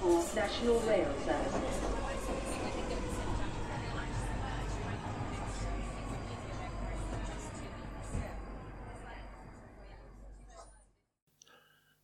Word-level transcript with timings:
for 0.00 0.18
National 0.34 0.78
Rail 0.86 1.10
Services. 1.24 1.76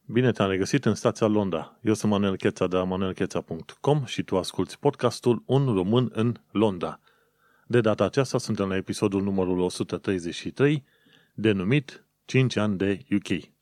Bine 0.08 0.32
te-am 0.32 0.48
regăsit 0.48 0.84
în 0.84 0.94
stația 0.94 1.26
Londra. 1.26 1.78
Eu 1.82 1.94
sunt 1.94 2.12
Manuel 2.12 2.36
Cheța 2.36 2.66
de 2.66 2.76
la 2.76 2.84
manuelcheța.com 2.84 4.04
și 4.04 4.22
tu 4.22 4.38
asculti 4.38 4.76
podcastul 4.80 5.42
Un 5.46 5.74
român 5.74 6.10
în 6.12 6.34
Londra. 6.50 7.00
De 7.66 7.80
data 7.80 8.04
aceasta 8.04 8.38
suntem 8.38 8.68
la 8.68 8.76
episodul 8.76 9.22
numărul 9.22 9.58
133, 9.58 10.84
denumit 11.34 12.06
5 12.24 12.56
ani 12.56 12.76
de 12.76 13.04
UK. 13.10 13.55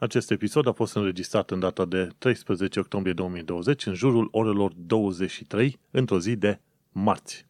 Acest 0.00 0.30
episod 0.30 0.66
a 0.66 0.72
fost 0.72 0.94
înregistrat 0.94 1.50
în 1.50 1.58
data 1.58 1.84
de 1.84 2.08
13 2.18 2.80
octombrie 2.80 3.12
2020, 3.12 3.86
în 3.86 3.94
jurul 3.94 4.28
orelor 4.30 4.72
23, 4.76 5.80
într-o 5.90 6.18
zi 6.18 6.36
de 6.36 6.60
marți. 6.92 7.46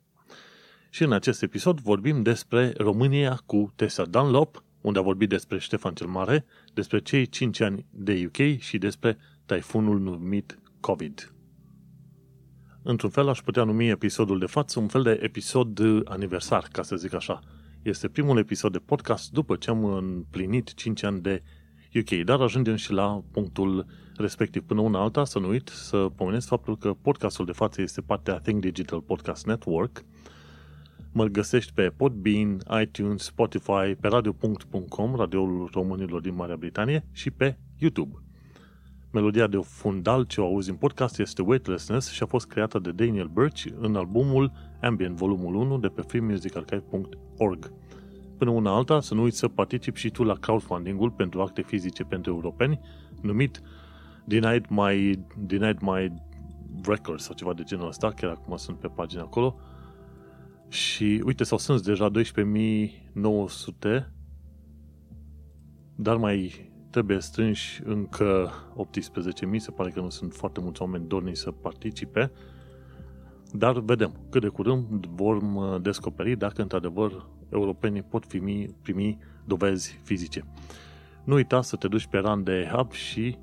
Și 0.91 1.03
în 1.03 1.13
acest 1.13 1.43
episod 1.43 1.81
vorbim 1.81 2.23
despre 2.23 2.73
România 2.77 3.43
cu 3.47 3.73
Tessa 3.77 4.05
Dunlop, 4.05 4.63
unde 4.81 4.99
a 4.99 5.03
vorbit 5.03 5.29
despre 5.29 5.59
Ștefan 5.59 5.95
cel 5.95 6.07
Mare, 6.07 6.45
despre 6.75 7.01
cei 7.01 7.27
5 7.27 7.61
ani 7.61 7.87
de 7.91 8.25
UK 8.27 8.59
și 8.59 8.79
despre 8.79 9.19
taifunul 9.47 10.01
numit 10.01 10.59
COVID. 10.81 11.33
Într-un 12.83 13.11
fel 13.11 13.29
aș 13.29 13.41
putea 13.41 13.65
numi 13.65 13.89
episodul 13.89 14.39
de 14.39 14.47
față 14.47 14.81
un 14.81 14.89
fel 14.89 15.03
de 15.03 15.19
episod 15.23 15.81
aniversar, 16.05 16.69
ca 16.73 16.83
să 16.83 16.97
zic 16.97 17.13
așa. 17.13 17.41
Este 17.83 18.09
primul 18.09 18.39
episod 18.39 18.73
de 18.73 18.79
podcast 18.79 19.31
după 19.31 19.57
ce 19.57 19.71
am 19.71 19.85
împlinit 19.85 20.75
5 20.75 21.03
ani 21.03 21.21
de 21.21 21.43
UK, 21.95 22.25
dar 22.25 22.41
ajungem 22.41 22.77
și 22.77 22.93
la 22.93 23.23
punctul 23.31 23.87
respectiv. 24.17 24.63
Până 24.63 24.81
una 24.81 25.01
alta, 25.01 25.25
să 25.25 25.39
nu 25.39 25.49
uit 25.49 25.69
să 25.69 25.97
pomenesc 25.97 26.47
faptul 26.49 26.77
că 26.77 26.95
podcastul 27.03 27.45
de 27.45 27.53
față 27.53 27.83
este 27.83 28.01
partea 28.01 28.39
Think 28.39 28.61
Digital 28.61 29.01
Podcast 29.01 29.47
Network. 29.47 30.05
Mă 31.13 31.25
găsești 31.25 31.73
pe 31.73 31.93
Podbean, 31.97 32.59
iTunes, 32.81 33.23
Spotify, 33.23 33.95
pe 34.01 34.09
radio.com, 34.09 35.15
radioul 35.15 35.69
românilor 35.73 36.21
din 36.21 36.35
Marea 36.35 36.57
Britanie 36.57 37.05
și 37.13 37.31
pe 37.31 37.59
YouTube. 37.79 38.23
Melodia 39.11 39.47
de 39.47 39.59
fundal 39.63 40.25
ce 40.25 40.41
o 40.41 40.45
auzi 40.45 40.71
în 40.71 40.77
podcast 40.77 41.19
este 41.19 41.43
Weightlessness 41.43 42.11
și 42.11 42.23
a 42.23 42.27
fost 42.27 42.47
creată 42.47 42.79
de 42.79 42.93
Daniel 42.93 43.27
Birch 43.27 43.65
în 43.79 43.97
albumul 43.97 44.53
Ambient 44.81 45.17
Volumul 45.17 45.55
1 45.55 45.79
de 45.79 45.89
pe 45.89 46.03
freemusicarchive.org. 46.03 47.73
Până 48.39 48.51
una 48.51 48.75
alta, 48.75 49.01
să 49.01 49.15
nu 49.15 49.23
uiți 49.23 49.39
să 49.39 49.49
participi 49.49 49.99
și 49.99 50.11
tu 50.11 50.23
la 50.23 50.35
crowdfunding-ul 50.35 51.11
pentru 51.11 51.41
acte 51.41 51.63
fizice 51.63 52.05
pentru 52.05 52.33
europeni, 52.33 52.81
numit 53.23 53.63
Denied 54.25 54.67
My, 54.69 55.25
Denied 55.39 55.79
My 55.81 56.13
Records 56.83 57.25
sau 57.25 57.35
ceva 57.35 57.55
de 57.55 57.63
genul 57.63 57.89
ăsta, 57.89 58.11
chiar 58.11 58.31
acum 58.31 58.57
sunt 58.57 58.79
pe 58.79 58.89
pagina 58.89 59.23
acolo. 59.23 59.59
Și 60.69 61.23
uite, 61.25 61.45
s-au 61.45 61.59
strâns 61.59 61.81
deja 61.81 62.11
12.900, 62.11 62.15
dar 65.95 66.17
mai 66.17 66.71
trebuie 66.91 67.21
strânși 67.21 67.81
încă 67.85 68.51
18.000, 69.51 69.57
se 69.57 69.71
pare 69.71 69.91
că 69.91 70.01
nu 70.01 70.09
sunt 70.09 70.33
foarte 70.33 70.61
mulți 70.61 70.83
oameni 70.83 71.09
dorni 71.09 71.37
să 71.37 71.51
participe, 71.51 72.31
dar 73.53 73.79
vedem, 73.79 74.13
cât 74.31 74.41
de 74.41 74.49
curând 74.49 75.07
vom 75.07 75.79
descoperi 75.83 76.37
dacă 76.37 76.63
într-adevăr 76.63 77.27
europenii 77.49 78.03
pot 78.03 78.27
primi, 78.27 78.75
primi 78.83 79.19
dovezi 79.45 80.01
fizice. 80.03 80.45
Nu 81.25 81.35
uita 81.35 81.63
să 81.63 81.77
te 81.77 81.89
duci 81.89 82.07
pe 82.07 82.19
Run 82.19 82.43
de 82.43 82.71
Hub 82.73 82.93
și 82.93 83.37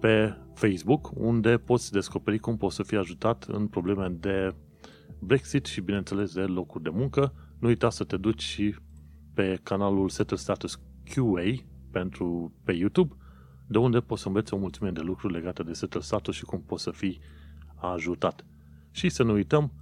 pe 0.00 0.36
Facebook, 0.54 1.10
unde 1.14 1.56
poți 1.56 1.92
descoperi 1.92 2.38
cum 2.38 2.56
poți 2.56 2.74
să 2.74 2.82
fii 2.82 2.96
ajutat 2.96 3.44
în 3.44 3.66
probleme 3.66 4.08
de 4.08 4.54
Brexit 5.18 5.66
și, 5.66 5.80
bineînțeles, 5.80 6.34
de 6.34 6.40
locuri 6.40 6.82
de 6.84 6.90
muncă. 6.90 7.34
Nu 7.58 7.68
uita 7.68 7.90
să 7.90 8.04
te 8.04 8.16
duci 8.16 8.42
și 8.42 8.74
pe 9.34 9.58
canalul 9.62 10.08
Settle 10.08 10.36
Status 10.36 10.80
QA 11.14 11.44
pentru, 11.90 12.52
pe 12.64 12.72
YouTube, 12.72 13.14
de 13.66 13.78
unde 13.78 14.00
poți 14.00 14.22
să 14.22 14.28
înveți 14.28 14.54
o 14.54 14.56
mulțime 14.56 14.90
de 14.90 15.00
lucruri 15.00 15.32
legate 15.32 15.62
de 15.62 15.72
Settle 15.72 16.00
Status 16.00 16.34
și 16.34 16.44
cum 16.44 16.62
poți 16.62 16.82
să 16.82 16.90
fii 16.90 17.20
ajutat. 17.74 18.44
Și 18.96 19.08
să 19.08 19.22
nu 19.22 19.32
uităm, 19.32 19.72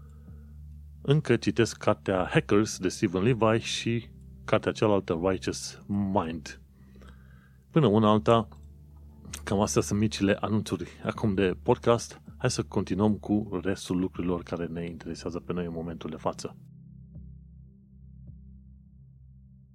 încă 1.03 1.37
citesc 1.37 1.77
cartea 1.77 2.29
Hackers 2.31 2.79
de 2.79 2.89
Stephen 2.89 3.23
Levi 3.23 3.65
și 3.65 4.09
cartea 4.45 4.73
cealaltă 4.73 5.21
Righteous 5.23 5.83
Mind. 5.87 6.61
Până 7.71 7.87
una 7.87 8.11
alta, 8.11 8.49
cam 9.45 9.61
astea 9.61 9.83
sunt 9.83 10.01
micile 10.01 10.37
anunțuri 10.41 10.89
acum 11.05 11.35
de 11.35 11.57
podcast. 11.63 12.21
Hai 12.37 12.51
să 12.51 12.63
continuăm 12.63 13.15
cu 13.15 13.61
restul 13.63 13.99
lucrurilor 13.99 14.43
care 14.43 14.67
ne 14.67 14.85
interesează 14.85 15.41
pe 15.41 15.53
noi 15.53 15.65
în 15.65 15.73
momentul 15.73 16.11
de 16.11 16.17
față. 16.17 16.57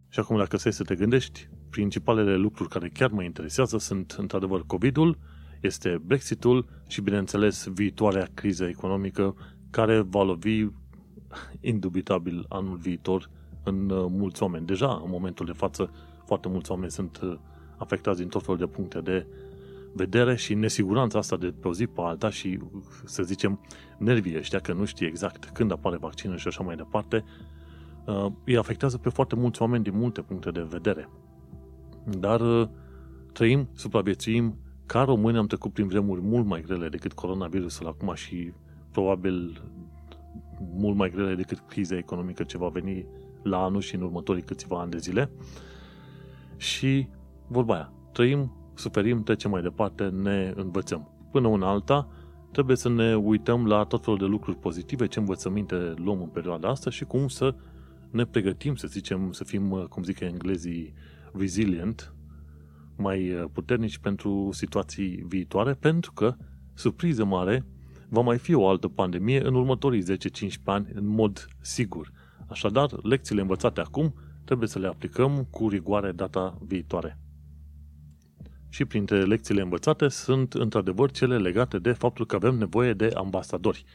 Și 0.09 0.19
acum, 0.19 0.37
dacă 0.37 0.57
stai 0.57 0.73
să 0.73 0.83
te 0.83 0.95
gândești, 0.95 1.49
principalele 1.69 2.35
lucruri 2.35 2.69
care 2.69 2.89
chiar 2.89 3.11
mă 3.11 3.23
interesează 3.23 3.77
sunt, 3.77 4.11
într-adevăr, 4.11 4.63
COVID-ul, 4.65 5.17
este 5.59 6.01
Brexitul 6.05 6.65
și, 6.87 7.01
bineînțeles, 7.01 7.67
viitoarea 7.67 8.27
criză 8.33 8.65
economică 8.65 9.35
care 9.69 9.99
va 9.99 10.23
lovi 10.23 10.67
indubitabil 11.61 12.45
anul 12.49 12.77
viitor 12.77 13.29
în 13.63 13.89
uh, 13.89 14.05
mulți 14.09 14.43
oameni. 14.43 14.65
Deja, 14.65 15.01
în 15.03 15.09
momentul 15.09 15.45
de 15.45 15.51
față, 15.51 15.91
foarte 16.25 16.47
mulți 16.47 16.71
oameni 16.71 16.91
sunt 16.91 17.19
uh, 17.23 17.37
afectați 17.77 18.19
din 18.19 18.27
tot 18.27 18.41
felul 18.41 18.57
de 18.57 18.65
puncte 18.65 18.99
de 18.99 19.25
vedere 19.93 20.35
și 20.35 20.53
nesiguranța 20.53 21.17
asta 21.17 21.37
de 21.37 21.53
pe 21.59 21.67
o 21.67 21.73
zi 21.73 21.87
pe 21.87 22.01
alta 22.01 22.29
și, 22.29 22.59
să 23.03 23.23
zicem, 23.23 23.59
nervii 23.97 24.37
ăștia 24.37 24.59
că 24.59 24.73
nu 24.73 24.85
știe 24.85 25.07
exact 25.07 25.45
când 25.45 25.71
apare 25.71 25.97
vaccinul 25.97 26.37
și 26.37 26.47
așa 26.47 26.63
mai 26.63 26.75
departe, 26.75 27.23
uh, 28.05 28.25
îi 28.45 28.57
afectează 28.57 28.97
pe 28.97 29.09
foarte 29.09 29.35
mulți 29.35 29.61
oameni 29.61 29.83
din 29.83 29.97
multe 29.97 30.21
puncte 30.21 30.51
de 30.51 30.67
vedere. 30.69 31.09
Dar 32.05 32.69
trăim, 33.33 33.69
supraviețuim, 33.73 34.57
ca 34.89 35.03
români 35.03 35.37
am 35.37 35.47
trecut 35.47 35.73
prin 35.73 35.87
vremuri 35.87 36.21
mult 36.21 36.45
mai 36.45 36.61
grele 36.61 36.89
decât 36.89 37.13
coronavirusul 37.13 37.87
acum 37.87 38.13
și 38.13 38.51
probabil 38.91 39.61
mult 40.75 40.95
mai 40.95 41.09
grele 41.09 41.35
decât 41.35 41.59
criza 41.67 41.97
economică 41.97 42.43
ce 42.43 42.57
va 42.57 42.67
veni 42.67 43.05
la 43.43 43.63
anul 43.63 43.81
și 43.81 43.95
în 43.95 44.01
următorii 44.01 44.41
câțiva 44.41 44.79
ani 44.79 44.91
de 44.91 44.97
zile. 44.97 45.31
Și 46.57 47.07
vorba 47.47 47.73
aia, 47.73 47.93
trăim, 48.11 48.51
suferim, 48.73 49.23
trecem 49.23 49.51
mai 49.51 49.61
departe, 49.61 50.03
ne 50.03 50.53
învățăm. 50.55 51.11
Până 51.31 51.47
una 51.47 51.69
alta, 51.69 52.09
trebuie 52.51 52.75
să 52.75 52.89
ne 52.89 53.15
uităm 53.15 53.67
la 53.67 53.83
tot 53.83 54.03
felul 54.03 54.19
de 54.19 54.25
lucruri 54.25 54.57
pozitive, 54.57 55.07
ce 55.07 55.19
învățăminte 55.19 55.93
luăm 55.95 56.21
în 56.21 56.27
perioada 56.27 56.69
asta 56.69 56.89
și 56.89 57.05
cum 57.05 57.27
să 57.27 57.55
ne 58.11 58.25
pregătim, 58.25 58.75
să 58.75 58.87
zicem, 58.87 59.31
să 59.31 59.43
fim, 59.43 59.85
cum 59.89 60.03
zic 60.03 60.19
englezii, 60.19 60.93
resilient, 61.33 62.13
mai 62.99 63.49
puternici 63.53 63.97
pentru 63.97 64.49
situații 64.51 65.25
viitoare, 65.27 65.73
pentru 65.73 66.11
că, 66.11 66.35
surpriză 66.73 67.25
mare, 67.25 67.65
va 68.09 68.21
mai 68.21 68.37
fi 68.37 68.53
o 68.53 68.67
altă 68.67 68.87
pandemie 68.87 69.45
în 69.45 69.55
următorii 69.55 70.03
10-15 70.03 70.63
ani 70.63 70.87
în 70.93 71.07
mod 71.07 71.47
sigur. 71.61 72.11
Așadar, 72.47 72.89
lecțiile 73.03 73.41
învățate 73.41 73.79
acum 73.79 74.13
trebuie 74.43 74.67
să 74.67 74.79
le 74.79 74.87
aplicăm 74.87 75.47
cu 75.49 75.69
rigoare 75.69 76.11
data 76.11 76.57
viitoare. 76.61 77.17
Și 78.69 78.85
printre 78.85 79.23
lecțiile 79.23 79.61
învățate 79.61 80.07
sunt 80.07 80.53
într-adevăr 80.53 81.11
cele 81.11 81.37
legate 81.37 81.79
de 81.79 81.91
faptul 81.91 82.25
că 82.25 82.35
avem 82.35 82.55
nevoie 82.55 82.93
de 82.93 83.11
ambasadori. 83.15 83.85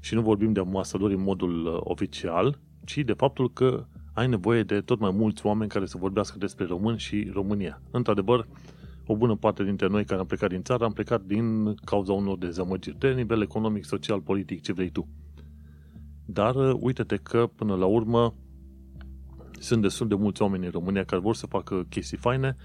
Și 0.00 0.14
nu 0.14 0.22
vorbim 0.22 0.52
de 0.52 0.60
ambasadori 0.60 1.14
în 1.14 1.22
modul 1.22 1.66
uh, 1.66 1.80
oficial, 1.80 2.58
ci 2.84 2.96
de 2.96 3.12
faptul 3.12 3.52
că 3.52 3.86
ai 4.12 4.28
nevoie 4.28 4.62
de 4.62 4.80
tot 4.80 4.98
mai 4.98 5.10
mulți 5.10 5.46
oameni 5.46 5.70
care 5.70 5.86
să 5.86 5.96
vorbească 5.98 6.38
despre 6.38 6.64
români 6.64 6.98
și 6.98 7.30
România. 7.32 7.80
Într-adevăr, 7.90 8.46
o 9.06 9.16
bună 9.16 9.36
parte 9.36 9.64
dintre 9.64 9.86
noi 9.86 10.04
care 10.04 10.20
am 10.20 10.26
plecat 10.26 10.48
din 10.50 10.62
țară 10.62 10.84
am 10.84 10.92
plecat 10.92 11.22
din 11.22 11.74
cauza 11.74 12.12
unor 12.12 12.38
dezamăgiri 12.38 12.98
de 12.98 13.12
nivel 13.12 13.42
economic, 13.42 13.84
social, 13.84 14.20
politic, 14.20 14.62
ce 14.62 14.72
vrei 14.72 14.90
tu. 14.90 15.08
Dar 16.24 16.54
uh, 16.54 16.76
uite-te 16.80 17.16
că 17.16 17.46
până 17.56 17.74
la 17.74 17.86
urmă 17.86 18.34
sunt 19.58 19.82
destul 19.82 20.08
de 20.08 20.14
mulți 20.14 20.42
oameni 20.42 20.64
în 20.64 20.70
România 20.70 21.04
care 21.04 21.20
vor 21.20 21.34
să 21.34 21.46
facă 21.46 21.86
chestii 21.88 22.16
faine 22.16 22.56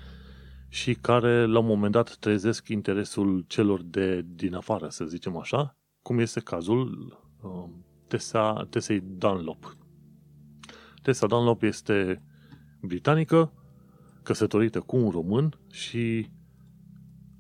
și 0.70 0.94
care 0.94 1.46
la 1.46 1.60
un 1.60 1.66
moment 1.66 1.92
dat 1.92 2.16
trezesc 2.16 2.68
interesul 2.68 3.44
celor 3.48 3.82
de 3.84 4.26
din 4.36 4.56
afară, 4.56 4.88
să 4.90 5.06
zicem 5.06 5.38
așa, 5.38 5.76
cum 6.02 6.20
este 6.20 6.40
cazul 6.40 7.18
uh, 7.42 7.70
Tessa, 8.08 8.68
Tessei 8.70 9.04
Dunlop. 9.18 9.78
Tessa 11.08 11.28
Dunlop 11.28 11.64
este 11.64 12.22
britanică, 12.82 13.52
căsătorită 14.24 14.80
cu 14.80 14.96
un 14.96 15.10
român 15.10 15.60
și 15.72 16.30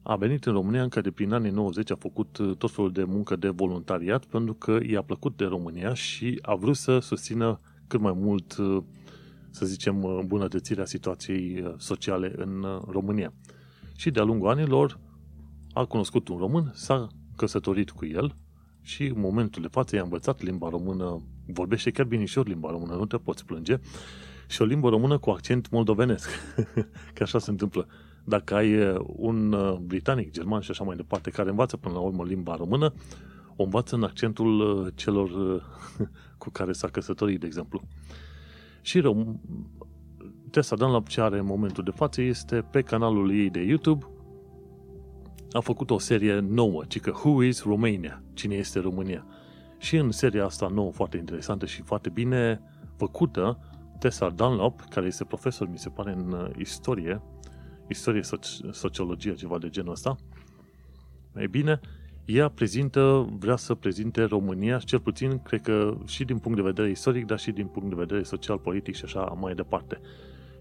a 0.04 0.16
venit 0.16 0.46
în 0.46 0.54
România 0.54 0.84
încă 0.84 1.02
de 1.02 1.12
prin 1.12 1.34
anii 1.34 1.52
90, 1.52 1.92
a 1.92 1.96
făcut 1.96 2.38
uh, 2.38 2.58
tot 2.58 2.72
felul 2.72 2.92
de 2.92 3.04
muncă 3.04 3.36
de 3.36 3.50
voluntariat 3.50 4.25
pentru 4.25 4.54
că 4.54 4.80
i-a 4.86 5.02
plăcut 5.02 5.38
de 5.38 5.46
România 5.46 5.94
și 5.94 6.40
a 6.42 6.56
vrut 6.56 6.75
să 6.75 7.00
susțină 7.00 7.60
cât 7.88 8.00
mai 8.00 8.14
mult, 8.16 8.58
uh, 8.58 8.84
să 9.50 9.66
zicem, 9.66 10.04
îmbunătățirea 10.04 10.86
situației 10.86 11.62
uh, 11.62 11.74
sociale 11.78 12.34
în 12.36 12.66
România. 12.88 13.34
Și 13.96 14.12
de-a 14.12 14.24
lungul 14.24 14.50
anilor 14.50 15.00
a 15.74 15.86
cunoscut 15.86 16.28
un 16.28 16.38
român, 16.38 16.72
s-a 16.74 17.08
căsătorit 17.36 17.90
cu 17.90 18.06
el 18.06 18.36
și 18.81 19.04
în 19.04 19.19
momentul 19.19 19.62
de 19.62 19.68
față 19.68 19.96
i-a 19.96 20.04
învățat 20.04 20.42
limba 20.42 20.69
română, 20.69 21.22
vorbește 21.47 21.91
chiar 21.91 22.05
binișor 22.05 22.47
limba 22.47 22.69
română, 22.69 22.95
nu 22.95 23.05
te 23.05 23.17
poți 23.17 23.45
plânge, 23.45 23.79
și 24.47 24.61
o 24.61 24.65
limbă 24.65 24.89
română 24.89 25.17
cu 25.17 25.29
accent 25.29 25.69
moldovenesc. 25.69 26.29
că 27.13 27.23
așa 27.23 27.39
se 27.39 27.49
întâmplă. 27.49 27.88
Dacă 28.23 28.55
ai 28.55 28.97
un 29.05 29.55
britanic, 29.85 30.31
german 30.31 30.61
și 30.61 30.71
așa 30.71 30.83
mai 30.83 30.95
departe, 30.95 31.29
care 31.29 31.49
învață 31.49 31.77
până 31.77 31.94
la 31.94 31.99
urmă 31.99 32.23
limba 32.23 32.55
română, 32.55 32.94
o 33.55 33.63
învață 33.63 33.95
în 33.95 34.03
accentul 34.03 34.91
celor 34.95 35.29
cu 36.38 36.49
care 36.49 36.71
s-a 36.71 36.88
căsătorit, 36.88 37.39
de 37.39 37.45
exemplu. 37.45 37.81
Și 38.81 39.01
rom- 39.01 39.39
Tessa 40.51 40.75
Dunlap 40.75 41.07
ce 41.07 41.21
are 41.21 41.38
în 41.38 41.45
momentul 41.45 41.83
de 41.83 41.91
față 41.91 42.21
este 42.21 42.67
pe 42.71 42.81
canalul 42.81 43.31
ei 43.31 43.49
de 43.49 43.59
YouTube 43.59 44.05
a 45.51 45.59
făcut 45.59 45.89
o 45.89 45.99
serie 45.99 46.39
nouă, 46.39 46.83
ci 46.88 46.99
că 46.99 47.11
Who 47.11 47.44
is 47.44 47.63
Romania? 47.63 48.23
Cine 48.33 48.55
este 48.55 48.79
România? 48.79 49.25
Și 49.77 49.95
în 49.95 50.12
seria 50.12 50.45
asta 50.45 50.68
nouă, 50.68 50.91
foarte 50.91 51.18
interesantă 51.18 51.65
și 51.65 51.81
foarte 51.81 52.09
bine 52.09 52.62
făcută, 52.95 53.59
Tessa 54.00 54.29
Dunlop, 54.29 54.81
care 54.89 55.06
este 55.06 55.24
profesor, 55.24 55.69
mi 55.69 55.77
se 55.77 55.89
pare, 55.89 56.12
în 56.12 56.31
uh, 56.31 56.50
istorie, 56.57 57.21
istorie, 57.88 58.21
soci- 58.21 58.71
sociologie, 58.71 59.33
ceva 59.33 59.57
de 59.57 59.69
genul 59.69 59.91
ăsta, 59.91 60.15
ei 61.39 61.47
bine, 61.47 61.79
ea 62.25 62.50
prezintă, 62.50 63.29
vrea 63.39 63.56
să 63.56 63.74
prezinte 63.74 64.24
România, 64.24 64.77
cel 64.77 65.00
puțin, 65.00 65.41
cred 65.41 65.62
că 65.62 65.97
și 66.06 66.23
din 66.23 66.38
punct 66.38 66.57
de 66.57 66.63
vedere 66.63 66.89
istoric, 66.89 67.25
dar 67.25 67.39
și 67.39 67.51
din 67.51 67.68
punct 67.68 67.89
de 67.89 67.95
vedere 67.95 68.23
social, 68.23 68.57
politic 68.57 68.95
și 68.95 69.03
așa 69.06 69.19
mai 69.19 69.53
departe. 69.53 70.00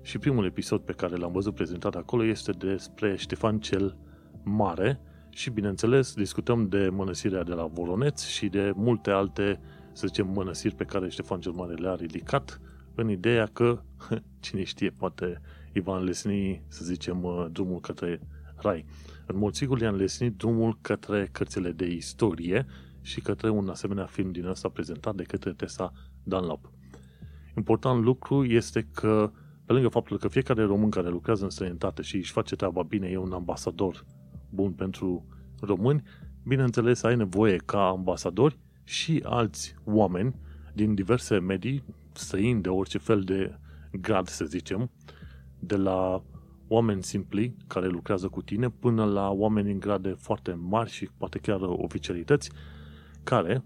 Și 0.02 0.19
primul 0.19 0.44
episod 0.44 0.80
pe 0.80 0.92
care 0.92 1.16
l-am 1.16 1.32
văzut 1.32 1.54
prezentat 1.54 1.94
acolo 1.94 2.24
este 2.24 2.52
despre 2.52 3.16
Ștefan 3.16 3.58
cel 3.58 3.96
Mare 4.44 5.00
și, 5.36 5.50
bineînțeles, 5.50 6.14
discutăm 6.14 6.68
de 6.68 6.88
mănăsirea 6.88 7.42
de 7.42 7.52
la 7.52 7.66
Voroneț 7.66 8.24
și 8.24 8.48
de 8.48 8.72
multe 8.74 9.10
alte, 9.10 9.60
să 9.92 10.06
zicem, 10.06 10.28
mănăsiri 10.28 10.74
pe 10.74 10.84
care 10.84 11.08
Ștefan 11.08 11.40
cel 11.40 11.52
Mare 11.52 11.74
le-a 11.74 11.94
ridicat 11.94 12.60
în 12.94 13.10
ideea 13.10 13.46
că, 13.46 13.82
cine 14.40 14.64
știe, 14.64 14.90
poate 14.90 15.40
îi 15.72 15.80
va 15.80 15.96
înlesni, 15.96 16.62
să 16.68 16.84
zicem, 16.84 17.22
uh, 17.22 17.46
drumul 17.50 17.80
către 17.80 18.20
rai. 18.56 18.84
În 19.26 19.38
mod 19.38 19.54
sigur 19.54 19.80
i-a 19.80 19.88
înlesnit 19.88 20.36
drumul 20.36 20.78
către 20.80 21.28
cărțile 21.32 21.72
de 21.72 21.86
istorie 21.86 22.66
și 23.00 23.20
către 23.20 23.50
un 23.50 23.68
asemenea 23.68 24.06
film 24.06 24.30
din 24.30 24.46
ăsta 24.46 24.68
prezentat 24.68 25.14
de 25.14 25.22
către 25.22 25.52
Tessa 25.52 25.92
Dunlop. 26.22 26.70
Important 27.56 28.02
lucru 28.02 28.44
este 28.44 28.88
că, 28.94 29.30
pe 29.64 29.72
lângă 29.72 29.88
faptul 29.88 30.18
că 30.18 30.28
fiecare 30.28 30.62
român 30.62 30.90
care 30.90 31.08
lucrează 31.08 31.44
în 31.44 31.50
străinătate 31.50 32.02
și 32.02 32.16
își 32.16 32.32
face 32.32 32.56
treaba 32.56 32.82
bine, 32.82 33.08
e 33.08 33.16
un 33.16 33.32
ambasador 33.32 34.04
bun 34.56 34.73
pentru 34.73 35.26
români, 35.61 36.03
bineînțeles 36.43 37.03
ai 37.03 37.17
nevoie 37.17 37.56
ca 37.56 37.88
ambasadori 37.88 38.58
și 38.85 39.23
alți 39.25 39.75
oameni 39.85 40.35
din 40.75 40.94
diverse 40.94 41.38
medii, 41.38 41.85
străini 42.12 42.62
de 42.62 42.69
orice 42.69 42.99
fel 42.99 43.20
de 43.20 43.58
grad, 44.00 44.29
să 44.29 44.44
zicem, 44.44 44.91
de 45.58 45.76
la 45.76 46.23
oameni 46.69 47.03
simpli 47.03 47.56
care 47.67 47.87
lucrează 47.87 48.29
cu 48.29 48.43
tine 48.43 48.70
până 48.70 49.05
la 49.05 49.31
oameni 49.31 49.73
în 49.73 49.79
grade 49.79 50.14
foarte 50.19 50.53
mari 50.53 50.91
și 50.91 51.08
poate 51.17 51.38
chiar 51.38 51.61
oficialități 51.61 52.50
care, 53.23 53.64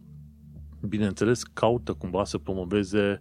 bineînțeles, 0.88 1.42
caută 1.42 1.92
cumva 1.92 2.24
să 2.24 2.38
promoveze 2.38 3.20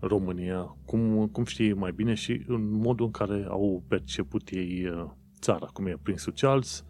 România, 0.00 0.76
cum, 0.84 1.28
cum 1.32 1.44
știi 1.44 1.72
mai 1.72 1.92
bine 1.92 2.14
și 2.14 2.44
în 2.46 2.70
modul 2.70 3.06
în 3.06 3.12
care 3.12 3.46
au 3.48 3.82
perceput 3.88 4.48
ei 4.48 4.86
uh, 4.86 5.10
țara, 5.40 5.66
cum 5.66 5.86
e 5.86 5.96
Prince 6.02 6.30
Charles, 6.30 6.84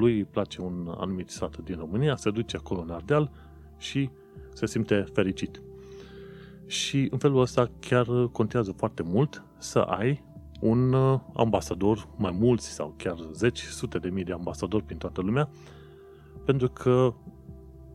lui 0.00 0.16
îi 0.16 0.24
place 0.24 0.60
un 0.60 0.94
anumit 0.96 1.30
sat 1.30 1.56
din 1.58 1.76
România, 1.76 2.16
se 2.16 2.30
duce 2.30 2.56
acolo 2.56 2.80
în 2.80 2.90
Ardeal 2.90 3.30
și 3.78 4.10
se 4.54 4.66
simte 4.66 5.04
fericit. 5.12 5.62
Și 6.66 7.08
în 7.10 7.18
felul 7.18 7.40
ăsta 7.40 7.70
chiar 7.80 8.06
contează 8.32 8.72
foarte 8.72 9.02
mult 9.02 9.44
să 9.58 9.78
ai 9.78 10.24
un 10.60 10.92
uh, 10.92 11.20
ambasador, 11.34 12.08
mai 12.16 12.36
mulți 12.38 12.68
sau 12.68 12.94
chiar 12.96 13.16
zeci, 13.32 13.60
sute 13.60 13.98
de 13.98 14.08
mii 14.08 14.24
de 14.24 14.32
ambasadori 14.32 14.84
prin 14.84 14.98
toată 14.98 15.20
lumea, 15.20 15.48
pentru 16.44 16.68
că 16.68 17.14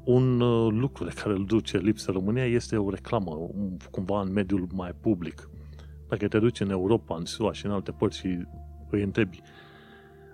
un 0.03 0.39
uh, 0.39 0.71
lucru 0.71 1.03
de 1.03 1.11
care 1.21 1.33
îl 1.35 1.45
duce 1.45 1.77
lipsă 1.77 2.11
România 2.11 2.45
este 2.45 2.77
o 2.77 2.89
reclamă, 2.89 3.49
cumva 3.91 4.21
în 4.21 4.31
mediul 4.31 4.67
mai 4.73 4.91
public. 4.99 5.49
Dacă 6.09 6.27
te 6.27 6.39
duci 6.39 6.59
în 6.59 6.69
Europa, 6.69 7.15
în 7.15 7.25
SUA 7.25 7.53
și 7.53 7.65
în 7.65 7.71
alte 7.71 7.91
părți 7.91 8.17
și 8.17 8.45
îi 8.89 9.03
întrebi 9.03 9.41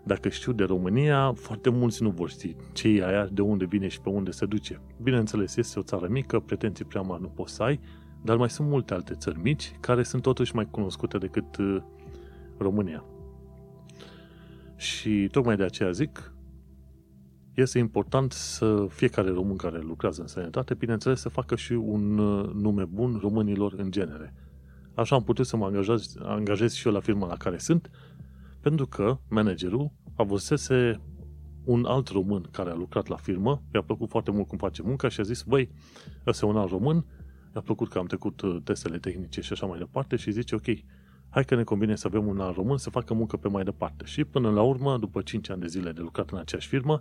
dacă 0.03 0.29
știu 0.29 0.51
de 0.51 0.63
România, 0.63 1.33
foarte 1.33 1.69
mulți 1.69 2.03
nu 2.03 2.09
vor 2.09 2.29
ști 2.29 2.55
ce 2.73 2.87
e 2.87 3.05
aia, 3.05 3.25
de 3.25 3.41
unde 3.41 3.65
vine 3.65 3.87
și 3.87 4.01
pe 4.01 4.09
unde 4.09 4.31
se 4.31 4.45
duce. 4.45 4.81
Bineînțeles, 5.01 5.55
este 5.55 5.79
o 5.79 5.81
țară 5.81 6.07
mică, 6.09 6.39
pretenții 6.39 6.85
prea 6.85 7.01
mari 7.01 7.21
nu 7.21 7.27
poți 7.27 7.53
să 7.53 7.63
ai, 7.63 7.79
dar 8.21 8.37
mai 8.37 8.49
sunt 8.49 8.67
multe 8.67 8.93
alte 8.93 9.13
țări 9.13 9.39
mici 9.41 9.75
care 9.79 10.03
sunt 10.03 10.21
totuși 10.21 10.55
mai 10.55 10.67
cunoscute 10.71 11.17
decât 11.17 11.57
uh, 11.57 11.81
România. 12.57 13.03
Și 14.75 15.27
tocmai 15.31 15.55
de 15.55 15.63
aceea 15.63 15.91
zic, 15.91 16.33
este 17.53 17.79
important 17.79 18.31
să 18.31 18.85
fiecare 18.89 19.29
român 19.29 19.55
care 19.55 19.79
lucrează 19.79 20.21
în 20.21 20.27
sănătate, 20.27 20.73
bineînțeles, 20.73 21.19
să 21.19 21.29
facă 21.29 21.55
și 21.55 21.73
un 21.73 22.17
uh, 22.17 22.49
nume 22.53 22.85
bun 22.85 23.17
românilor 23.21 23.73
în 23.77 23.91
genere. 23.91 24.33
Așa 24.93 25.15
am 25.15 25.23
putut 25.23 25.45
să 25.45 25.57
mă 25.57 25.65
angajez, 25.65 26.15
angajez 26.19 26.73
și 26.73 26.87
eu 26.87 26.93
la 26.93 26.99
firma 26.99 27.27
la 27.27 27.37
care 27.37 27.57
sunt, 27.57 27.89
pentru 28.61 28.87
că 28.87 29.17
managerul 29.29 29.91
avusese 30.15 31.01
un 31.63 31.85
alt 31.85 32.07
român 32.07 32.47
care 32.51 32.69
a 32.69 32.75
lucrat 32.75 33.07
la 33.07 33.15
firmă, 33.15 33.61
i-a 33.73 33.81
plăcut 33.81 34.09
foarte 34.09 34.31
mult 34.31 34.47
cum 34.47 34.57
face 34.57 34.81
munca 34.81 35.09
și 35.09 35.19
a 35.19 35.23
zis, 35.23 35.43
băi, 35.43 35.69
ăsta 36.27 36.45
e 36.45 36.49
un 36.49 36.57
alt 36.57 36.69
român, 36.69 37.05
i-a 37.55 37.61
plăcut 37.61 37.89
că 37.89 37.97
am 37.97 38.05
trecut 38.05 38.41
uh, 38.41 38.57
testele 38.63 38.97
tehnice 38.97 39.41
și 39.41 39.53
așa 39.53 39.65
mai 39.65 39.77
departe 39.77 40.15
și 40.15 40.31
zice, 40.31 40.55
ok, 40.55 40.65
hai 41.29 41.45
că 41.45 41.55
ne 41.55 41.63
convine 41.63 41.95
să 41.95 42.07
avem 42.07 42.27
un 42.27 42.39
alt 42.39 42.55
român 42.55 42.77
să 42.77 42.89
facă 42.89 43.13
muncă 43.13 43.37
pe 43.37 43.47
mai 43.47 43.63
departe. 43.63 44.05
Și 44.05 44.23
până 44.23 44.49
la 44.49 44.61
urmă, 44.61 44.97
după 44.97 45.21
5 45.21 45.49
ani 45.49 45.61
de 45.61 45.67
zile 45.67 45.91
de 45.91 46.01
lucrat 46.01 46.29
în 46.29 46.37
aceeași 46.37 46.67
firmă, 46.67 46.99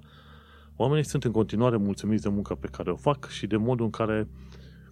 oamenii 0.77 1.05
sunt 1.05 1.25
în 1.25 1.31
continuare 1.31 1.77
mulțumiți 1.77 2.23
de 2.23 2.29
munca 2.29 2.55
pe 2.55 2.67
care 2.67 2.91
o 2.91 2.97
fac 2.97 3.29
și 3.29 3.47
de 3.47 3.57
modul 3.57 3.85
în 3.85 3.91
care, 3.91 4.29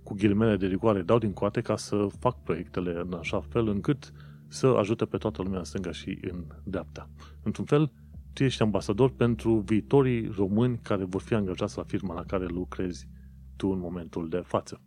cu 0.02 0.14
ghilimele 0.14 0.56
de 0.56 0.66
rigoare, 0.66 1.02
dau 1.02 1.18
din 1.18 1.32
coate 1.32 1.60
ca 1.60 1.76
să 1.76 2.06
fac 2.18 2.42
proiectele 2.42 3.02
în 3.06 3.12
așa 3.18 3.40
fel 3.40 3.68
încât 3.68 4.12
să 4.48 4.66
ajute 4.66 5.04
pe 5.04 5.16
toată 5.16 5.42
lumea 5.42 5.58
în 5.58 5.64
stânga 5.64 5.92
și 5.92 6.18
în 6.30 6.44
dreapta. 6.64 7.08
Într-un 7.42 7.64
fel, 7.64 7.92
tu 8.32 8.44
ești 8.44 8.62
ambasador 8.62 9.10
pentru 9.10 9.54
viitorii 9.54 10.28
români 10.36 10.78
care 10.82 11.04
vor 11.04 11.20
fi 11.20 11.34
angajați 11.34 11.76
la 11.76 11.82
firma 11.82 12.14
la 12.14 12.24
care 12.24 12.46
lucrezi 12.46 13.08
tu 13.56 13.68
în 13.68 13.78
momentul 13.78 14.28
de 14.28 14.42
față. 14.44 14.80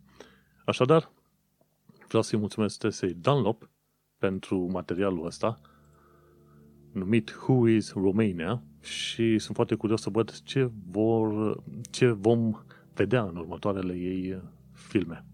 Așadar, 0.66 1.12
vreau 2.08 2.24
să-i 2.24 2.40
mulțumesc 2.40 2.78
Tesei 2.78 3.14
Dunlop 3.14 3.70
pentru 4.18 4.70
materialul 4.72 5.26
ăsta 5.26 5.60
numit 6.92 7.30
Who 7.30 7.68
is 7.68 7.92
Romania 7.94 8.64
și 8.82 9.40
sunt 9.40 9.56
foarte 9.56 9.76
curios 9.76 10.02
să 10.02 10.10
văd 10.10 10.42
ce, 10.44 10.72
vor, 10.92 11.56
ce 11.90 12.12
vom 12.12 12.60
vedea 12.94 13.24
în 13.24 13.36
următoarele 13.36 13.94
ei 13.94 14.42
filme 14.72 15.26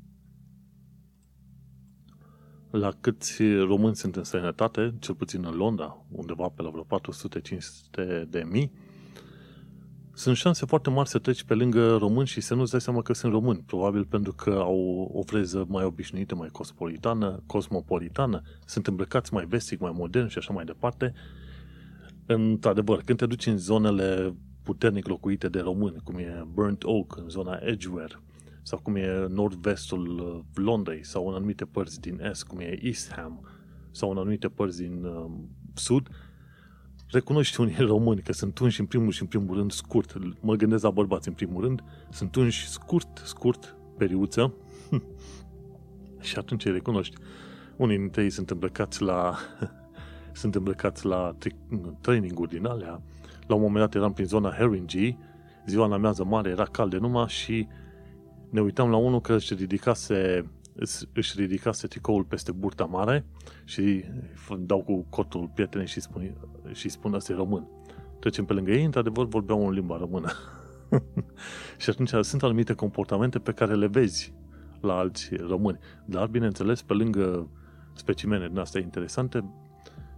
la 2.69 2.91
câți 3.01 3.43
români 3.43 3.95
sunt 3.95 4.15
în 4.15 4.23
sănătate, 4.23 4.93
cel 4.99 5.15
puțin 5.15 5.45
în 5.45 5.55
Londra, 5.55 6.05
undeva 6.11 6.47
pe 6.55 6.61
la 6.61 6.69
vreo 6.69 6.99
400-500 8.23 8.29
de 8.29 8.43
mii, 8.51 8.71
sunt 10.13 10.35
șanse 10.35 10.65
foarte 10.65 10.89
mari 10.89 11.09
să 11.09 11.19
treci 11.19 11.43
pe 11.43 11.53
lângă 11.53 11.95
români 11.95 12.27
și 12.27 12.41
să 12.41 12.55
nu-ți 12.55 12.71
dai 12.71 12.81
seama 12.81 13.01
că 13.01 13.13
sunt 13.13 13.31
români. 13.31 13.63
Probabil 13.65 14.05
pentru 14.05 14.33
că 14.33 14.49
au 14.49 15.11
o 15.13 15.21
freză 15.23 15.65
mai 15.67 15.83
obișnuită, 15.83 16.35
mai 16.35 16.49
cosmopolitană, 16.51 17.43
cosmopolitană, 17.45 18.41
sunt 18.65 18.87
îmbrăcați 18.87 19.33
mai 19.33 19.45
vestic, 19.45 19.79
mai 19.79 19.91
modern 19.95 20.27
și 20.27 20.37
așa 20.37 20.53
mai 20.53 20.65
departe. 20.65 21.13
Într-adevăr, 22.25 23.01
când 23.05 23.17
te 23.17 23.25
duci 23.25 23.45
în 23.45 23.57
zonele 23.57 24.35
puternic 24.63 25.07
locuite 25.07 25.49
de 25.49 25.59
români, 25.59 26.01
cum 26.03 26.17
e 26.17 26.47
Burnt 26.53 26.83
Oak, 26.83 27.17
în 27.17 27.29
zona 27.29 27.59
Edgeware, 27.61 28.21
sau 28.67 28.79
cum 28.79 28.95
e 28.95 29.27
nord-vestul 29.29 30.19
uh, 30.19 30.63
Londrei, 30.63 31.05
sau 31.05 31.27
în 31.27 31.35
anumite 31.35 31.65
părți 31.65 31.99
din 31.99 32.21
est, 32.21 32.43
cum 32.43 32.59
e 32.59 32.79
East 32.81 33.13
Ham, 33.13 33.47
sau 33.91 34.11
în 34.11 34.17
anumite 34.17 34.47
părți 34.47 34.77
din 34.77 35.03
uh, 35.03 35.31
sud, 35.73 36.07
recunoști 37.09 37.61
unii 37.61 37.75
români 37.93 38.21
că 38.21 38.33
sunt 38.33 38.59
unși 38.59 38.79
în 38.79 38.85
primul 38.85 39.11
și 39.11 39.21
în 39.21 39.27
primul 39.27 39.55
rând 39.55 39.71
scurt. 39.71 40.17
Mă 40.41 40.55
gândesc 40.55 40.83
la 40.83 40.89
bărbați 40.89 41.27
în 41.27 41.33
primul 41.33 41.63
rând, 41.63 41.83
sunt 42.09 42.35
unși 42.35 42.67
scurt, 42.67 43.21
scurt, 43.25 43.75
periuță, 43.97 44.53
și 46.27 46.37
atunci 46.37 46.65
îi 46.65 46.71
recunoști. 46.71 47.15
Unii 47.75 47.97
dintre 47.97 48.23
ei 48.23 48.29
sunt 48.29 48.49
îmbrăcați 48.49 49.01
la 49.01 49.35
sunt 50.41 50.55
îmbrăcați 50.55 51.05
la 51.05 51.35
training-uri 52.01 52.49
din 52.49 52.65
alea. 52.65 53.01
La 53.47 53.55
un 53.55 53.61
moment 53.61 53.85
dat 53.85 53.95
eram 53.95 54.13
prin 54.13 54.25
zona 54.25 54.51
Haringey, 54.51 55.17
ziua 55.67 55.87
la 55.87 55.97
mează 55.97 56.23
mare, 56.23 56.49
era 56.49 56.65
cald 56.65 56.91
de 56.91 56.97
numai 56.97 57.27
și 57.27 57.67
ne 58.49 58.61
uitam 58.61 58.89
la 58.89 58.97
unul 58.97 59.21
că 59.21 59.33
își 59.33 59.53
ridicase, 59.53 60.49
își 61.13 61.33
ridicase 61.35 61.87
tricoul 61.87 62.23
peste 62.23 62.51
burta 62.51 62.85
mare 62.85 63.25
și 63.63 64.03
dau 64.59 64.83
cu 64.83 65.05
cotul 65.09 65.51
prietenei 65.53 65.87
și 65.87 65.99
spun, 65.99 66.33
și 66.71 66.89
spun 66.89 67.13
ăsta 67.13 67.33
e 67.33 67.35
român. 67.35 67.67
Trecem 68.19 68.45
pe 68.45 68.53
lângă 68.53 68.71
ei, 68.71 68.83
într-adevăr 68.83 69.25
vorbeau 69.25 69.67
în 69.67 69.73
limba 69.73 69.97
română. 69.97 70.31
și 71.81 71.89
atunci 71.89 72.13
sunt 72.21 72.43
anumite 72.43 72.73
comportamente 72.73 73.39
pe 73.39 73.51
care 73.51 73.75
le 73.75 73.87
vezi 73.87 74.33
la 74.81 74.97
alți 74.97 75.35
români. 75.35 75.79
Dar, 76.05 76.27
bineînțeles, 76.27 76.81
pe 76.81 76.93
lângă 76.93 77.49
specimene 77.93 78.47
din 78.47 78.57
astea 78.57 78.81
interesante, 78.81 79.53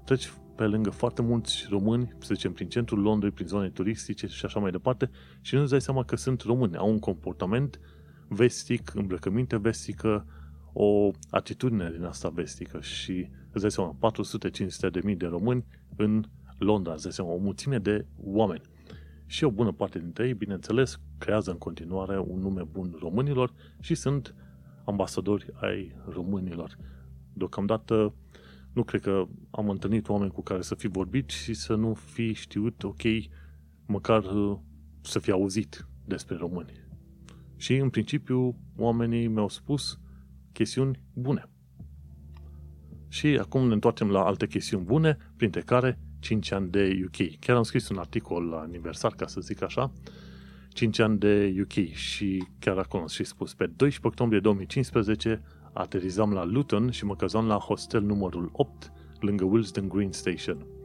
treci 0.05 0.33
pe 0.55 0.65
lângă 0.65 0.89
foarte 0.89 1.21
mulți 1.21 1.65
români, 1.69 2.13
să 2.17 2.33
zicem, 2.33 2.53
prin 2.53 2.69
centrul 2.69 3.01
Londrei, 3.01 3.31
prin 3.31 3.47
zone 3.47 3.69
turistice 3.69 4.27
și 4.27 4.45
așa 4.45 4.59
mai 4.59 4.71
departe, 4.71 5.09
și 5.41 5.55
nu-ți 5.55 5.69
dai 5.69 5.81
seama 5.81 6.03
că 6.03 6.15
sunt 6.15 6.41
români. 6.41 6.75
Au 6.75 6.89
un 6.89 6.99
comportament 6.99 7.79
vestic, 8.29 8.93
îmbrăcăminte 8.93 9.57
vestică, 9.57 10.25
o 10.73 11.11
atitudine 11.29 11.91
din 11.91 12.03
asta 12.03 12.29
vestică 12.29 12.81
și 12.81 13.29
îți 13.51 13.61
dai 13.61 13.71
seama, 13.71 13.97
400-500 14.87 14.91
de 14.91 14.99
mii 15.03 15.15
de 15.15 15.25
români 15.25 15.65
în 15.95 16.23
Londra, 16.57 16.93
îți 16.93 17.03
dai 17.03 17.11
seama, 17.11 17.31
o 17.31 17.37
mulțime 17.37 17.77
de 17.77 18.05
oameni. 18.23 18.61
Și 19.25 19.43
o 19.43 19.51
bună 19.51 19.71
parte 19.71 19.99
dintre 19.99 20.27
ei, 20.27 20.33
bineînțeles, 20.33 20.99
creează 21.17 21.51
în 21.51 21.57
continuare 21.57 22.19
un 22.19 22.39
nume 22.39 22.63
bun 22.71 22.95
românilor 22.99 23.53
și 23.79 23.95
sunt 23.95 24.35
ambasadori 24.85 25.45
ai 25.53 25.95
românilor. 26.07 26.77
Deocamdată 27.33 28.13
nu 28.73 28.83
cred 28.83 29.01
că 29.01 29.27
am 29.51 29.69
întâlnit 29.69 30.09
oameni 30.09 30.31
cu 30.31 30.41
care 30.41 30.61
să 30.61 30.75
fi 30.75 30.87
vorbit 30.87 31.29
și 31.29 31.53
să 31.53 31.75
nu 31.75 31.93
fi 31.93 32.33
știut, 32.33 32.83
ok, 32.83 33.01
măcar 33.85 34.23
uh, 34.23 34.57
să 35.01 35.19
fi 35.19 35.31
auzit 35.31 35.87
despre 36.05 36.35
români. 36.35 36.88
Și, 37.59 37.75
în 37.75 37.89
principiu, 37.89 38.55
oamenii 38.77 39.27
mi-au 39.27 39.49
spus 39.49 39.99
chestiuni 40.51 41.01
bune. 41.13 41.49
Și 43.07 43.27
acum 43.27 43.67
ne 43.67 43.73
întoarcem 43.73 44.09
la 44.09 44.23
alte 44.23 44.47
chestiuni 44.47 44.83
bune, 44.83 45.17
printre 45.37 45.61
care 45.61 45.99
5 46.19 46.51
ani 46.51 46.69
de 46.69 47.01
UK. 47.05 47.39
Chiar 47.39 47.55
am 47.55 47.63
scris 47.63 47.89
un 47.89 47.97
articol 47.97 48.43
la 48.43 48.59
aniversar, 48.59 49.11
ca 49.11 49.27
să 49.27 49.41
zic 49.41 49.61
așa, 49.61 49.91
5 50.69 50.99
ani 50.99 51.17
de 51.17 51.55
UK 51.61 51.93
și 51.93 52.47
chiar 52.59 52.77
acolo 52.77 53.01
am 53.01 53.07
și 53.07 53.23
spus, 53.23 53.53
pe 53.53 53.65
12 53.65 54.07
octombrie 54.07 54.39
2015 54.39 55.41
aterizam 55.73 56.33
la 56.33 56.43
Luton 56.43 56.91
și 56.91 57.05
mă 57.05 57.15
căzam 57.15 57.47
la 57.47 57.55
hostel 57.55 58.01
numărul 58.01 58.49
8 58.51 58.91
lângă 59.19 59.45
Wilsden 59.45 59.87
Green 59.87 60.11
Station. 60.11 60.78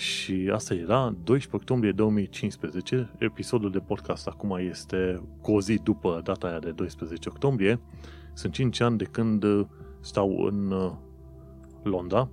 Și 0.00 0.50
asta 0.52 0.74
era 0.74 1.14
12 1.24 1.48
octombrie 1.56 1.92
2015. 1.92 3.10
Episodul 3.18 3.70
de 3.70 3.78
podcast 3.78 4.26
acum 4.26 4.56
este 4.60 5.22
cu 5.40 5.52
o 5.52 5.60
zi 5.60 5.78
după 5.82 6.20
data 6.24 6.46
aia 6.46 6.58
de 6.58 6.70
12 6.70 7.28
octombrie. 7.28 7.80
Sunt 8.32 8.52
5 8.52 8.80
ani 8.80 8.98
de 8.98 9.04
când 9.04 9.44
stau 10.00 10.44
în 10.44 10.70
uh, 10.70 10.92
Londra 11.82 12.28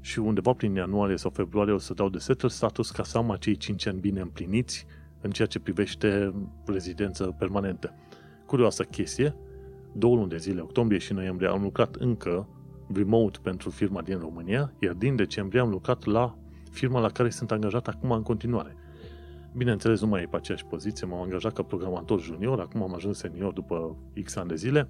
și 0.00 0.18
undeva 0.18 0.52
prin 0.52 0.74
ianuarie 0.74 1.16
sau 1.16 1.30
februarie 1.30 1.72
o 1.72 1.78
să 1.78 1.94
dau 1.94 2.08
de 2.08 2.18
settle 2.18 2.48
status 2.48 2.90
ca 2.90 3.02
să 3.02 3.18
am 3.18 3.30
acei 3.30 3.56
5 3.56 3.86
ani 3.86 4.00
bine 4.00 4.20
împliniți 4.20 4.86
în 5.20 5.30
ceea 5.30 5.48
ce 5.48 5.58
privește 5.58 6.34
rezidență 6.66 7.34
permanentă. 7.38 7.94
Curioasă 8.46 8.82
chestie, 8.82 9.34
două 9.92 10.16
luni 10.16 10.28
de 10.28 10.36
zile, 10.36 10.60
octombrie 10.60 10.98
și 10.98 11.12
noiembrie, 11.12 11.48
am 11.48 11.62
lucrat 11.62 11.94
încă 11.94 12.48
remote 12.94 13.38
pentru 13.42 13.70
firma 13.70 14.02
din 14.02 14.18
România, 14.18 14.72
iar 14.78 14.94
din 14.94 15.16
decembrie 15.16 15.60
am 15.60 15.70
lucrat 15.70 16.04
la 16.04 16.39
firma 16.70 17.00
la 17.00 17.08
care 17.08 17.30
sunt 17.30 17.50
angajat 17.50 17.88
acum 17.88 18.10
în 18.10 18.22
continuare. 18.22 18.76
Bineînțeles, 19.56 20.00
nu 20.00 20.06
mai 20.06 20.22
e 20.22 20.26
pe 20.26 20.36
aceeași 20.36 20.64
poziție, 20.64 21.06
m-am 21.06 21.20
angajat 21.20 21.52
ca 21.52 21.62
programator 21.62 22.20
junior, 22.20 22.60
acum 22.60 22.82
am 22.82 22.94
ajuns 22.94 23.18
senior 23.18 23.52
după 23.52 23.96
X 24.24 24.36
ani 24.36 24.48
de 24.48 24.54
zile 24.54 24.86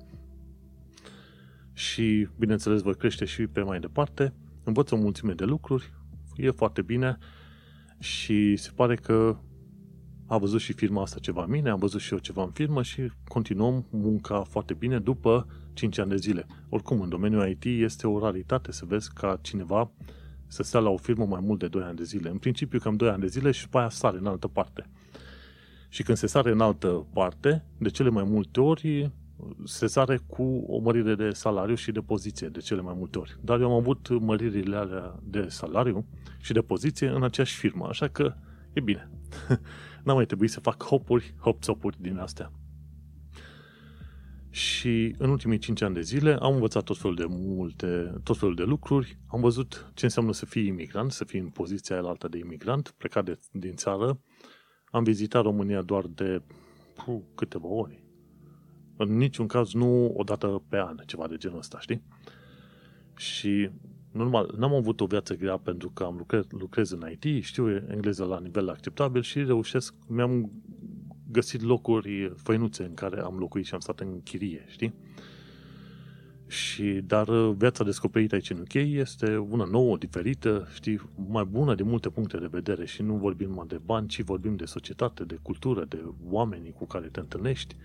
și, 1.72 2.28
bineînțeles, 2.38 2.82
voi 2.82 2.94
crește 2.94 3.24
și 3.24 3.46
pe 3.46 3.62
mai 3.62 3.80
departe, 3.80 4.34
învăț 4.64 4.90
o 4.90 4.96
mulțime 4.96 5.32
de 5.32 5.44
lucruri, 5.44 5.92
e 6.36 6.50
foarte 6.50 6.82
bine 6.82 7.18
și 7.98 8.56
se 8.56 8.70
pare 8.74 8.94
că 8.94 9.36
a 10.26 10.38
văzut 10.38 10.60
și 10.60 10.72
firma 10.72 11.02
asta 11.02 11.18
ceva 11.18 11.42
în 11.42 11.50
mine, 11.50 11.70
am 11.70 11.78
văzut 11.78 12.00
și 12.00 12.12
eu 12.12 12.18
ceva 12.18 12.42
în 12.42 12.50
firmă 12.50 12.82
și 12.82 13.10
continuăm 13.28 13.86
munca 13.90 14.42
foarte 14.42 14.74
bine 14.74 14.98
după 14.98 15.46
5 15.72 15.98
ani 15.98 16.10
de 16.10 16.16
zile. 16.16 16.46
Oricum, 16.68 17.00
în 17.00 17.08
domeniul 17.08 17.48
IT 17.48 17.64
este 17.64 18.06
o 18.06 18.18
raritate 18.18 18.72
să 18.72 18.84
vezi 18.84 19.12
ca 19.12 19.38
cineva 19.40 19.90
să 20.50 20.62
stea 20.62 20.80
la 20.80 20.88
o 20.88 20.96
firmă 20.96 21.24
mai 21.24 21.40
mult 21.42 21.58
de 21.58 21.68
2 21.68 21.82
ani 21.82 21.96
de 21.96 22.04
zile. 22.04 22.30
În 22.30 22.38
principiu, 22.38 22.78
cam 22.78 22.96
2 22.96 23.08
ani 23.08 23.20
de 23.20 23.26
zile 23.26 23.50
și 23.50 23.62
după 23.62 23.78
aia 23.78 23.88
sare 23.88 24.18
în 24.18 24.26
altă 24.26 24.48
parte. 24.48 24.86
Și 25.88 26.02
când 26.02 26.16
se 26.16 26.26
sare 26.26 26.50
în 26.50 26.60
altă 26.60 27.06
parte, 27.12 27.64
de 27.78 27.88
cele 27.88 28.08
mai 28.08 28.24
multe 28.24 28.60
ori 28.60 29.10
se 29.64 29.86
sare 29.86 30.20
cu 30.26 30.64
o 30.68 30.78
mărire 30.78 31.14
de 31.14 31.30
salariu 31.30 31.74
și 31.74 31.92
de 31.92 32.00
poziție 32.00 32.48
de 32.48 32.58
cele 32.58 32.80
mai 32.80 32.94
multe 32.96 33.18
ori. 33.18 33.36
Dar 33.40 33.60
eu 33.60 33.70
am 33.70 33.78
avut 33.78 34.20
măririle 34.20 34.76
alea 34.76 35.18
de 35.22 35.46
salariu 35.48 36.06
și 36.40 36.52
de 36.52 36.60
poziție 36.60 37.08
în 37.08 37.22
aceeași 37.22 37.56
firmă, 37.56 37.86
așa 37.88 38.08
că 38.08 38.34
e 38.72 38.80
bine. 38.80 39.10
N-am 40.04 40.16
mai 40.16 40.26
trebuit 40.26 40.50
să 40.50 40.60
fac 40.60 40.82
hopuri, 40.82 41.34
hop 41.40 41.62
din 41.98 42.18
astea. 42.18 42.52
Și 44.50 45.14
în 45.18 45.30
ultimii 45.30 45.58
5 45.58 45.82
ani 45.82 45.94
de 45.94 46.00
zile 46.00 46.36
am 46.40 46.54
învățat 46.54 46.82
tot 46.82 46.98
felul 46.98 47.16
de 47.16 47.26
multe, 47.28 48.14
tot 48.22 48.38
felul 48.38 48.54
de 48.54 48.62
lucruri, 48.62 49.18
am 49.26 49.40
văzut 49.40 49.90
ce 49.94 50.04
înseamnă 50.04 50.32
să 50.32 50.46
fii 50.46 50.66
imigrant, 50.66 51.12
să 51.12 51.24
fii 51.24 51.40
în 51.40 51.48
poziția 51.48 51.96
aia 51.96 52.08
altă 52.08 52.28
de 52.28 52.38
imigrant, 52.38 52.94
plecat 52.98 53.24
de, 53.24 53.38
din 53.52 53.74
țară. 53.74 54.20
Am 54.84 55.02
vizitat 55.02 55.42
România 55.42 55.82
doar 55.82 56.06
de 56.06 56.42
puh, 56.94 57.20
câteva 57.34 57.66
ori. 57.66 58.02
În 58.96 59.16
niciun 59.16 59.46
caz 59.46 59.72
nu 59.72 60.06
o 60.06 60.22
dată 60.22 60.62
pe 60.68 60.78
an, 60.78 60.96
ceva 61.06 61.26
de 61.26 61.36
genul 61.36 61.58
ăsta, 61.58 61.80
știi? 61.80 62.02
Și 63.16 63.70
normal, 64.12 64.54
n-am 64.56 64.74
avut 64.74 65.00
o 65.00 65.06
viață 65.06 65.36
grea 65.36 65.56
pentru 65.56 65.90
că 65.90 66.04
am 66.04 66.16
lucrez, 66.16 66.44
lucrez 66.48 66.90
în 66.90 67.10
IT, 67.10 67.44
știu 67.44 67.68
engleză 67.68 68.24
la 68.24 68.40
nivel 68.40 68.68
acceptabil 68.68 69.22
și 69.22 69.42
reușesc, 69.44 69.94
mi-am 70.06 70.50
găsit 71.32 71.62
locuri 71.62 72.32
făinuțe 72.36 72.82
în 72.82 72.94
care 72.94 73.20
am 73.20 73.36
locuit 73.38 73.64
și 73.64 73.74
am 73.74 73.80
stat 73.80 74.00
în 74.00 74.22
chirie, 74.22 74.64
știi? 74.68 74.94
Și, 76.46 76.84
dar 76.84 77.30
viața 77.50 77.84
descoperită 77.84 78.34
aici 78.34 78.50
în 78.50 78.58
UK 78.58 78.74
este 78.74 79.36
una 79.36 79.64
nouă, 79.64 79.96
diferită, 79.96 80.68
știi, 80.72 81.00
mai 81.28 81.44
bună 81.44 81.74
din 81.74 81.86
multe 81.86 82.08
puncte 82.08 82.38
de 82.38 82.48
vedere 82.50 82.86
și 82.86 83.02
nu 83.02 83.14
vorbim 83.14 83.48
numai 83.48 83.66
de 83.66 83.80
bani, 83.84 84.08
ci 84.08 84.22
vorbim 84.22 84.56
de 84.56 84.64
societate, 84.64 85.24
de 85.24 85.38
cultură, 85.42 85.84
de 85.84 86.04
oamenii 86.28 86.72
cu 86.72 86.86
care 86.86 87.06
te 87.06 87.20
întâlnești. 87.20 87.76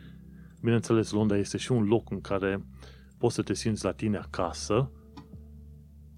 Bineînțeles, 0.62 1.12
Londra 1.12 1.38
este 1.38 1.58
și 1.58 1.72
un 1.72 1.84
loc 1.84 2.12
în 2.12 2.22
care 2.22 2.66
poți 3.18 3.36
să 3.36 3.42
te 3.42 3.54
simți 3.54 3.84
la 3.84 3.92
tine 3.92 4.18
acasă, 4.18 4.92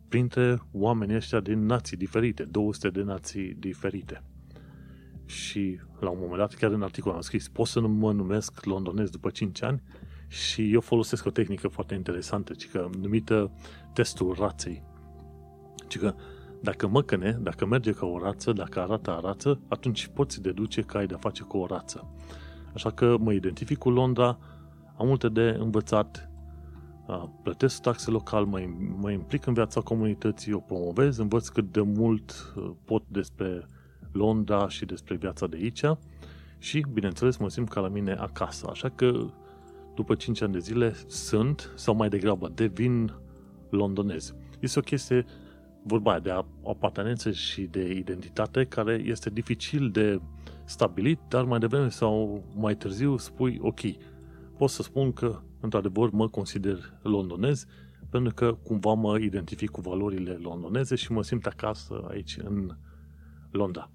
printre 0.10 0.62
oamenii 0.72 1.16
ăștia 1.16 1.40
din 1.40 1.66
nații 1.66 1.98
diferite, 1.98 2.44
200 2.44 2.90
de 2.90 3.02
nații 3.02 3.54
diferite. 3.54 4.24
Și 5.28 5.80
la 6.00 6.10
un 6.10 6.18
moment 6.20 6.38
dat, 6.38 6.54
chiar 6.54 6.72
în 6.72 6.82
articol 6.82 7.14
am 7.14 7.22
scris, 7.22 7.48
pot 7.48 7.68
să 7.68 7.80
nu 7.80 7.88
mă 7.88 8.12
numesc 8.12 8.66
londonez 8.66 9.10
după 9.10 9.30
5 9.30 9.64
ani 9.64 9.82
și 10.28 10.74
eu 10.74 10.82
folosesc 10.82 11.26
o 11.26 11.30
tehnică 11.30 11.68
foarte 11.68 11.94
interesantă, 11.94 12.54
ci 12.54 12.70
că 12.70 12.90
numită 13.02 13.52
testul 13.94 14.36
raței. 14.40 14.84
Ci 15.88 15.98
că 15.98 16.16
dacă 16.62 16.88
măcăne, 16.88 17.40
dacă 17.42 17.66
merge 17.66 17.92
ca 17.92 18.06
o 18.06 18.20
rață, 18.20 18.52
dacă 18.52 18.80
arată 18.80 19.12
a 19.12 19.20
rață, 19.20 19.60
atunci 19.68 20.08
poți 20.08 20.42
deduce 20.42 20.82
că 20.82 20.98
ai 20.98 21.08
de-a 21.08 21.18
face 21.18 21.44
cu 21.44 21.58
o 21.58 21.66
rață. 21.66 22.08
Așa 22.74 22.92
că 22.92 23.18
mă 23.20 23.34
identific 23.34 23.78
cu 23.78 23.90
Londra, 23.90 24.38
am 24.98 25.08
multe 25.08 25.30
de 25.30 25.56
învățat, 25.60 26.30
plătesc 27.44 27.82
taxe 27.82 28.12
local, 28.12 28.46
mă, 28.46 28.60
mă 29.00 29.12
implic 29.12 29.46
în 29.46 29.54
viața 29.54 29.82
comunității, 29.82 30.54
o 30.54 30.60
promovez, 30.60 31.18
învăț 31.18 31.48
cât 31.48 31.72
de 31.72 31.82
mult 31.82 32.54
pot 32.86 33.04
despre 33.08 33.68
Londra 34.12 34.70
și 34.70 34.86
despre 34.86 35.16
viața 35.16 35.48
de 35.48 35.56
aici 35.56 35.84
și, 36.60 36.86
bineînțeles, 36.94 37.38
mă 37.38 37.50
simt 37.50 37.70
ca 37.70 37.80
la 37.80 37.88
mine 37.88 38.12
acasă. 38.12 38.68
Așa 38.70 38.90
că, 38.90 39.26
după 39.96 40.16
5 40.16 40.42
ani 40.42 40.54
de 40.54 40.60
zile, 40.60 40.96
sunt, 41.08 41.72
sau 41.76 41.96
mai 41.96 42.10
degrabă, 42.10 42.52
devin 42.56 43.14
londonez. 43.70 44.36
Este 44.60 44.80
o 44.80 44.82
chestie, 44.82 45.26
vorba 45.84 46.12
aia, 46.12 46.20
de 46.20 46.32
apartenență 46.68 47.32
și 47.32 47.62
de 47.62 47.92
identitate 47.92 48.66
care 48.66 49.02
este 49.06 49.30
dificil 49.30 49.90
de 49.90 50.22
stabilit, 50.64 51.20
dar 51.28 51.44
mai 51.44 51.60
devreme 51.60 51.90
sau 51.90 52.44
mai 52.56 52.76
târziu 52.76 53.18
spui, 53.18 53.60
ok, 53.62 53.80
pot 54.58 54.70
să 54.70 54.82
spun 54.84 55.14
că 55.14 55.40
într-adevăr 55.60 56.10
mă 56.10 56.28
consider 56.28 56.94
londonez 57.02 57.66
pentru 58.10 58.34
că 58.34 58.58
cumva 58.64 58.94
mă 58.94 59.18
identific 59.18 59.70
cu 59.70 59.82
valorile 59.82 60.32
londoneze 60.32 60.96
și 60.96 61.12
mă 61.12 61.24
simt 61.24 61.46
acasă 61.46 62.06
aici 62.10 62.38
în 62.44 62.76
Londra. 63.52 63.90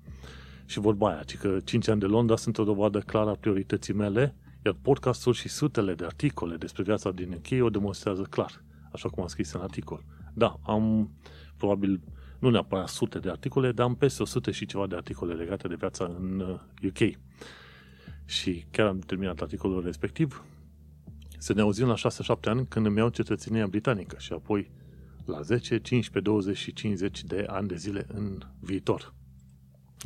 Și 0.66 0.78
vorba 0.78 1.09
aia, 1.09 1.23
ci 1.23 1.37
că 1.37 1.57
5 1.64 1.88
ani 1.88 2.00
de 2.00 2.07
Londra 2.07 2.37
sunt 2.37 2.59
o 2.59 2.64
dovadă 2.64 2.99
clară 2.99 3.31
a 3.31 3.35
priorității 3.35 3.95
mele, 3.95 4.35
iar 4.64 4.76
podcastul 4.83 5.33
și 5.33 5.49
sutele 5.49 5.95
de 5.95 6.04
articole 6.04 6.57
despre 6.57 6.83
viața 6.83 7.11
din 7.11 7.33
UK 7.33 7.64
o 7.64 7.71
demonstrează 7.71 8.23
clar, 8.23 8.64
așa 8.92 9.09
cum 9.09 9.23
am 9.23 9.28
scris 9.28 9.52
în 9.52 9.61
articol. 9.61 10.04
Da, 10.35 10.59
am 10.62 11.11
probabil, 11.57 12.00
nu 12.38 12.50
neapărat 12.50 12.88
sute 12.88 13.19
de 13.19 13.31
articole, 13.31 13.73
dar 13.73 13.87
am 13.87 13.95
peste 13.95 14.23
100 14.23 14.50
și 14.50 14.66
ceva 14.66 14.87
de 14.87 14.97
articole 14.97 15.35
legate 15.35 15.69
de 15.69 15.75
viața 15.75 16.04
în 16.04 16.59
UK. 16.83 17.00
Uh, 17.00 17.12
și 18.25 18.64
chiar 18.71 18.87
am 18.87 18.99
terminat 18.99 19.40
articolul 19.40 19.83
respectiv, 19.85 20.45
să 21.38 21.52
ne 21.52 21.61
auzim 21.61 21.87
la 21.87 21.95
6-7 21.95 21.99
ani 22.45 22.66
când 22.66 22.87
îmi 22.87 22.97
iau 22.97 23.09
cetățenia 23.09 23.66
britanică 23.66 24.16
și 24.19 24.33
apoi 24.33 24.71
la 25.25 25.40
10, 25.40 25.78
15, 25.78 26.21
20 26.21 26.57
și 26.57 26.73
50 26.73 27.25
de 27.25 27.45
ani 27.47 27.69
de 27.69 27.76
zile 27.76 28.07
în 28.12 28.38
viitor. 28.61 29.14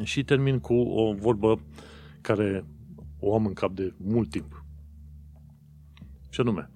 Și 0.02 0.24
termin 0.24 0.58
cu 0.58 0.74
o 0.74 1.14
vorbă 1.14 1.60
care 2.20 2.64
o 3.18 3.34
am 3.34 3.46
în 3.46 3.52
cap 3.52 3.70
de 3.74 3.94
mult 3.96 4.30
timp. 4.30 4.64
Și 6.30 6.40
anume, 6.40 6.70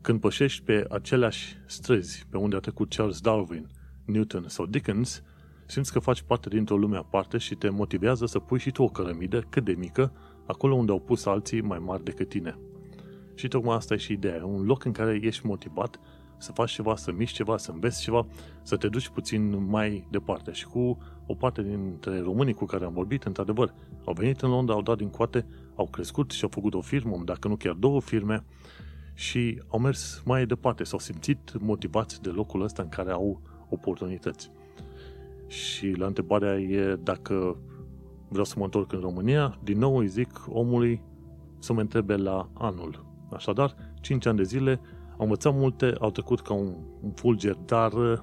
când 0.00 0.20
pășești 0.20 0.62
pe 0.62 0.86
aceleași 0.90 1.56
străzi 1.66 2.26
pe 2.30 2.36
unde 2.36 2.56
a 2.56 2.58
trecut 2.58 2.94
Charles 2.94 3.20
Darwin, 3.20 3.66
Newton 4.04 4.44
sau 4.48 4.66
Dickens, 4.66 5.22
simți 5.66 5.92
că 5.92 5.98
faci 5.98 6.22
parte 6.22 6.48
dintr-o 6.48 6.76
lume 6.76 6.96
aparte 6.96 7.38
și 7.38 7.54
te 7.54 7.68
motivează 7.68 8.26
să 8.26 8.38
pui 8.38 8.58
și 8.58 8.70
tu 8.70 8.82
o 8.82 8.88
cărămidă 8.88 9.40
cât 9.40 9.64
de 9.64 9.72
mică 9.72 10.12
acolo 10.46 10.74
unde 10.74 10.92
au 10.92 11.00
pus 11.00 11.26
alții 11.26 11.60
mai 11.60 11.78
mari 11.78 12.04
decât 12.04 12.28
tine. 12.28 12.58
Și 13.34 13.48
tocmai 13.48 13.76
asta 13.76 13.94
e 13.94 13.96
și 13.96 14.12
ideea. 14.12 14.44
Un 14.44 14.64
loc 14.64 14.84
în 14.84 14.92
care 14.92 15.20
ești 15.22 15.46
motivat 15.46 16.00
să 16.38 16.52
faci 16.52 16.70
ceva, 16.70 16.96
să 16.96 17.12
miști 17.12 17.36
ceva, 17.36 17.56
să 17.56 17.70
înveți 17.70 18.02
ceva, 18.02 18.26
să 18.62 18.76
te 18.76 18.88
duci 18.88 19.08
puțin 19.08 19.64
mai 19.64 20.06
departe. 20.10 20.52
Și 20.52 20.66
cu 20.66 20.98
o 21.26 21.34
parte 21.34 21.62
dintre 21.62 22.20
românii 22.20 22.54
cu 22.54 22.64
care 22.64 22.84
am 22.84 22.92
vorbit, 22.92 23.24
într-adevăr, 23.24 23.74
au 24.04 24.12
venit 24.12 24.40
în 24.40 24.50
Londra, 24.50 24.74
au 24.74 24.82
dat 24.82 24.96
din 24.96 25.10
coate, 25.10 25.46
au 25.74 25.86
crescut 25.86 26.30
și 26.30 26.42
au 26.42 26.50
făcut 26.52 26.74
o 26.74 26.80
firmă, 26.80 27.22
dacă 27.24 27.48
nu 27.48 27.56
chiar 27.56 27.72
două 27.72 28.00
firme, 28.00 28.44
și 29.14 29.62
au 29.68 29.78
mers 29.78 30.22
mai 30.24 30.46
departe, 30.46 30.84
s-au 30.84 30.98
simțit 30.98 31.60
motivați 31.60 32.22
de 32.22 32.28
locul 32.28 32.62
ăsta 32.62 32.82
în 32.82 32.88
care 32.88 33.10
au 33.10 33.40
oportunități. 33.68 34.50
Și 35.46 35.90
la 35.90 36.06
întrebarea 36.06 36.58
e 36.58 36.98
dacă 37.02 37.56
vreau 38.28 38.44
să 38.44 38.54
mă 38.58 38.64
întorc 38.64 38.92
în 38.92 39.00
România, 39.00 39.58
din 39.62 39.78
nou 39.78 39.96
îi 39.96 40.06
zic 40.06 40.44
omului 40.48 41.02
să 41.58 41.72
mă 41.72 41.80
întrebe 41.80 42.16
la 42.16 42.48
anul. 42.52 43.06
Așadar, 43.30 43.74
5 44.00 44.26
ani 44.26 44.36
de 44.36 44.42
zile, 44.42 44.80
au 45.16 45.22
învățat 45.22 45.54
multe, 45.54 45.94
au 46.00 46.10
trecut 46.10 46.40
ca 46.40 46.54
un, 46.54 46.74
un 47.02 47.10
fulger, 47.10 47.54
dar 47.54 47.92
uh, 47.92 48.18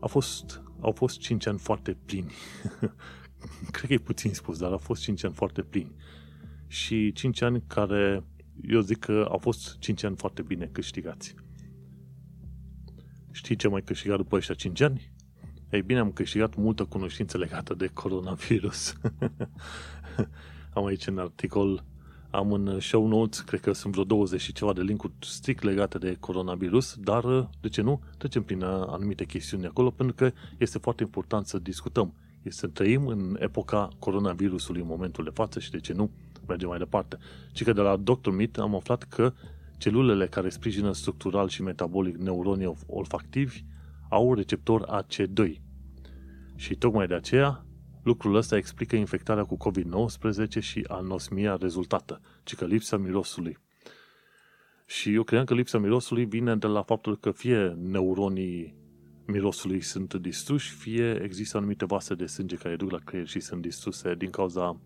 a 0.00 0.06
fost, 0.06 0.62
au 0.80 0.92
fost 0.92 1.18
5 1.18 1.46
ani 1.46 1.58
foarte 1.58 1.96
plini. 2.04 2.32
Cred 3.72 3.86
că 3.86 3.92
e 3.92 3.98
puțin 3.98 4.34
spus, 4.34 4.58
dar 4.58 4.70
au 4.70 4.78
fost 4.78 5.02
5 5.02 5.24
ani 5.24 5.34
foarte 5.34 5.62
plini. 5.62 5.94
Și 6.66 7.12
5 7.12 7.42
ani 7.42 7.62
care, 7.66 8.24
eu 8.62 8.80
zic 8.80 8.98
că 8.98 9.26
au 9.30 9.38
fost 9.38 9.78
5 9.78 10.02
ani 10.02 10.16
foarte 10.16 10.42
bine 10.42 10.68
câștigați. 10.72 11.34
Știi 13.30 13.56
ce 13.56 13.68
mai 13.68 13.82
câștigat 13.82 14.16
după 14.16 14.36
ăștia 14.36 14.54
5 14.54 14.80
ani? 14.80 15.12
Ei 15.70 15.82
bine, 15.82 15.98
am 15.98 16.12
câștigat 16.12 16.54
multă 16.54 16.84
cunoștință 16.84 17.38
legată 17.38 17.74
de 17.74 17.86
coronavirus. 17.86 18.94
am 20.74 20.84
aici 20.84 21.06
în 21.06 21.18
articol, 21.18 21.84
am 22.30 22.52
în 22.52 22.80
show 22.80 23.06
notes, 23.06 23.40
cred 23.40 23.60
că 23.60 23.72
sunt 23.72 23.92
vreo 23.92 24.04
20 24.04 24.40
și 24.40 24.52
ceva 24.52 24.72
de 24.72 24.82
linkuri 24.82 25.12
strict 25.20 25.62
legate 25.62 25.98
de 25.98 26.16
coronavirus, 26.20 26.96
dar, 27.00 27.48
de 27.60 27.68
ce 27.68 27.82
nu, 27.82 28.00
trecem 28.18 28.42
prin 28.42 28.62
anumite 28.64 29.24
chestiuni 29.24 29.66
acolo, 29.66 29.90
pentru 29.90 30.14
că 30.14 30.32
este 30.58 30.78
foarte 30.78 31.02
important 31.02 31.46
să 31.46 31.58
discutăm. 31.58 32.14
Este 32.42 32.60
să 32.60 32.66
trăim 32.66 33.06
în 33.06 33.36
epoca 33.40 33.88
coronavirusului 33.98 34.80
în 34.80 34.86
momentul 34.86 35.24
de 35.24 35.30
față 35.34 35.58
și, 35.58 35.70
de 35.70 35.80
ce 35.80 35.92
nu, 35.92 36.10
mergem 36.46 36.68
mai 36.68 36.78
departe. 36.78 37.18
Și 37.52 37.64
că 37.64 37.72
de 37.72 37.80
la 37.80 37.96
Dr. 37.96 38.30
Meat 38.30 38.56
am 38.56 38.74
aflat 38.74 39.02
că 39.02 39.32
celulele 39.78 40.26
care 40.26 40.48
sprijină 40.48 40.92
structural 40.92 41.48
și 41.48 41.62
metabolic 41.62 42.16
neuronii 42.16 42.74
olfactivi 42.86 43.64
au 44.08 44.34
receptor 44.34 45.02
AC2. 45.02 45.60
Și 46.54 46.74
tocmai 46.74 47.06
de 47.06 47.14
aceea, 47.14 47.64
lucrul 48.08 48.34
ăsta 48.34 48.56
explică 48.56 48.96
infectarea 48.96 49.44
cu 49.44 49.56
COVID-19 49.56 50.60
și 50.60 50.84
anosmia 50.88 51.56
rezultată, 51.60 52.20
ci 52.44 52.54
că 52.54 52.64
lipsa 52.64 52.96
mirosului. 52.96 53.58
Și 54.86 55.14
eu 55.14 55.22
cred 55.22 55.44
că 55.44 55.54
lipsa 55.54 55.78
mirosului 55.78 56.24
vine 56.24 56.56
de 56.56 56.66
la 56.66 56.82
faptul 56.82 57.18
că 57.18 57.30
fie 57.30 57.76
neuronii 57.78 58.74
mirosului 59.26 59.80
sunt 59.80 60.14
distruși, 60.14 60.72
fie 60.72 61.20
există 61.22 61.56
anumite 61.56 61.84
vase 61.84 62.14
de 62.14 62.26
sânge 62.26 62.56
care 62.56 62.76
duc 62.76 62.90
la 62.90 62.98
creier 62.98 63.26
și 63.26 63.40
sunt 63.40 63.62
distruse 63.62 64.14
din 64.14 64.30
cauza 64.30 64.80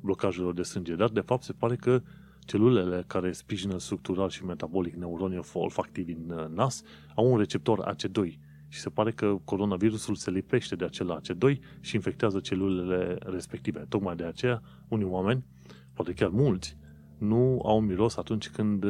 blocajelor 0.00 0.54
de 0.54 0.62
sânge. 0.62 0.94
Dar, 0.94 1.08
de 1.08 1.20
fapt, 1.20 1.42
se 1.42 1.52
pare 1.52 1.76
că 1.76 2.02
celulele 2.44 3.04
care 3.06 3.32
sprijină 3.32 3.78
structural 3.78 4.28
și 4.28 4.44
metabolic 4.44 4.94
neuronii 4.94 5.40
olfactivi 5.52 6.12
în 6.12 6.52
nas 6.54 6.82
au 7.14 7.32
un 7.32 7.38
receptor 7.38 7.94
AC2 7.94 8.38
și 8.72 8.80
se 8.80 8.90
pare 8.90 9.10
că 9.10 9.36
coronavirusul 9.44 10.14
se 10.14 10.30
lipește 10.30 10.76
de 10.76 10.84
acela 10.84 11.20
AC2 11.20 11.58
și 11.80 11.94
infectează 11.94 12.40
celulele 12.40 13.18
respective. 13.20 13.86
Tocmai 13.88 14.16
de 14.16 14.24
aceea, 14.24 14.62
unii 14.88 15.06
oameni, 15.06 15.44
poate 15.92 16.12
chiar 16.12 16.28
mulți, 16.28 16.76
nu 17.18 17.60
au 17.64 17.80
miros 17.80 18.16
atunci 18.16 18.50
când 18.50 18.84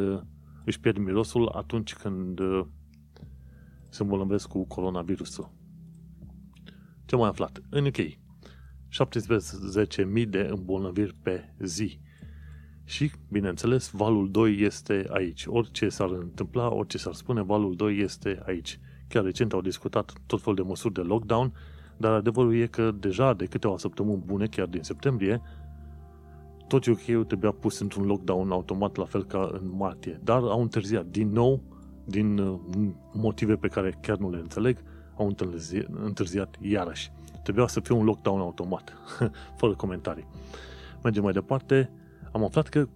își 0.64 0.80
pierd 0.80 0.96
mirosul 0.96 1.48
atunci 1.48 1.94
când 1.94 2.40
se 3.88 4.02
îmbolnăvesc 4.02 4.48
cu 4.48 4.66
coronavirusul. 4.66 5.52
Ce 7.04 7.16
mai 7.16 7.28
aflat? 7.28 7.62
În 7.70 7.86
UK, 7.86 7.96
17.000 7.96 8.16
de 10.28 10.48
îmbolnăviri 10.50 11.14
pe 11.22 11.54
zi. 11.58 12.00
Și, 12.84 13.10
bineînțeles, 13.30 13.90
valul 13.90 14.30
2 14.30 14.60
este 14.60 15.06
aici. 15.08 15.44
Orice 15.46 15.88
s-ar 15.88 16.10
întâmpla, 16.10 16.72
orice 16.72 16.98
s-ar 16.98 17.14
spune, 17.14 17.42
valul 17.42 17.76
2 17.76 17.98
este 17.98 18.42
aici. 18.46 18.80
Chiar 19.12 19.24
recent 19.24 19.52
au 19.52 19.60
discutat 19.60 20.12
tot 20.26 20.40
felul 20.40 20.54
de 20.54 20.62
măsuri 20.62 20.94
de 20.94 21.00
lockdown, 21.00 21.52
dar 21.96 22.12
adevărul 22.12 22.56
e 22.56 22.66
că 22.66 22.90
deja 22.90 23.34
de 23.34 23.44
câteva 23.44 23.76
săptămâni 23.76 24.22
bune, 24.26 24.46
chiar 24.46 24.66
din 24.66 24.82
septembrie, 24.82 25.40
tot 26.68 26.84
UK-ul 26.84 27.24
trebuia 27.24 27.50
pus 27.50 27.78
într-un 27.78 28.06
lockdown 28.06 28.50
automat, 28.50 28.96
la 28.96 29.04
fel 29.04 29.24
ca 29.24 29.50
în 29.52 29.72
martie. 29.76 30.20
Dar 30.24 30.42
au 30.42 30.60
întârziat. 30.60 31.06
Din 31.06 31.28
nou, 31.28 31.62
din 32.04 32.38
uh, 32.38 32.58
motive 33.12 33.56
pe 33.56 33.68
care 33.68 33.98
chiar 34.00 34.16
nu 34.16 34.30
le 34.30 34.38
înțeleg, 34.38 34.78
au 35.16 35.26
întârziat, 35.26 35.86
întârziat 36.02 36.56
iarăși. 36.60 37.12
Trebuia 37.42 37.66
să 37.66 37.80
fie 37.80 37.94
un 37.94 38.04
lockdown 38.04 38.40
automat, 38.40 38.92
fără 39.58 39.74
comentarii. 39.74 40.26
Mergem 41.02 41.22
mai 41.22 41.32
departe. 41.32 41.90
Am 42.32 42.44
aflat 42.44 42.68
că 42.68 42.88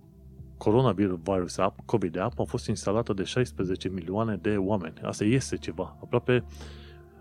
Coronavirus 0.58 1.58
App, 1.58 1.80
COVID 1.84 2.18
App, 2.18 2.40
a 2.40 2.44
fost 2.44 2.68
instalată 2.68 3.12
de 3.12 3.22
16 3.22 3.88
milioane 3.88 4.36
de 4.36 4.56
oameni. 4.56 5.00
Asta 5.02 5.24
este 5.24 5.56
ceva. 5.56 5.96
Aproape, 6.02 6.44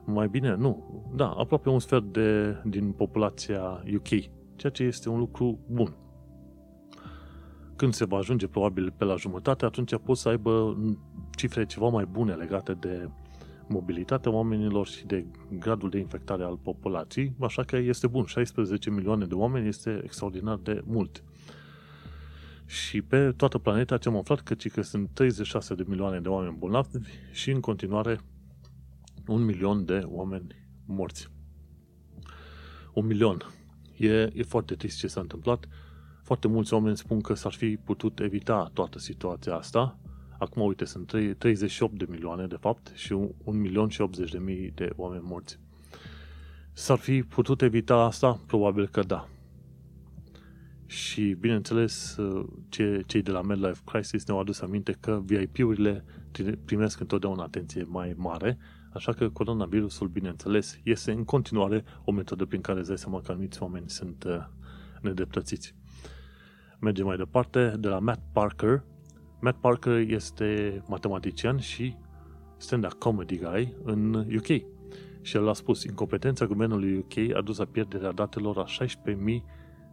mai 0.05 0.27
bine, 0.27 0.55
nu, 0.55 1.03
da, 1.15 1.29
aproape 1.29 1.69
un 1.69 1.79
sfert 1.79 2.03
de, 2.03 2.57
din 2.63 2.91
populația 2.91 3.83
UK, 3.95 4.07
ceea 4.55 4.71
ce 4.71 4.83
este 4.83 5.09
un 5.09 5.19
lucru 5.19 5.59
bun. 5.67 5.95
Când 7.75 7.93
se 7.93 8.05
va 8.05 8.17
ajunge 8.17 8.47
probabil 8.47 8.93
pe 8.97 9.03
la 9.03 9.15
jumătate, 9.15 9.65
atunci 9.65 9.97
pot 9.97 10.17
să 10.17 10.29
aibă 10.29 10.77
cifre 11.35 11.65
ceva 11.65 11.87
mai 11.87 12.05
bune 12.05 12.33
legate 12.33 12.73
de 12.73 13.09
mobilitatea 13.67 14.31
oamenilor 14.31 14.87
și 14.87 15.05
de 15.05 15.25
gradul 15.59 15.89
de 15.89 15.97
infectare 15.97 16.43
al 16.43 16.57
populației, 16.57 17.35
așa 17.39 17.63
că 17.63 17.77
este 17.77 18.07
bun. 18.07 18.25
16 18.25 18.89
milioane 18.89 19.25
de 19.25 19.33
oameni 19.33 19.67
este 19.67 20.01
extraordinar 20.03 20.57
de 20.57 20.81
mult. 20.85 21.23
Și 22.65 23.01
pe 23.01 23.31
toată 23.31 23.57
planeta 23.57 23.97
ce 23.97 24.09
am 24.09 24.17
aflat 24.17 24.39
că, 24.41 24.53
că 24.53 24.81
sunt 24.81 25.09
36 25.13 25.75
de 25.75 25.83
milioane 25.87 26.19
de 26.19 26.27
oameni 26.27 26.55
bolnavi 26.57 26.89
și 27.31 27.51
în 27.51 27.59
continuare 27.59 28.19
un 29.27 29.43
milion 29.43 29.85
de 29.85 30.03
oameni 30.05 30.67
morți. 30.85 31.27
Un 32.93 33.05
milion. 33.05 33.53
E, 33.97 34.29
e 34.33 34.43
foarte 34.43 34.75
trist 34.75 34.97
ce 34.97 35.07
s-a 35.07 35.21
întâmplat. 35.21 35.67
Foarte 36.23 36.47
mulți 36.47 36.73
oameni 36.73 36.97
spun 36.97 37.21
că 37.21 37.33
s-ar 37.33 37.53
fi 37.53 37.77
putut 37.77 38.19
evita 38.19 38.69
toată 38.73 38.99
situația 38.99 39.55
asta. 39.55 39.99
Acum, 40.39 40.61
uite, 40.61 40.85
sunt 40.85 41.13
38 41.37 41.97
de 41.97 42.05
milioane, 42.09 42.47
de 42.47 42.55
fapt, 42.55 42.91
și 42.93 43.11
1 43.13 43.33
milion 43.43 43.89
și 43.89 44.01
80 44.01 44.31
de 44.31 44.37
mii 44.37 44.71
de 44.75 44.89
oameni 44.95 45.23
morți. 45.25 45.59
S-ar 46.73 46.97
fi 46.97 47.23
putut 47.23 47.61
evita 47.61 47.95
asta? 47.95 48.39
Probabil 48.47 48.87
că 48.87 49.01
da. 49.01 49.27
Și, 50.85 51.35
bineînțeles, 51.39 52.17
ce, 52.69 53.03
cei 53.05 53.21
de 53.21 53.31
la 53.31 53.41
MedLife 53.41 53.81
Crisis 53.85 54.25
ne-au 54.25 54.39
adus 54.39 54.61
aminte 54.61 54.97
că 54.99 55.21
VIP-urile 55.25 56.05
primesc 56.65 56.99
întotdeauna 56.99 57.43
atenție 57.43 57.83
mai 57.87 58.13
mare, 58.17 58.57
așa 58.93 59.11
că 59.11 59.29
coronavirusul, 59.29 60.07
bineînțeles, 60.07 60.79
este 60.83 61.11
în 61.11 61.23
continuare 61.23 61.83
o 62.03 62.11
metodă 62.11 62.45
prin 62.45 62.61
care 62.61 62.79
îți 62.79 62.87
dai 62.87 62.97
seama 62.97 63.21
că 63.21 63.31
anumiți 63.31 63.61
oameni 63.61 63.89
sunt 63.89 64.23
uh, 64.23 64.37
nedreptățiți. 65.01 65.75
Mergem 66.79 67.05
mai 67.05 67.17
departe, 67.17 67.75
de 67.79 67.87
la 67.87 67.99
Matt 67.99 68.21
Parker. 68.33 68.83
Matt 69.41 69.61
Parker 69.61 69.97
este 69.97 70.81
matematician 70.87 71.57
și 71.59 71.95
stand-up 72.57 72.93
comedy 72.93 73.37
guy 73.37 73.75
în 73.83 74.13
UK. 74.13 74.47
Și 75.21 75.35
el 75.35 75.49
a 75.49 75.53
spus, 75.53 75.83
incompetența 75.83 76.45
guvernului 76.45 76.97
UK 76.97 77.35
a 77.35 77.41
dus 77.41 77.57
la 77.57 77.65
pierderea 77.65 78.11
datelor 78.11 78.57
a 78.57 78.85
16.000 78.85 79.15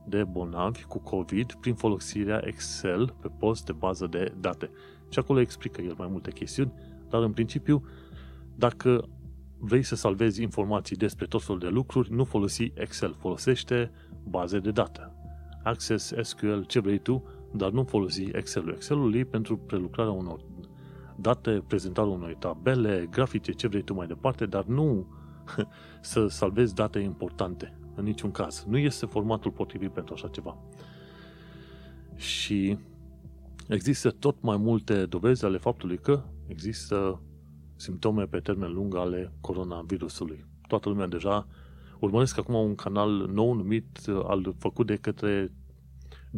de 0.05 0.25
bolnavi 0.25 0.83
cu 0.83 0.99
COVID 0.99 1.53
prin 1.53 1.75
folosirea 1.75 2.43
Excel 2.45 3.15
pe 3.21 3.29
post 3.39 3.67
de 3.67 3.73
bază 3.73 4.07
de 4.07 4.35
date. 4.41 4.71
Și 5.09 5.19
acolo 5.19 5.41
explică 5.41 5.81
el 5.81 5.95
mai 5.99 6.09
multe 6.11 6.31
chestiuni, 6.31 6.73
dar 7.09 7.23
în 7.23 7.33
principiu, 7.33 7.85
dacă 8.55 9.09
vrei 9.59 9.83
să 9.83 9.95
salvezi 9.95 10.43
informații 10.43 10.97
despre 10.97 11.27
tot 11.27 11.43
felul 11.43 11.61
de 11.61 11.69
lucruri, 11.69 12.13
nu 12.13 12.25
folosi 12.25 12.73
Excel, 12.75 13.17
folosește 13.19 13.91
baze 14.25 14.59
de 14.59 14.71
date. 14.71 15.13
Access, 15.63 16.13
SQL, 16.23 16.61
ce 16.61 16.81
vrei 16.81 16.99
tu, 16.99 17.25
dar 17.53 17.71
nu 17.71 17.85
folosi 17.85 18.23
Excel-ul. 18.23 18.73
Excel-ul 18.73 19.15
e 19.15 19.25
pentru 19.25 19.57
prelucrarea 19.57 20.13
unor 20.13 20.41
date, 21.17 21.63
prezentarea 21.67 22.13
unor 22.13 22.35
tabele, 22.35 23.07
grafice, 23.11 23.53
ce 23.53 23.69
vrei 23.69 23.83
tu 23.83 23.95
mai 23.95 24.07
departe, 24.07 24.47
dar 24.47 24.65
nu 24.65 25.07
să 26.01 26.27
salvezi 26.27 26.75
date 26.75 26.99
importante 26.99 27.77
în 27.95 28.05
niciun 28.05 28.31
caz. 28.31 28.65
Nu 28.69 28.79
este 28.79 29.07
formatul 29.07 29.51
potrivit 29.51 29.91
pentru 29.91 30.15
așa 30.15 30.29
ceva. 30.29 30.57
Și 32.17 32.79
există 33.69 34.11
tot 34.11 34.43
mai 34.43 34.57
multe 34.57 35.07
dovezi 35.07 35.45
ale 35.45 35.59
faptului 35.59 35.99
că 35.99 36.23
există 36.47 37.23
simptome 37.77 38.25
pe 38.25 38.39
termen 38.39 38.73
lung 38.73 38.97
ale 38.97 39.33
coronavirusului. 39.41 40.45
Toată 40.69 40.89
lumea 40.89 41.07
deja 41.07 41.47
urmăresc 41.99 42.39
acum 42.39 42.55
un 42.55 42.75
canal 42.75 43.11
nou 43.11 43.53
numit, 43.53 43.99
al 44.23 44.55
făcut 44.59 44.87
de 44.87 44.97
către 44.97 45.53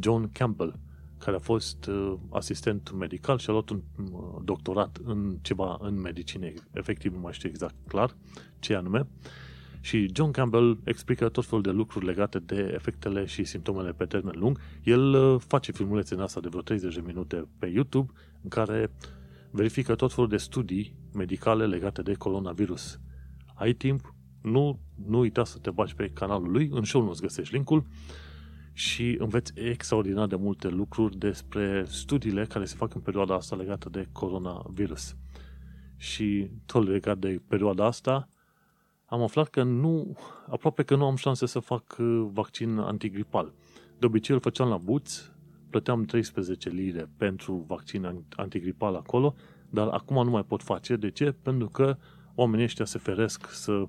John 0.00 0.30
Campbell, 0.32 0.78
care 1.18 1.36
a 1.36 1.40
fost 1.40 1.86
uh, 1.86 2.14
asistent 2.30 2.92
medical 2.92 3.38
și 3.38 3.50
a 3.50 3.52
luat 3.52 3.68
un 3.68 3.82
uh, 4.12 4.40
doctorat 4.44 4.98
în 5.04 5.38
ceva 5.42 5.78
în 5.80 6.00
medicină, 6.00 6.46
efectiv 6.72 7.12
nu 7.12 7.20
mai 7.20 7.32
știu 7.32 7.48
exact 7.48 7.74
clar 7.86 8.16
ce 8.58 8.74
anume. 8.74 9.06
Și 9.84 10.10
John 10.14 10.30
Campbell 10.30 10.78
explică 10.84 11.28
tot 11.28 11.44
felul 11.44 11.62
de 11.62 11.70
lucruri 11.70 12.04
legate 12.04 12.38
de 12.38 12.70
efectele 12.74 13.24
și 13.24 13.44
simptomele 13.44 13.92
pe 13.92 14.04
termen 14.04 14.34
lung. 14.38 14.60
El 14.82 15.14
uh, 15.14 15.40
face 15.46 15.72
filmulețe 15.72 16.14
în 16.14 16.20
asta 16.20 16.40
de 16.40 16.48
vreo 16.48 16.60
30 16.60 16.94
de 16.94 17.02
minute 17.06 17.48
pe 17.58 17.66
YouTube 17.66 18.12
în 18.42 18.48
care 18.48 18.90
verifică 19.50 19.94
tot 19.94 20.12
felul 20.12 20.28
de 20.28 20.36
studii 20.36 20.94
medicale 21.14 21.66
legate 21.66 22.02
de 22.02 22.12
coronavirus. 22.12 23.00
Ai 23.54 23.72
timp? 23.72 24.14
Nu, 24.42 24.80
nu 25.06 25.18
uita 25.18 25.44
să 25.44 25.58
te 25.58 25.70
bagi 25.70 25.94
pe 25.94 26.10
canalul 26.14 26.50
lui, 26.50 26.68
în 26.72 26.84
show 26.84 27.02
nu-ți 27.02 27.20
găsești 27.20 27.54
linkul 27.54 27.86
și 28.72 29.16
înveți 29.18 29.52
extraordinar 29.54 30.26
de 30.26 30.36
multe 30.36 30.68
lucruri 30.68 31.18
despre 31.18 31.84
studiile 31.88 32.44
care 32.44 32.64
se 32.64 32.76
fac 32.76 32.94
în 32.94 33.00
perioada 33.00 33.34
asta 33.34 33.56
legată 33.56 33.88
de 33.88 34.08
coronavirus. 34.12 35.16
Și 35.96 36.50
tot 36.66 36.88
legat 36.88 37.18
de 37.18 37.42
perioada 37.48 37.86
asta, 37.86 38.28
am 39.14 39.22
aflat 39.22 39.48
că 39.48 39.62
nu, 39.62 40.16
aproape 40.50 40.82
că 40.82 40.96
nu 40.96 41.04
am 41.06 41.16
șanse 41.16 41.46
să 41.46 41.58
fac 41.58 41.96
uh, 41.98 42.26
vaccin 42.32 42.78
antigripal. 42.78 43.52
De 43.98 44.06
obicei 44.06 44.34
îl 44.34 44.40
făceam 44.40 44.68
la 44.68 44.76
buț, 44.76 45.30
plăteam 45.70 46.04
13 46.04 46.68
lire 46.68 47.10
pentru 47.16 47.64
vaccin 47.66 48.24
antigripal 48.36 48.94
acolo, 48.94 49.34
dar 49.70 49.88
acum 49.88 50.24
nu 50.24 50.30
mai 50.30 50.44
pot 50.44 50.62
face. 50.62 50.96
De 50.96 51.10
ce? 51.10 51.34
Pentru 51.42 51.68
că 51.68 51.96
oamenii 52.34 52.64
ăștia 52.64 52.84
se 52.84 52.98
feresc 52.98 53.50
să 53.50 53.86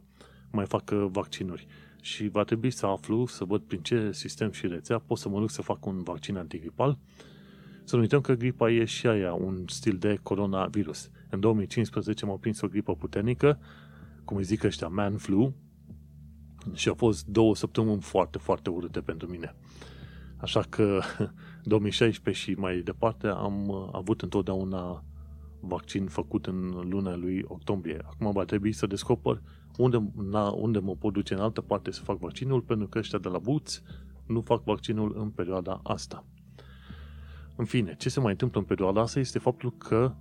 mai 0.52 0.66
facă 0.66 1.10
vaccinuri 1.12 1.68
și 2.02 2.28
va 2.28 2.44
trebui 2.44 2.72
să 2.72 2.86
aflu, 2.86 3.26
să 3.26 3.44
văd 3.44 3.62
prin 3.62 3.82
ce 3.82 4.12
sistem 4.12 4.52
și 4.52 4.68
rețea 4.68 5.00
pot 5.00 5.18
să 5.18 5.30
mă 5.30 5.40
duc 5.40 5.50
să 5.50 5.62
fac 5.62 5.86
un 5.86 6.04
vaccin 6.04 6.38
antigripal. 6.38 6.98
Să 7.84 7.96
nu 7.96 8.02
uităm 8.02 8.22
că 8.22 8.34
gripa 8.34 8.72
e 8.72 8.86
și 8.86 9.08
aia 9.08 9.34
un 9.34 9.64
stil 9.68 9.98
de 9.98 10.20
coronavirus. 10.24 11.10
În 11.30 11.40
2015 11.40 12.26
m-a 12.26 12.36
prins 12.36 12.62
o 12.62 12.68
gripă 12.68 12.96
puternică, 12.96 13.60
cum 14.26 14.38
îi 14.38 14.44
zic 14.44 14.64
ăștia, 14.64 14.88
man 14.88 15.18
flu, 15.18 15.54
și 16.74 16.88
au 16.88 16.96
fost 16.96 17.26
două 17.26 17.56
săptămâni 17.56 18.02
foarte, 18.02 18.38
foarte 18.38 18.70
urâte 18.70 19.02
pentru 19.02 19.28
mine. 19.28 19.56
Așa 20.38 20.62
că 20.70 21.00
2016 21.64 22.44
și 22.44 22.52
mai 22.60 22.80
departe 22.80 23.28
am 23.28 23.72
avut 23.92 24.22
întotdeauna 24.22 25.04
vaccin 25.60 26.08
făcut 26.08 26.46
în 26.46 26.70
luna 26.90 27.16
lui 27.16 27.44
octombrie. 27.48 28.00
Acum 28.06 28.32
va 28.32 28.44
trebui 28.44 28.72
să 28.72 28.88
descoper 28.88 29.42
unde, 29.78 30.12
na, 30.16 30.50
unde 30.50 30.80
mă 30.80 30.96
pot 30.96 31.14
duce 31.14 31.34
în 31.34 31.40
altă 31.40 31.62
parte 31.62 31.92
să 31.92 32.02
fac 32.02 32.20
vaccinul, 32.20 32.62
pentru 32.62 32.88
că 32.88 32.98
ăștia 32.98 33.20
de 33.20 33.28
la 33.28 33.38
Boots 33.38 33.82
nu 34.26 34.42
fac 34.42 34.64
vaccinul 34.64 35.16
în 35.18 35.30
perioada 35.30 35.80
asta. 35.84 36.26
În 37.56 37.66
fine, 37.66 37.96
ce 37.98 38.10
se 38.10 38.20
mai 38.20 38.32
întâmplă 38.32 38.60
în 38.60 38.66
perioada 38.66 39.02
asta 39.02 39.20
este 39.20 39.40
faptul 39.40 39.72
că 39.78 40.14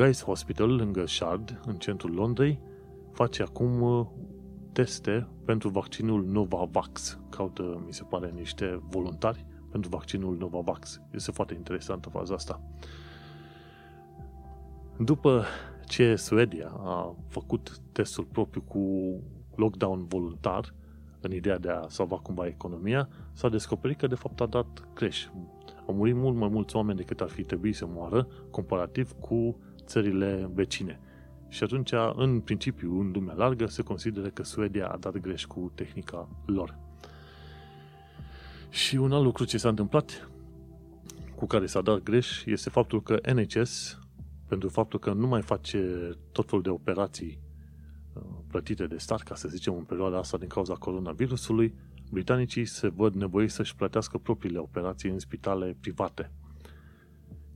Guy's 0.00 0.22
Hospital, 0.24 0.68
lângă 0.68 1.06
Shard, 1.06 1.60
în 1.66 1.76
centrul 1.76 2.12
Londrei, 2.12 2.60
face 3.14 3.42
acum 3.42 3.80
uh, 3.80 4.06
teste 4.72 5.28
pentru 5.44 5.68
vaccinul 5.68 6.24
Novavax. 6.24 7.20
Caută, 7.30 7.82
mi 7.86 7.92
se 7.92 8.02
pare, 8.02 8.32
niște 8.34 8.82
voluntari 8.88 9.46
pentru 9.70 9.90
vaccinul 9.90 10.36
Novavax. 10.36 11.00
Este 11.12 11.30
foarte 11.30 11.54
interesantă 11.54 12.08
faza 12.08 12.34
asta. 12.34 12.62
După 14.98 15.44
ce 15.86 16.16
Suedia 16.16 16.72
a 16.76 17.16
făcut 17.28 17.78
testul 17.92 18.24
propriu 18.24 18.62
cu 18.62 18.80
lockdown 19.54 20.06
voluntar, 20.06 20.74
în 21.20 21.32
ideea 21.32 21.58
de 21.58 21.68
a 21.68 21.88
salva 21.88 22.16
cumva 22.16 22.46
economia, 22.46 23.08
s-a 23.32 23.48
descoperit 23.48 23.98
că 23.98 24.06
de 24.06 24.14
fapt 24.14 24.40
a 24.40 24.46
dat 24.46 24.88
creș. 24.94 25.26
Au 25.86 25.94
murit 25.94 26.14
mult 26.14 26.36
mai 26.36 26.48
mulți 26.48 26.76
oameni 26.76 26.98
decât 26.98 27.20
ar 27.20 27.28
fi 27.28 27.42
trebuit 27.42 27.74
să 27.74 27.86
moară, 27.86 28.28
comparativ 28.50 29.12
cu 29.12 29.56
țările 29.84 30.50
vecine. 30.54 31.00
Și 31.54 31.62
atunci, 31.62 31.90
în 32.14 32.40
principiu, 32.40 33.00
în 33.00 33.10
lumea 33.14 33.34
largă, 33.34 33.66
se 33.66 33.82
consideră 33.82 34.28
că 34.28 34.42
Suedia 34.42 34.86
a 34.86 34.96
dat 34.96 35.16
greș 35.16 35.44
cu 35.44 35.72
tehnica 35.74 36.28
lor. 36.46 36.78
Și 38.70 38.96
un 38.96 39.12
alt 39.12 39.24
lucru 39.24 39.44
ce 39.44 39.58
s-a 39.58 39.68
întâmplat 39.68 40.30
cu 41.34 41.46
care 41.46 41.66
s-a 41.66 41.80
dat 41.80 42.02
greș 42.02 42.44
este 42.44 42.70
faptul 42.70 43.02
că 43.02 43.18
NHS 43.32 43.98
pentru 44.48 44.68
faptul 44.68 44.98
că 44.98 45.12
nu 45.12 45.26
mai 45.26 45.42
face 45.42 46.10
tot 46.32 46.48
felul 46.48 46.62
de 46.62 46.70
operații 46.70 47.38
uh, 48.12 48.22
plătite 48.48 48.86
de 48.86 48.96
stat, 48.96 49.22
ca 49.22 49.34
să 49.34 49.48
zicem, 49.48 49.74
în 49.74 49.84
perioada 49.84 50.18
asta 50.18 50.38
din 50.38 50.48
cauza 50.48 50.74
coronavirusului, 50.74 51.74
britanicii 52.10 52.64
se 52.64 52.88
văd 52.88 53.14
nevoiți 53.14 53.54
să-și 53.54 53.76
plătească 53.76 54.18
propriile 54.18 54.58
operații 54.58 55.10
în 55.10 55.18
spitale 55.18 55.76
private. 55.80 56.30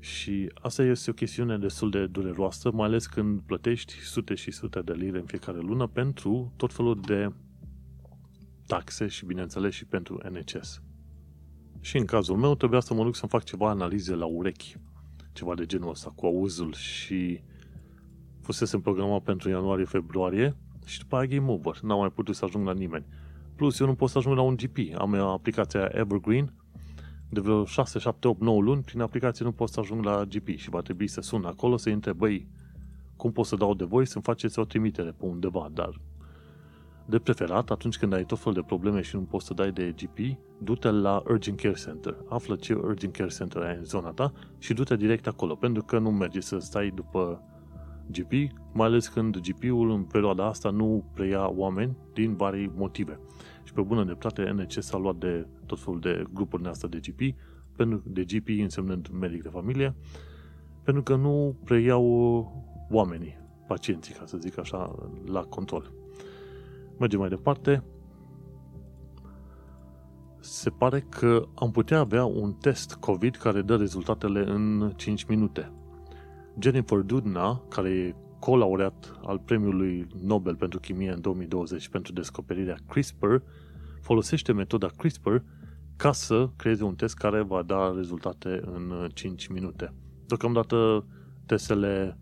Și 0.00 0.52
asta 0.54 0.82
este 0.82 1.11
o 1.11 1.12
chestiune 1.12 1.58
destul 1.58 1.90
de 1.90 2.06
dureroasă, 2.06 2.70
mai 2.72 2.87
ales 2.87 3.06
când 3.06 3.40
plătești 3.40 3.92
sute 3.92 4.34
și 4.34 4.50
sute 4.50 4.80
de 4.80 4.92
lire 4.92 5.18
în 5.18 5.24
fiecare 5.24 5.58
lună 5.58 5.87
pentru 5.87 6.52
tot 6.56 6.72
felul 6.72 7.00
de 7.00 7.32
taxe 8.66 9.06
și, 9.06 9.24
bineînțeles, 9.24 9.74
și 9.74 9.84
pentru 9.84 10.20
NHS. 10.30 10.82
Și 11.80 11.96
în 11.96 12.04
cazul 12.04 12.37
meu 12.37 12.54
trebuia 12.54 12.80
să 12.80 12.94
mă 12.94 13.04
duc 13.04 13.16
să-mi 13.16 13.30
fac 13.30 13.44
ceva 13.44 13.68
analize 13.68 14.14
la 14.14 14.26
urechi 14.26 14.76
ceva 15.32 15.54
de 15.54 15.66
genul 15.66 15.90
ăsta, 15.90 16.12
cu 16.14 16.26
auzul 16.26 16.72
și 16.72 17.42
fusese 18.40 18.78
programat 18.78 19.22
pentru 19.22 19.48
ianuarie-februarie 19.48 20.56
și 20.84 20.98
după 20.98 21.16
aia 21.16 21.26
game 21.26 21.50
over. 21.50 21.80
N-am 21.82 21.98
mai 21.98 22.11
putut 22.11 22.34
să 22.34 22.44
ajung 22.44 22.66
la 22.66 22.72
nimeni. 22.72 23.06
Plus, 23.56 23.78
eu 23.78 23.87
nu 23.87 23.94
pot 23.94 24.11
să 24.11 24.18
ajung 24.18 24.37
la 24.37 24.42
un 24.42 24.56
GP. 24.56 24.76
Am 24.94 25.14
aplicația 25.14 25.90
Evergreen 25.92 26.54
de 27.28 27.40
vreo 27.40 27.64
6, 27.64 27.98
7, 27.98 28.28
8, 28.28 28.40
9 28.40 28.62
luni. 28.62 28.82
Prin 28.82 29.00
aplicație 29.00 29.44
nu 29.44 29.52
pot 29.52 29.68
să 29.68 29.80
ajung 29.80 30.04
la 30.04 30.24
GP 30.24 30.48
și 30.56 30.70
va 30.70 30.80
trebui 30.80 31.06
să 31.06 31.20
sun 31.20 31.44
acolo 31.44 31.76
să 31.76 31.88
întreb, 31.88 32.16
băi, 32.16 32.46
cum 33.16 33.32
pot 33.32 33.46
să 33.46 33.56
dau 33.56 33.74
de 33.74 33.84
voi 33.84 34.06
să-mi 34.06 34.24
faceți 34.24 34.58
o 34.58 34.64
trimitere 34.64 35.10
pe 35.10 35.24
undeva, 35.24 35.70
dar 35.72 36.00
de 37.06 37.18
preferat, 37.18 37.70
atunci 37.70 37.98
când 37.98 38.12
ai 38.12 38.24
tot 38.24 38.38
fel 38.38 38.52
de 38.52 38.62
probleme 38.66 39.00
și 39.00 39.16
nu 39.16 39.22
poți 39.22 39.46
să 39.46 39.54
dai 39.54 39.72
de 39.72 39.94
GP, 39.96 40.18
du-te 40.58 40.90
la 40.90 41.22
Urgent 41.28 41.60
Care 41.60 41.74
Center. 41.74 42.16
Află 42.28 42.56
ce 42.56 42.74
Urgent 42.74 43.12
Care 43.12 43.28
Center 43.28 43.62
ai 43.62 43.76
în 43.76 43.84
zona 43.84 44.10
ta 44.10 44.32
și 44.58 44.74
du-te 44.74 44.96
direct 44.96 45.26
acolo, 45.26 45.54
pentru 45.54 45.82
că 45.82 45.98
nu 45.98 46.10
merge 46.10 46.40
să 46.40 46.58
stai 46.58 46.90
după 46.94 47.42
GP, 48.10 48.32
mai 48.72 48.86
ales 48.86 49.08
când 49.08 49.38
GP-ul 49.38 49.90
în 49.90 50.02
perioada 50.02 50.46
asta 50.46 50.70
nu 50.70 51.04
preia 51.14 51.50
oameni 51.50 51.96
din 52.12 52.36
vari 52.36 52.70
motive. 52.74 53.20
Și 53.68 53.74
pe 53.74 53.81
bună 53.81 54.04
dreptate, 54.04 54.50
NCS 54.50 54.87
s-a 54.87 54.96
luat 54.96 55.16
de 55.16 55.46
tot 55.66 55.81
felul 55.81 56.00
de 56.00 56.24
grupuri 56.33 56.68
asta 56.68 56.88
de 56.88 57.00
GP, 57.00 57.37
pentru, 57.76 58.02
de 58.07 58.24
GP 58.24 58.48
însemnând 58.48 59.09
medic 59.09 59.42
de 59.42 59.48
familie, 59.48 59.94
pentru 60.83 61.02
că 61.02 61.16
nu 61.16 61.57
preiau 61.64 62.07
oamenii, 62.90 63.38
pacienții, 63.66 64.14
ca 64.14 64.26
să 64.26 64.37
zic 64.37 64.59
așa, 64.59 65.09
la 65.24 65.40
control. 65.40 65.92
Mergem 66.98 67.18
mai 67.18 67.28
departe. 67.28 67.83
Se 70.40 70.70
pare 70.70 71.00
că 71.00 71.48
am 71.54 71.70
putea 71.70 71.98
avea 71.98 72.24
un 72.24 72.52
test 72.52 72.94
COVID 72.94 73.37
care 73.37 73.62
dă 73.62 73.76
rezultatele 73.76 74.50
în 74.50 74.92
5 74.96 75.24
minute. 75.24 75.72
Jennifer 76.59 76.98
Doudna, 76.98 77.62
care 77.68 77.90
e 77.90 78.14
colaureat 78.38 79.18
al 79.24 79.38
premiului 79.38 80.07
Nobel 80.22 80.57
pentru 80.57 80.79
chimie 80.79 81.12
în 81.12 81.20
2020 81.20 81.88
pentru 81.88 82.12
descoperirea 82.12 82.77
CRISPR, 82.88 83.35
folosește 84.01 84.53
metoda 84.53 84.87
CRISPR 84.96 85.37
ca 85.96 86.12
să 86.12 86.48
creeze 86.57 86.85
un 86.85 86.94
test 86.94 87.14
care 87.14 87.42
va 87.42 87.62
da 87.62 87.92
rezultate 87.96 88.61
în 88.64 89.09
5 89.14 89.46
minute. 89.46 89.92
Deocamdată 90.27 91.07
testele 91.46 92.18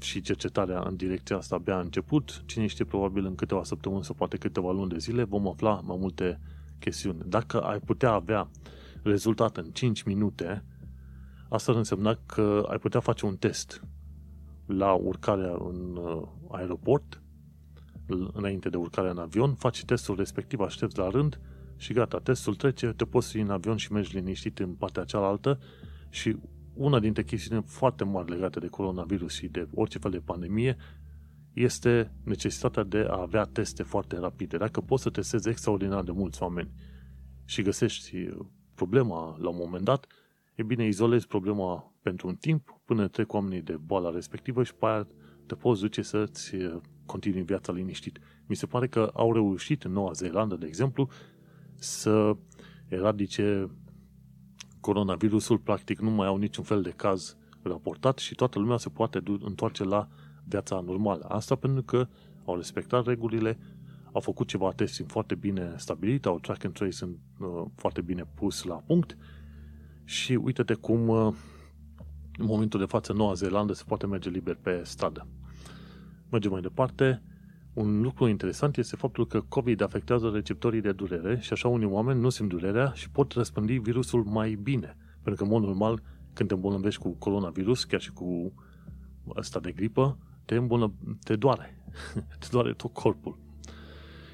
și 0.00 0.20
cercetarea 0.20 0.84
în 0.86 0.96
direcția 0.96 1.36
asta 1.36 1.54
abia 1.54 1.76
a 1.76 1.80
început. 1.80 2.42
Cine 2.46 2.66
știe, 2.66 2.84
probabil 2.84 3.24
în 3.24 3.34
câteva 3.34 3.64
săptămâni 3.64 4.04
sau 4.04 4.14
poate 4.14 4.36
câteva 4.36 4.72
luni 4.72 4.90
de 4.90 4.98
zile 4.98 5.24
vom 5.24 5.48
afla 5.48 5.80
mai 5.84 5.96
multe 6.00 6.40
chestiuni. 6.78 7.18
Dacă 7.26 7.60
ai 7.60 7.78
putea 7.78 8.10
avea 8.10 8.50
rezultat 9.02 9.56
în 9.56 9.64
5 9.72 10.02
minute, 10.02 10.64
asta 11.48 11.72
ar 11.72 11.78
însemna 11.78 12.18
că 12.26 12.66
ai 12.70 12.78
putea 12.78 13.00
face 13.00 13.26
un 13.26 13.36
test 13.36 13.82
la 14.68 14.92
urcarea 14.92 15.56
în 15.58 15.96
uh, 15.96 16.22
aeroport, 16.50 17.22
înainte 18.32 18.68
de 18.68 18.76
urcarea 18.76 19.10
în 19.10 19.18
avion, 19.18 19.54
faci 19.54 19.84
testul 19.84 20.16
respectiv, 20.16 20.60
aștepți 20.60 20.98
la 20.98 21.08
rând 21.08 21.40
și 21.76 21.92
gata, 21.92 22.18
testul 22.18 22.54
trece, 22.54 22.86
te 22.86 23.04
poți 23.04 23.36
în 23.36 23.50
avion 23.50 23.76
și 23.76 23.92
mergi 23.92 24.14
liniștit 24.14 24.58
în 24.58 24.74
partea 24.74 25.04
cealaltă 25.04 25.58
și 26.08 26.36
una 26.74 26.98
dintre 26.98 27.24
chestiuni 27.24 27.62
foarte 27.66 28.04
mari 28.04 28.30
legate 28.30 28.58
de 28.58 28.66
coronavirus 28.66 29.32
și 29.32 29.48
de 29.48 29.68
orice 29.74 29.98
fel 29.98 30.10
de 30.10 30.18
pandemie 30.18 30.76
este 31.52 32.12
necesitatea 32.24 32.82
de 32.82 33.06
a 33.08 33.20
avea 33.20 33.44
teste 33.44 33.82
foarte 33.82 34.18
rapide. 34.18 34.56
Dacă 34.56 34.80
poți 34.80 35.02
să 35.02 35.10
testezi 35.10 35.48
extraordinar 35.48 36.02
de 36.02 36.12
mulți 36.12 36.42
oameni 36.42 36.70
și 37.44 37.62
găsești 37.62 38.28
problema 38.74 39.36
la 39.38 39.48
un 39.48 39.56
moment 39.58 39.84
dat, 39.84 40.06
e 40.54 40.62
bine, 40.62 40.86
izolezi 40.86 41.26
problema 41.26 41.92
pentru 42.02 42.28
un 42.28 42.34
timp 42.34 42.77
până 42.88 43.08
trec 43.08 43.32
oamenii 43.32 43.62
de 43.62 43.76
boala 43.76 44.10
respectivă 44.10 44.62
și 44.62 44.74
pe 44.74 44.86
aia 44.86 45.06
te 45.46 45.54
poți 45.54 45.80
duce 45.80 46.02
să-ți 46.02 46.54
uh, 46.54 46.76
continui 47.06 47.42
viața 47.42 47.72
liniștit. 47.72 48.18
Mi 48.46 48.56
se 48.56 48.66
pare 48.66 48.86
că 48.86 49.10
au 49.14 49.32
reușit 49.32 49.82
în 49.84 49.92
Noua 49.92 50.12
Zeelandă, 50.12 50.56
de 50.56 50.66
exemplu, 50.66 51.08
să 51.74 52.36
eradice 52.88 53.70
coronavirusul, 54.80 55.58
practic 55.58 56.00
nu 56.00 56.10
mai 56.10 56.26
au 56.26 56.36
niciun 56.36 56.64
fel 56.64 56.82
de 56.82 56.90
caz 56.90 57.36
raportat 57.62 58.18
și 58.18 58.34
toată 58.34 58.58
lumea 58.58 58.76
se 58.76 58.88
poate 58.88 59.22
întoarce 59.40 59.84
la 59.84 60.08
viața 60.44 60.80
normală. 60.80 61.24
Asta 61.24 61.54
pentru 61.54 61.82
că 61.82 62.08
au 62.44 62.56
respectat 62.56 63.06
regulile, 63.06 63.58
au 64.12 64.20
făcut 64.20 64.46
ceva 64.46 64.72
testing 64.72 65.08
foarte 65.08 65.34
bine 65.34 65.74
stabilit, 65.76 66.26
au 66.26 66.38
track 66.38 66.64
and 66.64 66.74
trace 66.74 67.04
în, 67.04 67.16
uh, 67.46 67.64
foarte 67.74 68.00
bine 68.00 68.24
pus 68.34 68.62
la 68.62 68.74
punct 68.74 69.16
și 70.04 70.34
uite-te 70.34 70.74
cum 70.74 71.08
uh, 71.08 71.34
în 72.38 72.46
momentul 72.46 72.80
de 72.80 72.86
față 72.86 73.12
Noua 73.12 73.32
Zeelandă 73.32 73.72
se 73.72 73.82
poate 73.86 74.06
merge 74.06 74.30
liber 74.30 74.58
pe 74.62 74.80
stradă. 74.84 75.26
Mergem 76.30 76.50
mai 76.50 76.60
departe. 76.60 77.22
Un 77.72 78.00
lucru 78.00 78.26
interesant 78.26 78.76
este 78.76 78.96
faptul 78.96 79.26
că 79.26 79.40
COVID 79.40 79.80
afectează 79.80 80.28
receptorii 80.28 80.80
de 80.80 80.92
durere 80.92 81.38
și 81.40 81.52
așa 81.52 81.68
unii 81.68 81.86
oameni 81.86 82.20
nu 82.20 82.28
simt 82.28 82.48
durerea 82.48 82.92
și 82.94 83.10
pot 83.10 83.32
răspândi 83.32 83.78
virusul 83.78 84.24
mai 84.24 84.54
bine. 84.54 84.96
Pentru 85.22 85.34
că, 85.34 85.42
în 85.42 85.58
mod 85.58 85.68
normal, 85.68 86.02
când 86.32 86.48
te 86.48 86.54
îmbolnăvești 86.54 87.00
cu 87.00 87.10
coronavirus, 87.10 87.84
chiar 87.84 88.00
și 88.00 88.12
cu 88.12 88.52
ăsta 89.36 89.60
de 89.60 89.72
gripă, 89.72 90.18
te, 90.44 90.54
îmbolnă, 90.54 90.92
te 91.24 91.36
doare. 91.36 91.84
te 92.40 92.46
doare 92.50 92.72
tot 92.72 92.92
corpul. 92.92 93.38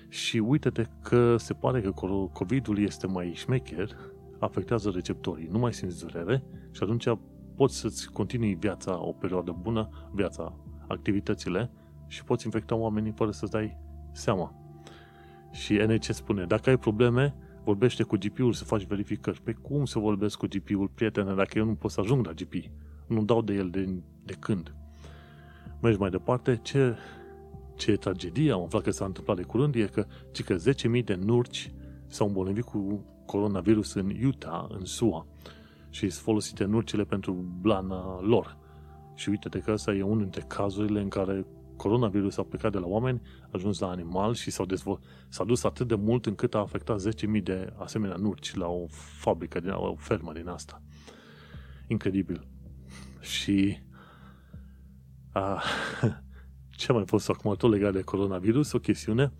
Și 0.08 0.38
uite-te 0.38 0.86
că 1.02 1.36
se 1.36 1.52
pare 1.52 1.80
că 1.80 1.90
COVID-ul 2.32 2.78
este 2.78 3.06
mai 3.06 3.32
șmecher, 3.34 3.96
afectează 4.38 4.90
receptorii, 4.90 5.48
nu 5.50 5.58
mai 5.58 5.74
simți 5.74 6.04
durere 6.04 6.44
și 6.70 6.82
atunci 6.82 7.06
poți 7.56 7.76
să-ți 7.76 8.10
continui 8.12 8.54
viața 8.54 9.04
o 9.04 9.12
perioadă 9.12 9.56
bună, 9.62 9.88
viața, 10.12 10.56
activitățile 10.88 11.70
și 12.06 12.24
poți 12.24 12.44
infecta 12.44 12.74
oamenii 12.74 13.12
fără 13.16 13.30
să-ți 13.30 13.50
dai 13.50 13.76
seama. 14.12 14.54
Și 15.50 15.72
NC 15.72 16.04
spune, 16.04 16.44
dacă 16.44 16.70
ai 16.70 16.78
probleme, 16.78 17.34
vorbește 17.64 18.02
cu 18.02 18.16
GP-ul 18.16 18.52
să 18.52 18.64
faci 18.64 18.86
verificări. 18.86 19.40
Pe 19.42 19.52
cum 19.52 19.84
să 19.84 19.98
vorbesc 19.98 20.38
cu 20.38 20.46
GP-ul, 20.46 20.88
prietene, 20.94 21.34
dacă 21.34 21.58
eu 21.58 21.64
nu 21.64 21.74
pot 21.74 21.90
să 21.90 22.00
ajung 22.00 22.26
la 22.26 22.32
GP? 22.32 22.54
Nu 23.06 23.24
dau 23.24 23.42
de 23.42 23.54
el 23.54 23.70
de, 23.70 23.88
de 24.24 24.34
când. 24.38 24.74
Mergi 25.82 25.98
mai 25.98 26.10
departe, 26.10 26.60
ce, 26.62 26.96
ce 27.76 27.96
tragedie 27.96 28.52
am 28.52 28.62
aflat 28.62 28.82
că 28.82 28.90
s-a 28.90 29.04
întâmplat 29.04 29.36
de 29.36 29.42
curând 29.42 29.74
e 29.74 29.84
că, 29.84 30.06
că 30.44 30.56
10.000 30.98 31.04
de 31.04 31.14
nurci 31.14 31.72
s-au 32.06 32.26
îmbolnăvit 32.26 32.64
cu 32.64 33.04
coronavirus 33.26 33.94
în 33.94 34.12
Utah, 34.24 34.64
în 34.68 34.84
SUA. 34.84 35.26
Și 35.94 36.08
sunt 36.08 36.24
folosite 36.24 36.64
nurcile 36.64 37.04
pentru 37.04 37.32
blana 37.60 38.20
lor. 38.20 38.56
Și 39.14 39.28
uite-te 39.28 39.58
că 39.58 39.72
ăsta 39.72 39.94
e 39.94 40.02
unul 40.02 40.22
dintre 40.22 40.44
cazurile 40.48 41.00
în 41.00 41.08
care 41.08 41.46
coronavirus 41.76 42.36
a 42.36 42.42
plecat 42.42 42.72
de 42.72 42.78
la 42.78 42.86
oameni, 42.86 43.20
a 43.42 43.48
ajuns 43.52 43.78
la 43.78 43.88
animal 43.88 44.34
și 44.34 44.50
s-au 44.50 44.66
dezvol- 44.66 45.00
s-a 45.28 45.44
dus 45.44 45.64
atât 45.64 45.88
de 45.88 45.94
mult 45.94 46.26
încât 46.26 46.54
a 46.54 46.58
afectat 46.58 47.00
10.000 47.00 47.42
de 47.42 47.72
asemenea 47.76 48.16
nurci 48.16 48.54
la 48.54 48.66
o 48.66 48.86
fabrică, 49.18 49.60
din, 49.60 49.70
la 49.70 49.78
o 49.78 49.94
fermă 49.94 50.32
din 50.32 50.48
asta. 50.48 50.82
Incredibil. 51.86 52.46
Și 53.20 53.78
a, 55.32 55.62
ce 56.78 56.90
a 56.90 56.94
mai 56.94 57.04
fost 57.06 57.28
acum 57.28 57.54
tot 57.54 57.70
legat 57.70 57.92
de 57.92 58.02
coronavirus, 58.02 58.72
o 58.72 58.78
chestiune, 58.78 59.32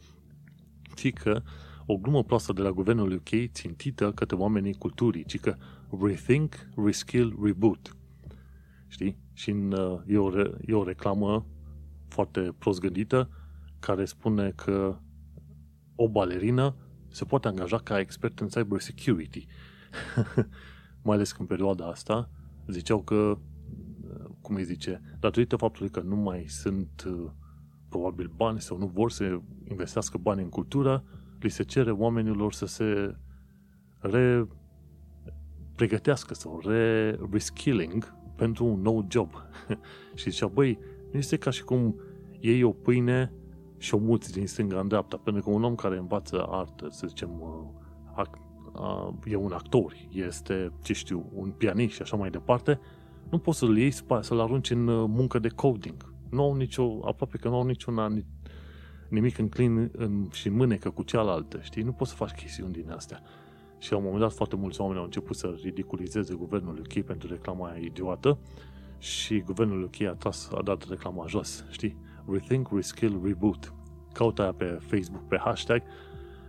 ci 0.94 1.12
că 1.12 1.42
o 1.86 1.96
glumă 1.96 2.22
proastă 2.24 2.52
de 2.52 2.62
la 2.62 2.70
guvernul 2.70 3.12
UK 3.12 3.50
țintită 3.52 4.12
către 4.12 4.36
oamenii 4.36 4.74
culturii, 4.74 5.24
ci 5.24 5.40
că 5.40 5.56
rethink, 6.02 6.68
reskill, 6.84 7.38
reboot. 7.42 7.96
Știi? 8.86 9.18
Și 9.32 9.50
în, 9.50 9.72
e, 10.06 10.18
o, 10.18 10.40
e 10.66 10.72
o 10.74 10.84
reclamă 10.84 11.46
foarte 12.08 12.54
prost 12.58 12.80
gândită 12.80 13.30
care 13.80 14.04
spune 14.04 14.50
că 14.50 14.98
o 15.94 16.08
balerină 16.08 16.76
se 17.08 17.24
poate 17.24 17.48
angaja 17.48 17.78
ca 17.78 17.98
expert 17.98 18.40
în 18.40 18.48
cyber 18.48 18.80
security. 18.80 19.46
Mai 21.04 21.14
ales 21.14 21.32
că 21.32 21.40
în 21.40 21.46
perioada 21.46 21.86
asta 21.86 22.30
ziceau 22.66 23.02
că, 23.02 23.38
cum 24.40 24.54
îi 24.54 24.64
zice, 24.64 25.00
datorită 25.20 25.56
faptului 25.56 25.90
că 25.90 26.00
nu 26.00 26.16
mai 26.16 26.44
sunt 26.48 27.04
probabil 27.88 28.32
bani 28.36 28.60
sau 28.60 28.78
nu 28.78 28.86
vor 28.86 29.10
să 29.10 29.40
investească 29.68 30.18
bani 30.18 30.42
în 30.42 30.48
cultură, 30.48 31.04
li 31.44 31.50
se 31.50 31.62
cere 31.62 31.90
oamenilor 31.90 32.52
să 32.52 32.66
se 32.66 33.16
re 33.98 34.46
pregătească 35.74 36.34
sau 36.34 36.60
re-reskilling 36.64 38.14
pentru 38.36 38.64
un 38.64 38.80
nou 38.80 39.06
job. 39.08 39.30
și 40.14 40.30
zicea, 40.30 40.46
băi, 40.46 40.78
nu 41.12 41.18
este 41.18 41.36
ca 41.36 41.50
și 41.50 41.64
cum 41.64 42.00
iei 42.40 42.62
o 42.62 42.72
pâine 42.72 43.32
și 43.78 43.94
o 43.94 43.98
muți 43.98 44.32
din 44.32 44.46
stânga 44.46 44.80
în 44.80 44.88
dreapta, 44.88 45.16
pentru 45.16 45.42
că 45.42 45.50
un 45.50 45.64
om 45.64 45.74
care 45.74 45.96
învață 45.96 46.46
artă, 46.48 46.88
să 46.90 47.06
zicem, 47.06 47.30
uh, 48.16 48.24
uh, 48.72 49.08
e 49.24 49.36
un 49.36 49.52
actor, 49.52 49.94
este, 50.10 50.72
ce 50.82 50.92
știu, 50.92 51.30
un 51.32 51.50
pianist 51.50 51.94
și 51.94 52.02
așa 52.02 52.16
mai 52.16 52.30
departe, 52.30 52.80
nu 53.30 53.38
poți 53.38 53.58
să-l 53.58 53.76
iei, 53.76 53.92
să-l 54.20 54.40
arunci 54.40 54.70
în 54.70 54.86
uh, 54.86 55.04
muncă 55.08 55.38
de 55.38 55.48
coding. 55.48 56.14
Nu 56.30 56.42
au 56.42 56.54
nicio, 56.54 56.98
aproape 57.04 57.36
că 57.36 57.48
nu 57.48 57.54
au 57.54 57.64
niciuna, 57.64 58.08
nimic 59.14 59.38
înclin 59.38 59.90
în, 59.92 60.28
și 60.32 60.48
mânecă 60.48 60.90
cu 60.90 61.02
cealaltă, 61.02 61.58
știi? 61.62 61.82
Nu 61.82 61.92
poți 61.92 62.10
să 62.10 62.16
faci 62.16 62.30
chestiuni 62.30 62.72
din 62.72 62.90
astea. 62.90 63.22
Și 63.78 63.90
la 63.90 63.96
un 63.96 64.02
moment 64.04 64.22
dat 64.22 64.32
foarte 64.32 64.56
mulți 64.56 64.80
oameni 64.80 64.98
au 64.98 65.04
început 65.04 65.36
să 65.36 65.54
ridiculizeze 65.62 66.34
guvernul 66.34 66.78
UK 66.78 67.04
pentru 67.04 67.28
reclama 67.28 67.68
aia 67.68 67.78
idiotă 67.78 68.38
și 68.98 69.40
guvernul 69.40 69.82
UK 69.82 70.00
a, 70.00 70.14
tras, 70.14 70.50
a 70.54 70.62
dat 70.62 70.88
reclama 70.88 71.26
jos, 71.26 71.64
știi? 71.70 71.96
Rethink, 72.26 72.68
Reskill, 72.72 73.20
Reboot. 73.24 73.74
Caută 74.12 74.42
aia 74.42 74.52
pe 74.52 74.64
Facebook, 74.64 75.28
pe 75.28 75.40
hashtag 75.44 75.82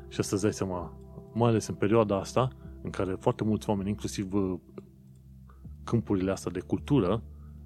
și 0.08 0.24
să-ți 0.24 0.42
dai 0.42 0.54
seama, 0.54 0.98
mai 1.34 1.50
ales 1.50 1.68
în 1.68 1.76
perioada 1.76 2.20
asta, 2.20 2.48
în 2.82 2.90
care 2.90 3.16
foarte 3.20 3.44
mulți 3.44 3.70
oameni, 3.70 3.90
inclusiv 3.90 4.34
uh, 4.34 4.60
câmpurile 5.84 6.32
astea 6.32 6.52
de 6.52 6.60
cultură, 6.60 7.24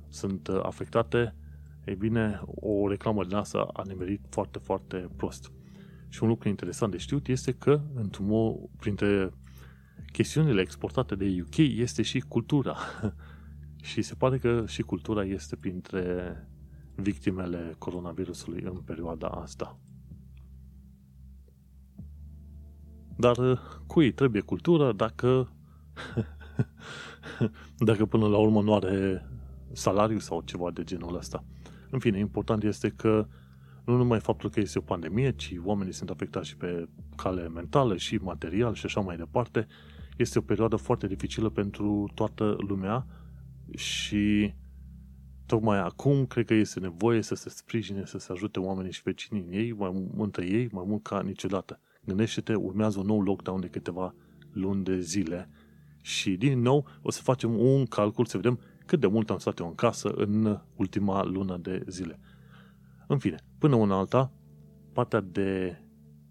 sunt 0.08 0.48
uh, 0.48 0.60
afectate, 0.64 1.36
ei 1.90 1.96
bine, 1.96 2.42
o 2.46 2.88
reclamă 2.88 3.24
din 3.24 3.36
asta 3.36 3.68
a 3.74 3.84
nimerit 3.88 4.22
foarte, 4.30 4.60
foarte 4.60 5.10
prost. 5.16 5.52
Și 6.10 6.24
un 6.24 6.30
lucru 6.30 6.50
interesant 6.50 6.92
de 6.92 6.98
știut 6.98 7.28
este 7.28 7.52
că, 7.52 7.82
într-un 7.96 8.56
printre 8.80 9.32
chestiunile 10.12 10.62
exportate 10.62 11.16
de 11.16 11.38
UK 11.42 11.58
este 11.58 12.02
și 12.02 12.20
cultura. 12.20 12.76
și 13.90 14.02
se 14.02 14.16
pare 14.16 14.38
că 14.38 14.64
și 14.68 14.82
cultura 14.82 15.24
este 15.24 15.56
printre 15.56 16.36
victimele 16.96 17.76
coronavirusului 17.78 18.62
în 18.62 18.76
perioada 18.76 19.28
asta. 19.28 19.80
Dar 23.18 23.38
uh, 23.38 23.60
cui 23.88 24.12
trebuie 24.12 24.42
cultură 24.42 24.92
dacă 24.92 25.52
dacă 27.90 28.06
până 28.06 28.28
la 28.28 28.38
urmă 28.38 28.62
nu 28.62 28.74
are 28.74 29.30
salariu 29.72 30.20
sau 30.20 30.42
ceva 30.42 30.72
de 30.72 30.84
genul 30.84 31.16
ăsta. 31.16 31.44
În 31.90 32.00
fine, 32.00 32.20
important 32.20 32.64
este 32.64 32.90
că 32.90 33.28
nu 33.86 33.96
numai 33.98 34.20
faptul 34.20 34.50
că 34.50 34.60
este 34.60 34.78
o 34.78 34.82
pandemie, 34.82 35.32
ci 35.32 35.56
oamenii 35.64 35.94
sunt 35.94 36.10
afectați 36.10 36.48
și 36.48 36.58
pe 36.58 36.88
cale 37.16 37.50
mentală 37.50 37.98
și 37.98 38.16
material 38.16 38.74
și 38.74 38.86
așa 38.86 39.00
mai 39.00 39.18
departe. 39.18 39.68
Este 40.18 40.40
o 40.40 40.42
perioadă 40.42 40.76
foarte 40.76 41.08
dificilă 41.08 41.50
pentru 41.50 42.12
toată 42.14 42.56
lumea 42.68 43.06
și 43.76 44.54
tocmai 45.46 45.80
acum 45.80 46.26
cred 46.26 46.46
că 46.46 46.54
este 46.54 46.80
nevoie 46.80 47.22
să 47.22 47.36
se 47.36 47.50
sprijine, 47.50 48.06
să 48.06 48.18
se 48.18 48.32
ajute 48.32 48.60
oamenii 48.60 48.92
și 48.92 49.02
vecinii 49.04 49.48
ei, 49.52 49.74
mai 49.74 50.10
între 50.18 50.46
ei, 50.46 50.70
mai 50.72 50.84
mult 50.88 51.04
ca 51.04 51.22
niciodată. 51.22 51.80
Gândește-te, 52.06 52.56
urmează 52.56 53.00
un 53.00 53.06
nou 53.06 53.22
lockdown 53.22 53.60
de 53.60 53.68
câteva 53.68 54.14
luni 54.52 54.84
de 54.84 55.00
zile 55.00 55.50
și 56.02 56.36
din 56.36 56.60
nou 56.60 56.88
o 57.02 57.12
să 57.12 57.22
facem 57.22 57.60
un 57.60 57.86
calcul 57.86 58.26
să 58.26 58.38
vedem 58.38 58.60
cât 58.90 59.00
de 59.00 59.08
mult 59.08 59.30
am 59.30 59.38
stat 59.38 59.60
eu 59.60 59.68
în 59.68 59.76
casă 59.76 60.10
în 60.10 60.62
ultima 60.76 61.24
lună 61.24 61.58
de 61.58 61.84
zile. 61.88 62.20
În 63.08 63.18
fine, 63.18 63.38
până 63.58 63.76
una 63.76 63.98
alta, 63.98 64.32
partea 64.94 65.20
de 65.20 65.82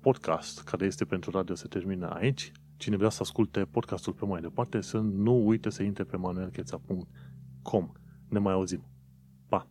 podcast 0.01 0.63
care 0.63 0.87
este 0.87 1.05
pentru 1.05 1.31
radio 1.31 1.55
se 1.55 1.69
termină 1.69 2.09
aici. 2.09 2.53
Cine 2.77 2.97
vrea 2.97 3.09
să 3.09 3.19
asculte 3.23 3.65
podcastul 3.65 4.13
pe 4.13 4.25
mai 4.25 4.41
departe, 4.41 4.81
să 4.81 4.99
nu 4.99 5.47
uite 5.47 5.71
să 5.71 5.83
intre 5.83 6.05
pe 6.05 6.17
manuelcheța.com. 6.17 7.93
Ne 8.29 8.39
mai 8.39 8.53
auzim! 8.53 8.85
Pa! 9.49 9.69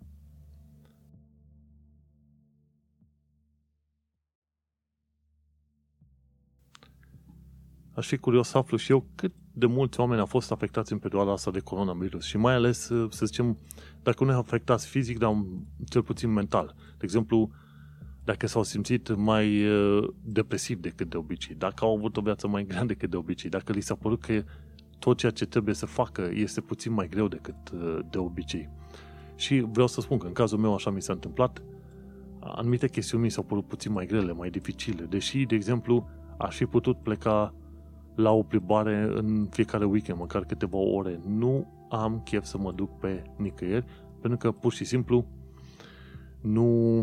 Aș 7.93 8.07
fi 8.07 8.17
curios 8.17 8.47
să 8.47 8.57
aflu 8.57 8.77
și 8.77 8.91
eu 8.91 9.05
cât 9.15 9.33
de 9.57 9.65
mulți 9.65 9.99
oameni 9.99 10.19
au 10.19 10.25
fost 10.25 10.51
afectați 10.51 10.91
în 10.91 10.97
perioada 10.97 11.31
asta 11.31 11.51
de 11.51 11.59
coronavirus 11.59 12.25
și 12.25 12.37
mai 12.37 12.53
ales, 12.53 12.91
să 13.09 13.25
zicem, 13.25 13.57
dacă 14.03 14.23
nu 14.23 14.37
afectați 14.37 14.87
fizic, 14.87 15.17
dar 15.17 15.43
cel 15.89 16.03
puțin 16.03 16.33
mental. 16.33 16.75
De 16.77 17.03
exemplu, 17.03 17.49
dacă 18.23 18.47
s-au 18.47 18.63
simțit 18.63 19.15
mai 19.15 19.65
uh, 19.65 20.07
depresiv 20.21 20.79
decât 20.79 21.09
de 21.09 21.17
obicei, 21.17 21.55
dacă 21.55 21.85
au 21.85 21.95
avut 21.95 22.17
o 22.17 22.21
viață 22.21 22.47
mai 22.47 22.65
grea 22.65 22.85
decât 22.93 23.09
de 23.09 23.17
obicei, 23.17 23.49
dacă 23.49 23.71
li 23.71 23.81
s-a 23.81 23.95
părut 23.95 24.21
că 24.21 24.43
tot 24.99 25.17
ceea 25.17 25.31
ce 25.31 25.45
trebuie 25.45 25.75
să 25.75 25.85
facă 25.85 26.29
este 26.33 26.61
puțin 26.61 26.93
mai 26.93 27.07
greu 27.07 27.27
decât 27.27 27.71
uh, 27.73 27.99
de 28.09 28.17
obicei. 28.17 28.69
Și 29.35 29.65
vreau 29.71 29.87
să 29.87 30.01
spun 30.01 30.17
că 30.17 30.27
în 30.27 30.33
cazul 30.33 30.57
meu 30.57 30.73
așa 30.73 30.89
mi 30.89 31.01
s-a 31.01 31.13
întâmplat, 31.13 31.61
anumite 32.39 32.89
chestiuni 32.89 33.23
mi 33.23 33.31
s-au 33.31 33.43
părut 33.43 33.67
puțin 33.67 33.91
mai 33.91 34.05
grele, 34.05 34.31
mai 34.31 34.49
dificile, 34.49 35.03
deși, 35.03 35.45
de 35.45 35.55
exemplu, 35.55 36.09
aș 36.37 36.55
fi 36.55 36.65
putut 36.65 36.97
pleca 36.97 37.53
la 38.17 38.31
o 38.31 38.43
plimbare 38.43 39.09
în 39.13 39.47
fiecare 39.49 39.85
weekend, 39.85 40.19
măcar 40.19 40.43
câteva 40.43 40.77
ore. 40.77 41.19
Nu 41.27 41.67
am 41.89 42.21
chef 42.23 42.43
să 42.43 42.57
mă 42.57 42.71
duc 42.71 42.99
pe 42.99 43.23
nicăieri, 43.35 43.85
pentru 44.21 44.37
că 44.37 44.51
pur 44.51 44.73
și 44.73 44.83
simplu 44.83 45.25
nu, 46.41 46.97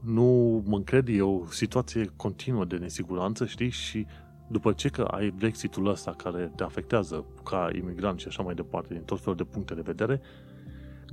nu 0.00 0.62
mă 0.66 0.76
încred, 0.76 1.08
e 1.08 1.22
o 1.22 1.46
situație 1.46 2.12
continuă 2.16 2.64
de 2.64 2.76
nesiguranță, 2.76 3.46
știi, 3.46 3.70
și 3.70 4.06
după 4.48 4.72
ce 4.72 4.88
că 4.88 5.02
ai 5.02 5.30
Brexitul 5.30 5.86
ăsta 5.86 6.14
care 6.16 6.52
te 6.56 6.62
afectează 6.62 7.24
ca 7.44 7.68
imigrant 7.72 8.18
și 8.18 8.26
așa 8.28 8.42
mai 8.42 8.54
departe, 8.54 8.94
din 8.94 9.02
tot 9.02 9.20
felul 9.20 9.36
de 9.36 9.44
puncte 9.44 9.74
de 9.74 9.80
vedere, 9.84 10.20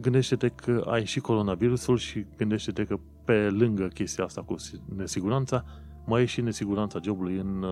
gândește-te 0.02 0.48
că 0.50 0.84
ai 0.86 1.06
și 1.06 1.20
coronavirusul 1.20 1.98
și 1.98 2.26
gândește-te 2.38 2.86
că 2.86 3.00
pe 3.24 3.50
lângă 3.50 3.88
chestia 3.88 4.24
asta 4.24 4.41
cu 4.41 4.56
nesiguranța, 4.96 5.65
mai 6.06 6.22
e 6.22 6.26
și 6.26 6.41
nesiguranța 6.41 7.00
jobului 7.04 7.38
în, 7.38 7.65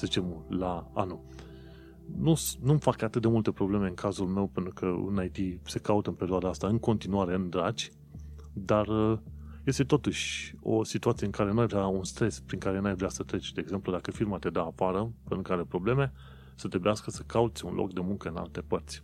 să 0.00 0.06
zicem, 0.06 0.44
la 0.48 0.90
anul. 0.94 1.20
Nu, 2.18 2.38
nu-mi 2.62 2.80
fac 2.80 3.02
atât 3.02 3.22
de 3.22 3.28
multe 3.28 3.50
probleme 3.50 3.88
în 3.88 3.94
cazul 3.94 4.26
meu, 4.26 4.46
pentru 4.46 4.72
că 4.74 4.86
în 4.86 5.30
IT 5.32 5.68
se 5.68 5.78
caută 5.78 6.08
în 6.08 6.14
perioada 6.14 6.48
asta 6.48 6.66
în 6.66 6.78
continuare 6.78 7.34
în 7.34 7.48
dragi, 7.48 7.90
dar 8.52 8.88
este 9.64 9.84
totuși 9.84 10.54
o 10.60 10.84
situație 10.84 11.26
în 11.26 11.32
care 11.32 11.52
nu 11.52 11.60
ai 11.60 11.66
vrea 11.66 11.86
un 11.86 12.04
stres 12.04 12.40
prin 12.40 12.58
care 12.58 12.80
n-ai 12.80 12.94
vrea 12.94 13.08
să 13.08 13.22
treci. 13.22 13.52
De 13.52 13.60
exemplu, 13.60 13.92
dacă 13.92 14.10
firma 14.10 14.38
te 14.38 14.50
dă 14.50 14.60
afară 14.60 15.12
pentru 15.28 15.42
că 15.42 15.52
are 15.52 15.64
probleme, 15.68 16.12
să 16.54 16.68
trebuiască 16.68 17.10
să 17.10 17.22
cauți 17.26 17.64
un 17.64 17.74
loc 17.74 17.92
de 17.92 18.00
muncă 18.00 18.28
în 18.28 18.36
alte 18.36 18.60
părți. 18.60 19.02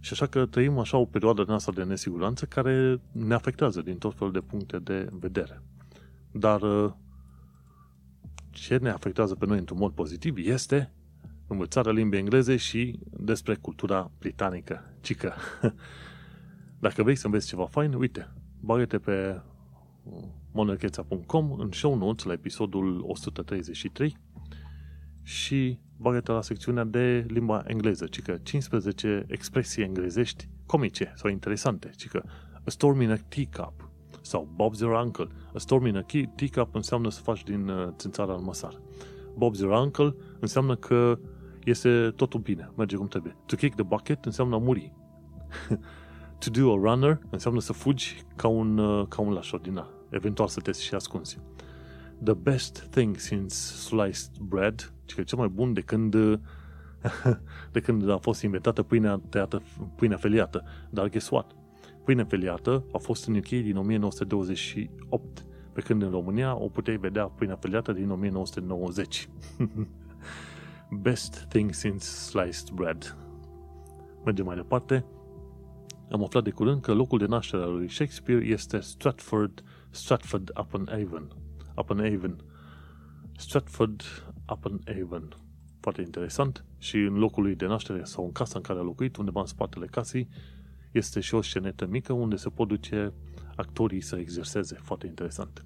Și 0.00 0.12
așa 0.12 0.26
că 0.26 0.46
trăim 0.46 0.78
așa 0.78 0.96
o 0.96 1.04
perioadă 1.04 1.44
din 1.44 1.52
asta 1.52 1.72
de 1.72 1.84
nesiguranță 1.84 2.46
care 2.46 3.00
ne 3.12 3.34
afectează 3.34 3.82
din 3.82 3.98
tot 3.98 4.14
felul 4.14 4.32
de 4.32 4.40
puncte 4.40 4.78
de 4.78 5.08
vedere. 5.12 5.62
Dar 6.30 6.60
ce 8.50 8.76
ne 8.76 8.90
afectează 8.90 9.34
pe 9.34 9.46
noi 9.46 9.58
într-un 9.58 9.78
mod 9.78 9.92
pozitiv 9.92 10.36
este 10.36 10.92
învățarea 11.46 11.92
limbii 11.92 12.18
engleze 12.18 12.56
și 12.56 12.98
despre 13.10 13.54
cultura 13.54 14.10
britanică. 14.18 14.94
Cică, 15.00 15.34
dacă 16.84 17.02
vrei 17.02 17.16
să 17.16 17.26
înveți 17.26 17.46
ceva 17.46 17.66
fain, 17.66 17.92
uite, 17.92 18.32
bagă-te 18.60 18.98
pe 18.98 19.40
monarcheța.com 20.52 21.52
în 21.52 21.70
show 21.72 21.96
notes 21.96 22.24
la 22.24 22.32
episodul 22.32 23.04
133 23.06 24.16
și 25.22 25.78
bagă-te 25.96 26.32
la 26.32 26.42
secțiunea 26.42 26.84
de 26.84 27.26
limba 27.28 27.62
engleză, 27.66 28.06
cică 28.06 28.38
15 28.42 29.24
expresii 29.28 29.82
englezești 29.82 30.48
comice 30.66 31.12
sau 31.16 31.30
interesante, 31.30 31.90
cică 31.96 32.24
a 32.52 32.70
storm 32.70 33.00
in 33.00 33.10
a 33.10 33.16
teacup 33.16 33.89
sau 34.20 34.48
Bob's 34.54 34.80
your 34.80 35.04
uncle. 35.04 35.28
A 35.54 35.58
storm 35.58 35.86
in 35.86 35.96
a 35.96 36.04
teacup 36.34 36.74
înseamnă 36.74 37.10
să 37.10 37.20
faci 37.20 37.42
din 37.42 37.68
uh, 37.68 37.88
țânțara 37.96 38.34
în 38.34 38.44
măsar. 38.44 38.80
Bob's 39.34 39.60
your 39.60 39.80
uncle 39.82 40.14
înseamnă 40.40 40.76
că 40.76 41.18
este 41.64 42.12
totul 42.16 42.40
bine, 42.40 42.70
merge 42.76 42.96
cum 42.96 43.08
trebuie. 43.08 43.36
To 43.46 43.56
kick 43.56 43.74
the 43.74 43.84
bucket 43.84 44.24
înseamnă 44.24 44.54
a 44.54 44.58
muri. 44.58 44.92
to 46.40 46.50
do 46.50 46.72
a 46.72 46.74
runner 46.74 47.18
înseamnă 47.30 47.60
să 47.60 47.72
fugi 47.72 48.24
ca 48.36 48.48
un, 48.48 48.78
uh, 48.78 49.06
ca 49.08 49.22
un 49.22 49.32
laș 49.32 49.52
ordinar. 49.52 49.86
Eventual 50.10 50.48
să 50.48 50.60
te 50.60 50.72
și 50.72 50.94
ascunzi. 50.94 51.38
The 52.24 52.34
best 52.34 52.86
thing 52.90 53.16
since 53.16 53.54
sliced 53.54 54.36
bread, 54.40 54.92
că 55.14 55.22
cel 55.22 55.38
mai 55.38 55.48
bun 55.48 55.72
de 55.72 55.80
când 55.80 56.14
de 57.72 57.80
când 57.80 58.10
a 58.10 58.16
fost 58.16 58.42
inventată 58.42 58.82
pâinea, 58.82 59.20
tăiată, 59.28 59.62
pâinea 59.96 60.16
feliată. 60.16 60.64
Dar 60.90 61.08
guess 61.08 61.30
what? 61.30 61.56
Pâinea 62.04 62.24
feliată 62.24 62.84
a 62.92 62.98
fost 62.98 63.26
în 63.26 63.36
UK 63.36 63.48
din 63.48 63.76
1928, 63.76 65.44
pe 65.72 65.80
când 65.80 66.02
în 66.02 66.10
România 66.10 66.56
o 66.56 66.68
puteai 66.68 66.96
vedea 66.96 67.24
pâinea 67.24 67.56
feliată 67.56 67.92
din 67.92 68.10
1990. 68.10 69.28
Best 71.02 71.46
thing 71.48 71.72
since 71.72 72.04
sliced 72.04 72.70
bread. 72.74 73.16
Mergem 74.24 74.44
mai 74.44 74.56
departe. 74.56 75.04
Am 76.10 76.22
aflat 76.22 76.42
de 76.44 76.50
curând 76.50 76.80
că 76.80 76.92
locul 76.92 77.18
de 77.18 77.26
naștere 77.26 77.62
al 77.62 77.72
lui 77.72 77.88
Shakespeare 77.88 78.44
este 78.44 78.80
Stratford, 78.80 79.62
Stratford 79.90 80.50
upon 80.60 80.88
Avon. 81.02 81.28
Upon 81.76 81.98
Avon. 81.98 82.36
Stratford 83.36 84.02
upon 84.52 84.80
Avon. 85.00 85.36
Foarte 85.80 86.00
interesant. 86.00 86.64
Și 86.78 86.96
în 86.96 87.18
locul 87.18 87.42
lui 87.42 87.54
de 87.54 87.66
naștere 87.66 88.04
sau 88.04 88.24
în 88.24 88.32
casa 88.32 88.52
în 88.56 88.62
care 88.62 88.78
a 88.78 88.82
locuit, 88.82 89.16
undeva 89.16 89.40
în 89.40 89.46
spatele 89.46 89.86
casei, 89.86 90.28
este 90.90 91.20
și 91.20 91.34
o 91.34 91.42
scenetă 91.42 91.86
mică 91.86 92.12
unde 92.12 92.36
se 92.36 92.48
pot 92.48 92.68
duce 92.68 93.12
actorii 93.56 94.00
să 94.00 94.16
exerseze. 94.16 94.78
Foarte 94.82 95.06
interesant. 95.06 95.64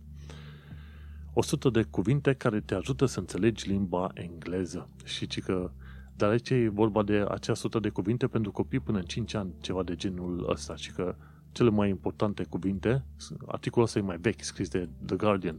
100 1.33 1.71
de 1.71 1.83
cuvinte 1.83 2.33
care 2.33 2.61
te 2.61 2.75
ajută 2.75 3.07
să 3.07 3.19
înțelegi 3.19 3.69
limba 3.69 4.11
engleză. 4.15 4.89
Și 5.05 5.27
ci 5.27 5.41
că 5.41 5.71
dar 6.17 6.31
aici 6.31 6.51
e 6.51 6.69
vorba 6.69 7.03
de 7.03 7.25
acea 7.29 7.53
100 7.53 7.79
de 7.79 7.89
cuvinte 7.89 8.27
pentru 8.27 8.53
copii 8.53 8.81
până 8.81 8.99
în 8.99 9.05
5 9.05 9.35
ani, 9.35 9.55
ceva 9.61 9.83
de 9.83 9.95
genul 9.95 10.47
ăsta. 10.51 10.77
Și 10.77 10.93
că 10.93 11.17
cele 11.53 11.71
mai 11.71 11.89
importante 11.89 12.45
cuvinte, 12.45 13.05
articolul 13.47 13.87
ăsta 13.87 13.99
e 13.99 14.03
mai 14.03 14.19
vechi, 14.21 14.43
scris 14.43 14.69
de 14.69 14.89
The 15.07 15.17
Guardian, 15.17 15.59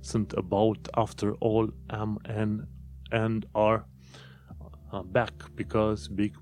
sunt 0.00 0.32
about, 0.32 0.88
after, 0.90 1.36
all, 1.38 1.74
am, 1.86 2.20
and, 2.22 2.68
and, 3.10 3.48
are, 3.52 3.88
uh, 4.92 5.00
back, 5.00 5.50
because, 5.54 6.10
big, 6.14 6.40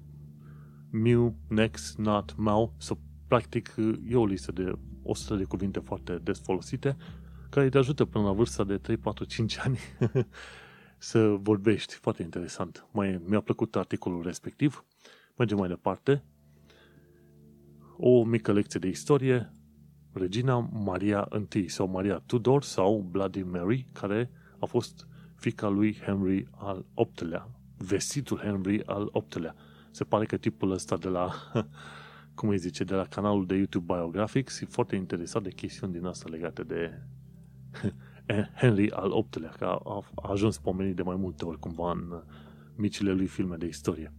mu, 0.95 1.35
next, 1.49 1.97
not, 1.97 2.35
mau. 2.37 2.75
So, 2.79 2.95
practic, 3.29 3.75
e 4.09 4.17
o 4.17 4.27
listă 4.27 4.53
de 4.53 4.79
100 5.03 5.35
de 5.37 5.45
cuvinte 5.45 5.79
foarte 5.79 6.21
des 6.23 6.41
folosite 6.41 6.97
care 7.55 7.69
te 7.69 7.79
ajută 7.79 8.05
până 8.05 8.25
la 8.25 8.33
vârsta 8.33 8.65
de 8.65 8.79
3, 8.79 8.97
4, 8.97 9.25
5 9.25 9.59
ani 9.59 9.79
să 10.99 11.37
vorbești. 11.41 11.95
Foarte 11.95 12.23
interesant. 12.23 12.87
Mai, 12.93 13.21
mi-a 13.25 13.41
plăcut 13.41 13.77
articolul 13.77 14.23
respectiv. 14.23 14.85
Mergem 15.37 15.59
mai 15.59 15.69
departe. 15.69 16.25
O 17.97 18.25
mică 18.25 18.53
lecție 18.53 18.81
de 18.81 18.89
istorie. 18.89 19.53
Regina 20.13 20.59
Maria 20.59 21.29
I 21.53 21.69
sau 21.69 21.87
Maria 21.89 22.23
Tudor 22.27 22.63
sau 22.63 23.07
Bloody 23.11 23.43
Mary, 23.43 23.87
care 23.93 24.31
a 24.59 24.67
fost 24.67 25.07
fica 25.35 25.69
lui 25.69 25.97
Henry 26.05 26.49
al 26.51 26.87
VIII-lea. 26.95 27.51
Vestitul 27.77 28.39
Henry 28.39 28.83
al 28.87 29.11
VIII-lea. 29.13 29.55
Se 29.95 30.05
pare 30.05 30.25
că 30.25 30.37
tipul 30.37 30.71
ăsta 30.71 30.97
de 30.97 31.09
la, 31.09 31.31
cum 32.35 32.49
îi 32.49 32.59
zice, 32.59 32.85
de 32.85 32.95
la 32.95 33.05
canalul 33.05 33.47
de 33.47 33.55
YouTube 33.55 33.95
Biographics 33.95 34.61
e 34.61 34.65
foarte 34.65 34.97
interesat 34.97 35.43
de 35.43 35.51
chestiuni 35.51 35.93
din 35.93 36.05
asta 36.05 36.29
legate 36.29 36.63
de 36.63 37.03
Henry 38.61 38.91
al 38.91 39.09
VIII-lea, 39.09 39.55
că 39.59 39.65
a, 39.65 40.05
a 40.15 40.31
ajuns 40.31 40.59
pomenit 40.59 40.97
de 40.97 41.03
mai 41.03 41.17
multe 41.17 41.45
ori 41.45 41.59
cumva 41.59 41.91
în 41.91 42.11
uh, 42.11 42.21
micile 42.77 43.13
lui 43.13 43.27
filme 43.27 43.57
de 43.57 43.67
istorie. 43.67 44.13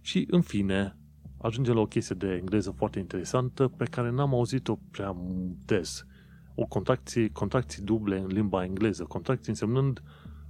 Și, 0.00 0.26
în 0.30 0.40
fine, 0.40 0.96
ajunge 1.38 1.72
la 1.72 1.80
o 1.80 1.86
chestie 1.86 2.16
de 2.18 2.34
engleză 2.34 2.70
foarte 2.70 2.98
interesantă 2.98 3.68
pe 3.68 3.84
care 3.84 4.10
n-am 4.10 4.34
auzit-o 4.34 4.78
prea 4.90 5.16
des. 5.64 6.06
O 6.54 6.64
contracție, 6.64 7.28
contracții 7.28 7.82
duble 7.82 8.18
în 8.18 8.26
limba 8.26 8.64
engleză. 8.64 9.04
Contracții 9.04 9.50
însemnând 9.50 10.02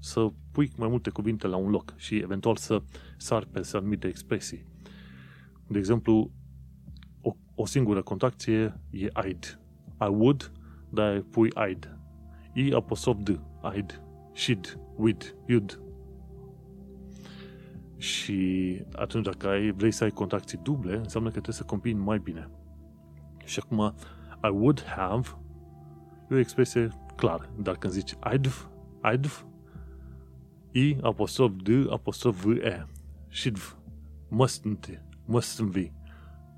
să 0.07 0.29
pui 0.53 0.73
mai 0.77 0.89
multe 0.89 1.11
cuvinte 1.11 1.47
la 1.47 1.57
un 1.57 1.71
loc 1.71 1.95
și 1.97 2.17
eventual 2.17 2.57
să 2.57 2.83
sar 3.17 3.45
pe 3.45 3.71
anumite 3.73 4.07
expresii. 4.07 4.67
De 5.67 5.79
exemplu, 5.79 6.31
o, 7.21 7.31
o 7.55 7.67
singură 7.67 8.03
contracție 8.03 8.81
e 8.91 9.07
I'd. 9.07 9.61
I 10.01 10.09
would, 10.09 10.53
dar 10.91 11.21
pui 11.21 11.49
I'd. 11.49 11.99
I 12.55 12.73
apostrof 12.73 13.17
D, 13.23 13.41
I'd, 13.75 14.01
she'd, 14.35 14.79
we'd, 14.97 15.35
you'd. 15.51 15.81
Și 17.97 18.81
atunci 18.93 19.25
dacă 19.25 19.49
ai, 19.49 19.71
vrei 19.71 19.93
să 19.93 20.05
ai 20.05 20.11
contracții 20.11 20.59
duble, 20.63 20.97
înseamnă 20.97 21.29
că 21.29 21.41
trebuie 21.41 21.55
să 21.55 21.65
combini 21.65 21.99
mai 21.99 22.19
bine. 22.19 22.51
Și 23.45 23.61
acum, 23.65 23.95
I 24.43 24.49
would 24.49 24.85
have 24.85 25.29
e 26.31 26.35
o 26.35 26.39
expresie 26.39 26.89
clară, 27.17 27.51
dar 27.59 27.77
când 27.77 27.93
zici 27.93 28.15
I'd, 28.15 28.51
I'd, 29.13 29.47
I 30.77 30.97
apostrof 31.03 31.53
D 31.63 31.69
apostrof 31.91 32.45
V 32.45 32.61
E, 32.63 32.87
she'd, 33.31 33.59
mustn't, 34.31 35.01
mustn't 35.27 35.73
be, 35.73 35.91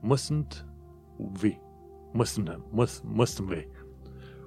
mustn't 0.03 0.65
be, 1.41 1.61
mustn't, 2.13 2.73
must, 2.73 3.05
mustn't 3.05 3.49
be. 3.49 3.69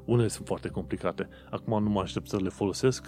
Unele 0.06 0.28
sunt 0.28 0.48
foarte 0.48 0.68
complicate. 0.68 1.30
Acum 1.50 1.84
nu 1.84 1.90
mă 1.90 2.02
aștept 2.02 2.28
să 2.28 2.38
le 2.38 2.50
folosesc 2.50 3.06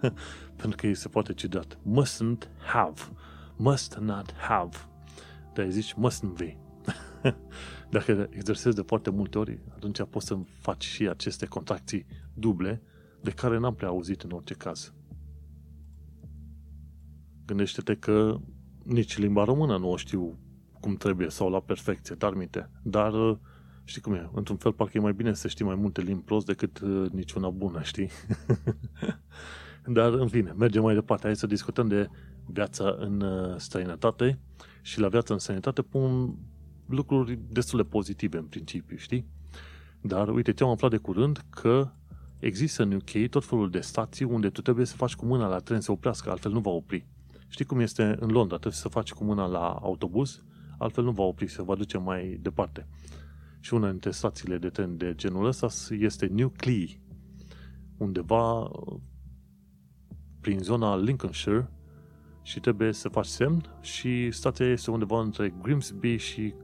pentru 0.60 0.76
că 0.76 0.86
este 0.86 1.08
foarte 1.08 1.32
ciudat. 1.32 1.78
Mustn't 2.00 2.48
have. 2.72 3.00
Must 3.56 3.94
not 3.94 4.32
have. 4.32 4.76
Dar 5.54 5.68
zici 5.68 5.94
mustn't 5.94 6.36
be. 6.36 6.56
Dacă 7.90 8.28
exersezi 8.30 8.76
de 8.76 8.82
foarte 8.82 9.10
multe 9.10 9.38
ori, 9.38 9.60
atunci 9.74 10.02
poți 10.10 10.26
să 10.26 10.38
faci 10.60 10.84
și 10.84 11.08
aceste 11.08 11.46
contracții 11.46 12.06
duble 12.34 12.82
de 13.20 13.30
care 13.30 13.58
n-am 13.58 13.74
prea 13.74 13.88
auzit 13.88 14.22
în 14.22 14.30
orice 14.30 14.54
caz. 14.54 14.92
Gândește-te 17.46 17.94
că 17.94 18.40
nici 18.82 19.18
limba 19.18 19.44
română 19.44 19.78
nu 19.78 19.90
o 19.90 19.96
știu 19.96 20.38
cum 20.80 20.96
trebuie 20.96 21.28
sau 21.28 21.50
la 21.50 21.60
perfecție, 21.60 22.14
dar 22.14 22.34
minte. 22.34 22.70
Dar 22.82 23.12
uh, 23.12 23.36
știi 23.84 24.00
cum 24.00 24.12
e, 24.12 24.30
într-un 24.34 24.56
fel 24.56 24.72
parcă 24.72 24.98
e 24.98 25.00
mai 25.00 25.12
bine 25.12 25.34
să 25.34 25.48
știi 25.48 25.64
mai 25.64 25.74
multe 25.74 26.00
limbi 26.00 26.24
prost 26.24 26.46
decât 26.46 26.80
uh, 26.80 27.10
niciuna 27.10 27.50
bună, 27.50 27.82
știi? 27.82 28.08
dar 29.96 30.12
în 30.12 30.28
fine, 30.28 30.52
mergem 30.52 30.82
mai 30.82 30.94
departe. 30.94 31.26
Hai 31.26 31.36
să 31.36 31.46
discutăm 31.46 31.88
de 31.88 32.08
viața 32.46 32.96
în 32.98 33.20
uh, 33.20 33.56
străinătate 33.56 34.38
și 34.82 35.00
la 35.00 35.08
viața 35.08 35.32
în 35.34 35.40
străinătate 35.40 35.82
pun 35.82 36.36
lucruri 36.86 37.38
destul 37.48 37.78
de 37.78 37.84
pozitive 37.84 38.38
în 38.38 38.44
principiu, 38.44 38.96
știi? 38.96 39.26
Dar 40.00 40.28
uite, 40.28 40.52
ce 40.52 40.64
am 40.64 40.70
aflat 40.70 40.90
de 40.90 40.96
curând 40.96 41.44
că 41.50 41.92
există 42.38 42.82
în 42.82 42.92
UK 42.92 43.28
tot 43.30 43.44
felul 43.44 43.70
de 43.70 43.80
stații 43.80 44.24
unde 44.24 44.50
tu 44.50 44.60
trebuie 44.60 44.86
să 44.86 44.96
faci 44.96 45.14
cu 45.14 45.26
mâna 45.26 45.48
la 45.48 45.58
tren 45.58 45.80
să 45.80 45.92
oprească, 45.92 46.30
altfel 46.30 46.52
nu 46.52 46.60
va 46.60 46.70
opri. 46.70 47.06
Știi 47.52 47.64
cum 47.64 47.80
este 47.80 48.16
în 48.20 48.30
Londra? 48.30 48.56
Trebuie 48.56 48.80
să 48.80 48.88
faci 48.88 49.12
cu 49.12 49.24
mâna 49.24 49.46
la 49.46 49.68
autobuz, 49.68 50.44
altfel 50.78 51.04
nu 51.04 51.10
va 51.10 51.22
opri, 51.22 51.48
se 51.48 51.62
va 51.62 51.74
duce 51.74 51.98
mai 51.98 52.38
departe. 52.40 52.86
Și 53.60 53.74
una 53.74 53.90
dintre 53.90 54.10
stațiile 54.10 54.58
de 54.58 54.68
tren 54.68 54.96
de 54.96 55.14
genul 55.14 55.46
ăsta 55.46 55.68
este 55.90 56.26
New 56.26 56.52
Clee, 56.56 57.00
undeva 57.96 58.70
prin 60.40 60.58
zona 60.58 60.96
Lincolnshire 60.96 61.70
și 62.42 62.60
trebuie 62.60 62.92
să 62.92 63.08
faci 63.08 63.26
semn 63.26 63.76
și 63.80 64.30
stația 64.30 64.66
este 64.66 64.90
undeva 64.90 65.20
între 65.20 65.54
Grimsby 65.62 66.16
și 66.16 66.54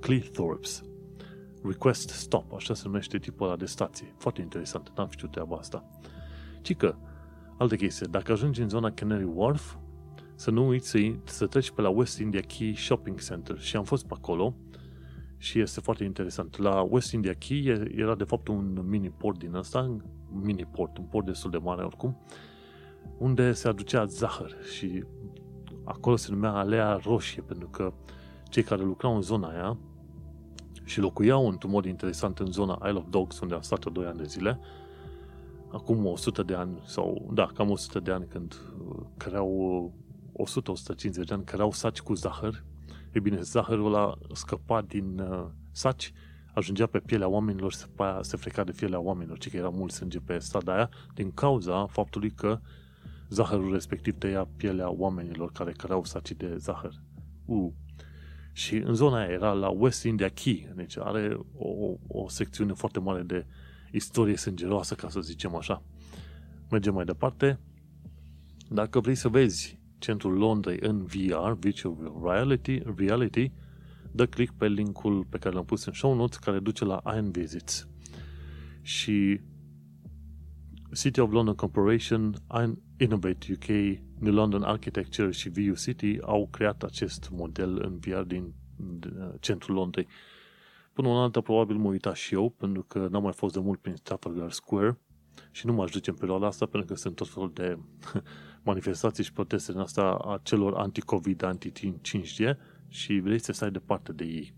Cleethorpes. 0.00 0.82
Request 1.62 2.08
Stop, 2.08 2.52
așa 2.52 2.74
se 2.74 2.82
numește 2.84 3.18
tipul 3.18 3.46
ăla 3.46 3.56
de 3.56 3.66
stație. 3.66 4.14
Foarte 4.18 4.40
interesant, 4.40 4.92
n-am 4.96 5.08
știut 5.10 5.30
treaba 5.30 5.56
asta. 5.56 5.90
Cică, 6.62 6.98
alte 7.58 7.76
chestie, 7.76 8.06
dacă 8.10 8.32
ajungi 8.32 8.60
în 8.60 8.68
zona 8.68 8.90
Canary 8.90 9.24
Wharf, 9.34 9.76
să 10.36 10.50
nu 10.50 10.66
uiți 10.66 10.88
să, 10.88 10.98
să 11.24 11.46
treci 11.46 11.70
pe 11.70 11.80
la 11.80 11.88
West 11.88 12.18
India 12.18 12.40
Key 12.40 12.76
Shopping 12.76 13.20
Center 13.20 13.58
și 13.58 13.76
am 13.76 13.84
fost 13.84 14.06
pe 14.06 14.14
acolo 14.16 14.54
și 15.36 15.60
este 15.60 15.80
foarte 15.80 16.04
interesant. 16.04 16.58
La 16.58 16.80
West 16.80 17.12
India 17.12 17.34
Key 17.34 17.66
era 17.96 18.14
de 18.14 18.24
fapt 18.24 18.48
un 18.48 18.82
mini 18.88 19.10
port 19.10 19.38
din 19.38 19.54
ăsta, 19.54 19.96
mini 20.42 20.64
port, 20.64 20.98
un 20.98 21.04
port 21.04 21.26
destul 21.26 21.50
de 21.50 21.56
mare 21.56 21.82
oricum, 21.82 22.16
unde 23.18 23.52
se 23.52 23.68
aducea 23.68 24.04
zahăr 24.04 24.56
și 24.74 25.04
acolo 25.84 26.16
se 26.16 26.32
numea 26.32 26.52
Alea 26.52 27.00
Roșie, 27.02 27.42
pentru 27.42 27.68
că 27.68 27.92
cei 28.48 28.62
care 28.62 28.82
lucrau 28.82 29.14
în 29.14 29.22
zona 29.22 29.48
aia 29.48 29.78
și 30.84 31.00
locuiau 31.00 31.48
într-un 31.48 31.70
mod 31.70 31.84
interesant 31.84 32.38
în 32.38 32.52
zona 32.52 32.78
Isle 32.86 32.98
of 32.98 33.04
Dogs, 33.10 33.40
unde 33.40 33.54
am 33.54 33.60
stat 33.60 33.92
2 33.92 34.04
ani 34.04 34.18
de 34.18 34.24
zile, 34.24 34.60
acum 35.72 36.06
100 36.06 36.42
de 36.42 36.54
ani, 36.54 36.82
sau 36.84 37.30
da, 37.32 37.46
cam 37.54 37.70
100 37.70 38.00
de 38.00 38.10
ani 38.10 38.26
când 38.26 38.54
uh, 38.88 38.96
creau 39.16 39.92
100-150 40.44 41.10
de 41.10 41.34
ani, 41.34 41.44
creau 41.44 41.72
saci 41.72 42.00
cu 42.00 42.14
zahăr, 42.14 42.64
e 43.12 43.20
bine, 43.20 43.40
zahărul 43.40 43.86
ăla 43.86 44.18
scăpa 44.32 44.82
din 44.82 45.18
uh, 45.18 45.46
saci, 45.72 46.12
ajungea 46.54 46.86
pe 46.86 46.98
pielea 46.98 47.28
oamenilor 47.28 47.72
și 47.72 47.78
se, 47.78 47.88
se 48.20 48.36
freca 48.36 48.64
de 48.64 48.72
pielea 48.72 49.00
oamenilor, 49.00 49.38
ci 49.38 49.50
că 49.50 49.56
era 49.56 49.68
mult 49.68 49.92
sânge 49.92 50.18
pe 50.18 50.38
strada 50.38 50.74
aia, 50.74 50.90
din 51.14 51.32
cauza 51.32 51.86
faptului 51.86 52.30
că 52.30 52.60
zahărul 53.28 53.72
respectiv 53.72 54.18
tăia 54.18 54.48
pielea 54.56 54.90
oamenilor 54.90 55.52
care 55.52 55.72
creau 55.72 56.04
saci 56.04 56.32
de 56.32 56.56
zahăr. 56.56 56.92
Uh. 57.44 57.72
Și 58.52 58.76
în 58.76 58.94
zona 58.94 59.18
aia 59.18 59.28
era 59.28 59.52
la 59.52 59.68
West 59.68 60.04
India 60.04 60.28
Key, 60.28 60.68
deci 60.74 60.98
are 60.98 61.38
o, 61.56 61.96
o 62.06 62.28
secțiune 62.28 62.72
foarte 62.72 62.98
mare 62.98 63.22
de 63.22 63.46
istorie 63.92 64.36
sângeroasă, 64.36 64.94
ca 64.94 65.08
să 65.08 65.20
zicem 65.20 65.54
așa. 65.54 65.82
Mergem 66.70 66.94
mai 66.94 67.04
departe. 67.04 67.58
Dacă 68.68 69.00
vrei 69.00 69.14
să 69.14 69.28
vezi 69.28 69.78
centrul 70.06 70.38
Londrei 70.38 70.76
în 70.80 71.04
VR, 71.04 71.52
Virtual 71.58 72.20
Reality, 72.22 72.82
reality 72.96 73.52
dă 74.12 74.26
click 74.26 74.54
pe 74.56 74.68
linkul 74.68 75.24
pe 75.24 75.38
care 75.38 75.54
l-am 75.54 75.64
pus 75.64 75.84
în 75.84 75.92
show 75.92 76.14
notes, 76.14 76.36
care 76.36 76.58
duce 76.58 76.84
la 76.84 77.02
Iron 77.04 77.30
Visits. 77.30 77.88
Și 78.82 79.40
City 80.94 81.20
of 81.20 81.32
London 81.32 81.54
Corporation, 81.54 82.34
Innovate 82.98 83.46
UK, 83.52 83.66
New 84.20 84.32
London 84.32 84.62
Architecture 84.62 85.30
și 85.30 85.48
VU 85.48 85.74
City 85.74 86.18
au 86.20 86.48
creat 86.50 86.82
acest 86.82 87.28
model 87.32 87.82
în 87.84 87.98
VR 87.98 88.20
din 88.20 88.54
centrul 89.40 89.74
Londrei. 89.74 90.06
Până 90.92 91.08
una 91.08 91.22
alta, 91.22 91.40
probabil 91.40 91.76
mă 91.76 91.88
uita 91.88 92.14
și 92.14 92.34
eu, 92.34 92.50
pentru 92.50 92.82
că 92.82 93.08
n-am 93.10 93.22
mai 93.22 93.32
fost 93.32 93.54
de 93.54 93.60
mult 93.60 93.80
prin 93.80 93.94
Trafalgar 94.02 94.50
Square 94.50 94.98
și 95.50 95.66
nu 95.66 95.72
mă 95.72 95.82
aș 95.82 95.90
duce 95.90 96.10
în 96.10 96.16
perioada 96.16 96.46
asta, 96.46 96.66
pentru 96.66 96.92
că 96.92 97.00
sunt 97.00 97.14
tot 97.14 97.28
felul 97.28 97.50
de 97.54 97.78
manifestații 98.70 99.24
și 99.24 99.32
proteste 99.32 99.72
în 99.72 99.78
asta 99.78 100.02
a 100.02 100.40
celor 100.42 100.74
anti-COVID, 100.74 101.42
anti-5G 101.44 102.56
și 102.88 103.18
vrei 103.18 103.38
să 103.38 103.52
stai 103.52 103.70
departe 103.70 104.12
de 104.12 104.24
ei. 104.24 104.54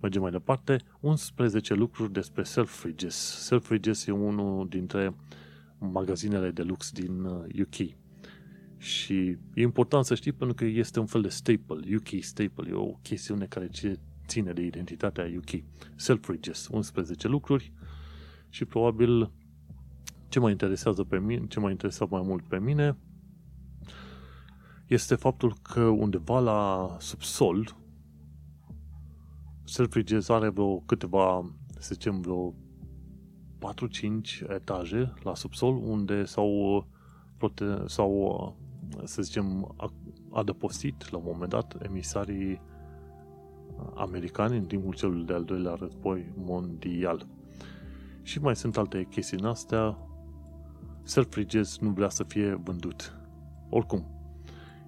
Mergem 0.00 0.22
mai 0.22 0.30
departe. 0.30 0.80
11 1.00 1.74
lucruri 1.74 2.12
despre 2.12 2.42
Selfridges. 2.42 3.14
Selfridges 3.44 4.06
e 4.06 4.10
unul 4.10 4.68
dintre 4.68 5.14
magazinele 5.78 6.50
de 6.50 6.62
lux 6.62 6.90
din 6.92 7.24
UK. 7.24 7.78
Uh, 7.78 7.94
și 8.78 9.14
e 9.54 9.60
important 9.60 10.04
să 10.04 10.14
știi 10.14 10.32
pentru 10.32 10.56
că 10.56 10.64
este 10.64 11.00
un 11.00 11.06
fel 11.06 11.22
de 11.22 11.28
staple, 11.28 11.96
UK 11.96 12.22
staple, 12.22 12.70
e 12.70 12.74
o 12.74 12.92
chestiune 13.02 13.46
care 13.46 13.70
ține 14.26 14.52
de 14.52 14.62
identitatea 14.62 15.30
UK. 15.36 15.62
Selfridges, 15.94 16.68
11 16.70 17.28
lucruri 17.28 17.72
și 18.48 18.64
probabil 18.64 19.30
ce 20.28 20.38
mă 20.38 20.50
interesează 20.50 21.04
pe 21.04 21.18
mine, 21.18 21.46
ce 21.46 21.60
mă 21.60 21.70
interesează 21.70 22.14
mai 22.14 22.22
mult 22.24 22.42
pe 22.42 22.58
mine 22.58 22.96
este 24.86 25.14
faptul 25.14 25.54
că 25.62 25.80
undeva 25.80 26.38
la 26.38 26.96
subsol 26.98 27.76
Selfridges 29.68 30.28
are 30.28 30.48
vreo 30.48 30.78
câteva, 30.78 31.52
să 31.78 31.94
zicem, 31.94 32.20
vreo 32.20 32.54
4-5 33.58 34.48
etaje 34.48 35.12
la 35.22 35.34
subsol 35.34 35.76
unde 35.76 36.24
s-au, 36.24 36.86
prote- 37.36 37.82
s-au 37.86 38.56
să 39.04 39.22
zicem, 39.22 39.74
adăpostit 40.30 41.10
la 41.10 41.18
un 41.18 41.24
moment 41.26 41.50
dat 41.50 41.76
emisarii 41.82 42.60
americani 43.94 44.56
în 44.56 44.64
timpul 44.64 44.94
celui 44.94 45.24
de-al 45.24 45.44
doilea 45.44 45.74
război 45.74 46.32
mondial. 46.36 47.26
Și 48.22 48.40
mai 48.40 48.56
sunt 48.56 48.76
alte 48.76 49.06
chestii 49.10 49.38
în 49.38 49.44
astea. 49.44 49.98
Selfridges 51.06 51.78
nu 51.78 51.90
vrea 51.90 52.08
să 52.08 52.24
fie 52.24 52.60
vândut. 52.64 53.16
Oricum, 53.68 54.06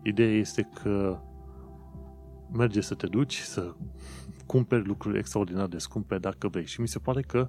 ideea 0.02 0.30
este 0.30 0.68
că 0.82 1.20
merge 2.52 2.80
să 2.80 2.94
te 2.94 3.06
duci, 3.06 3.38
să 3.38 3.74
cumperi 4.46 4.86
lucruri 4.86 5.18
extraordinar 5.18 5.66
de 5.66 5.78
scumpe 5.78 6.18
dacă 6.18 6.48
vrei. 6.48 6.66
Și 6.66 6.80
mi 6.80 6.88
se 6.88 6.98
pare 6.98 7.20
că 7.20 7.48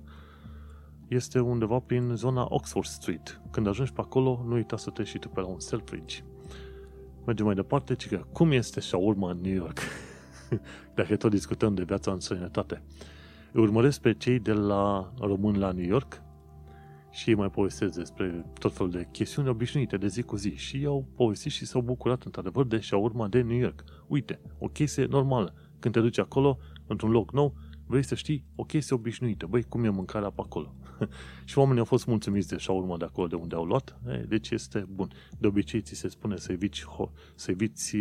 este 1.07 1.39
undeva 1.39 1.79
prin 1.79 2.11
zona 2.15 2.45
Oxford 2.49 2.85
Street. 2.85 3.41
Când 3.51 3.67
ajungi 3.67 3.93
pe 3.93 4.01
acolo, 4.01 4.43
nu 4.47 4.53
uita 4.53 4.77
să 4.77 4.89
te 4.89 5.03
și 5.03 5.17
tu 5.17 5.29
pe 5.29 5.39
la 5.39 5.47
un 5.47 5.59
Selfridge. 5.59 6.23
Mergem 7.25 7.45
mai 7.45 7.55
departe, 7.55 7.95
ci 7.95 8.07
că 8.07 8.25
cum 8.33 8.51
este 8.51 8.95
urma 8.95 9.31
în 9.31 9.39
New 9.41 9.53
York? 9.53 9.79
Dacă 10.95 11.15
tot 11.15 11.31
discutăm 11.31 11.75
de 11.75 11.83
viața 11.83 12.11
în 12.11 12.19
străinătate. 12.19 12.81
Îi 13.51 13.61
urmăresc 13.61 14.01
pe 14.01 14.13
cei 14.13 14.39
de 14.39 14.53
la 14.53 15.13
român 15.19 15.59
la 15.59 15.71
New 15.71 15.85
York 15.85 16.21
și 17.11 17.29
ei 17.29 17.35
mai 17.35 17.49
povestesc 17.49 17.95
despre 17.97 18.45
tot 18.59 18.73
felul 18.73 18.91
de 18.91 19.07
chestiuni 19.11 19.49
obișnuite 19.49 19.97
de 19.97 20.07
zi 20.07 20.21
cu 20.21 20.35
zi 20.35 20.55
și 20.55 20.77
ei 20.77 20.85
au 20.85 21.07
povestit 21.15 21.51
și 21.51 21.65
s-au 21.65 21.81
bucurat 21.81 22.23
într-adevăr 22.23 22.65
de 22.65 22.79
urma 22.91 23.27
de 23.27 23.41
New 23.41 23.57
York. 23.57 23.83
Uite, 24.07 24.39
o 24.57 24.67
chestie 24.67 25.05
normală. 25.05 25.53
Când 25.79 25.93
te 25.93 25.99
duci 25.99 26.17
acolo, 26.17 26.57
într-un 26.87 27.11
loc 27.11 27.33
nou, 27.33 27.55
vrei 27.85 28.03
să 28.03 28.15
știi 28.15 28.45
o 28.55 28.63
chestie 28.63 28.95
obișnuită. 28.95 29.45
Băi, 29.45 29.63
cum 29.63 29.83
e 29.83 29.89
mâncarea 29.89 30.29
pe 30.29 30.41
acolo? 30.41 30.75
și 31.45 31.57
oamenii 31.57 31.79
au 31.79 31.85
fost 31.85 32.05
mulțumiți 32.05 32.47
de 32.47 32.57
urma 32.67 32.97
de 32.97 33.05
acolo 33.05 33.27
de 33.27 33.35
unde 33.35 33.55
au 33.55 33.65
luat, 33.65 33.99
e, 34.07 34.17
deci 34.17 34.49
este 34.49 34.85
bun. 34.89 35.11
De 35.37 35.47
obicei 35.47 35.81
ți 35.81 35.95
se 35.95 36.07
spune 36.07 36.37
să 36.37 36.51
eviți, 36.51 36.85
să 37.35 37.51
eviți 37.51 37.97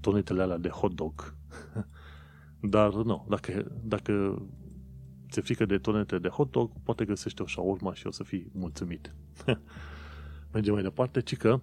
tonetele 0.00 0.42
alea 0.42 0.58
de 0.58 0.68
hot 0.68 0.94
dog. 0.94 1.34
Dar 2.60 2.92
nu, 2.92 3.26
dacă, 3.28 3.72
dacă 3.82 4.42
ți-e 5.30 5.42
frică 5.42 5.64
de 5.64 5.78
tonete 5.78 6.18
de 6.18 6.28
hot 6.28 6.50
dog, 6.50 6.70
poate 6.82 7.04
găsești 7.04 7.42
o 7.42 7.46
șaurma 7.46 7.94
și 7.94 8.06
o 8.06 8.10
să 8.10 8.22
fii 8.22 8.50
mulțumit. 8.52 9.14
Mergem 10.52 10.72
mai 10.72 10.82
departe, 10.82 11.20
ci 11.20 11.36
că 11.36 11.60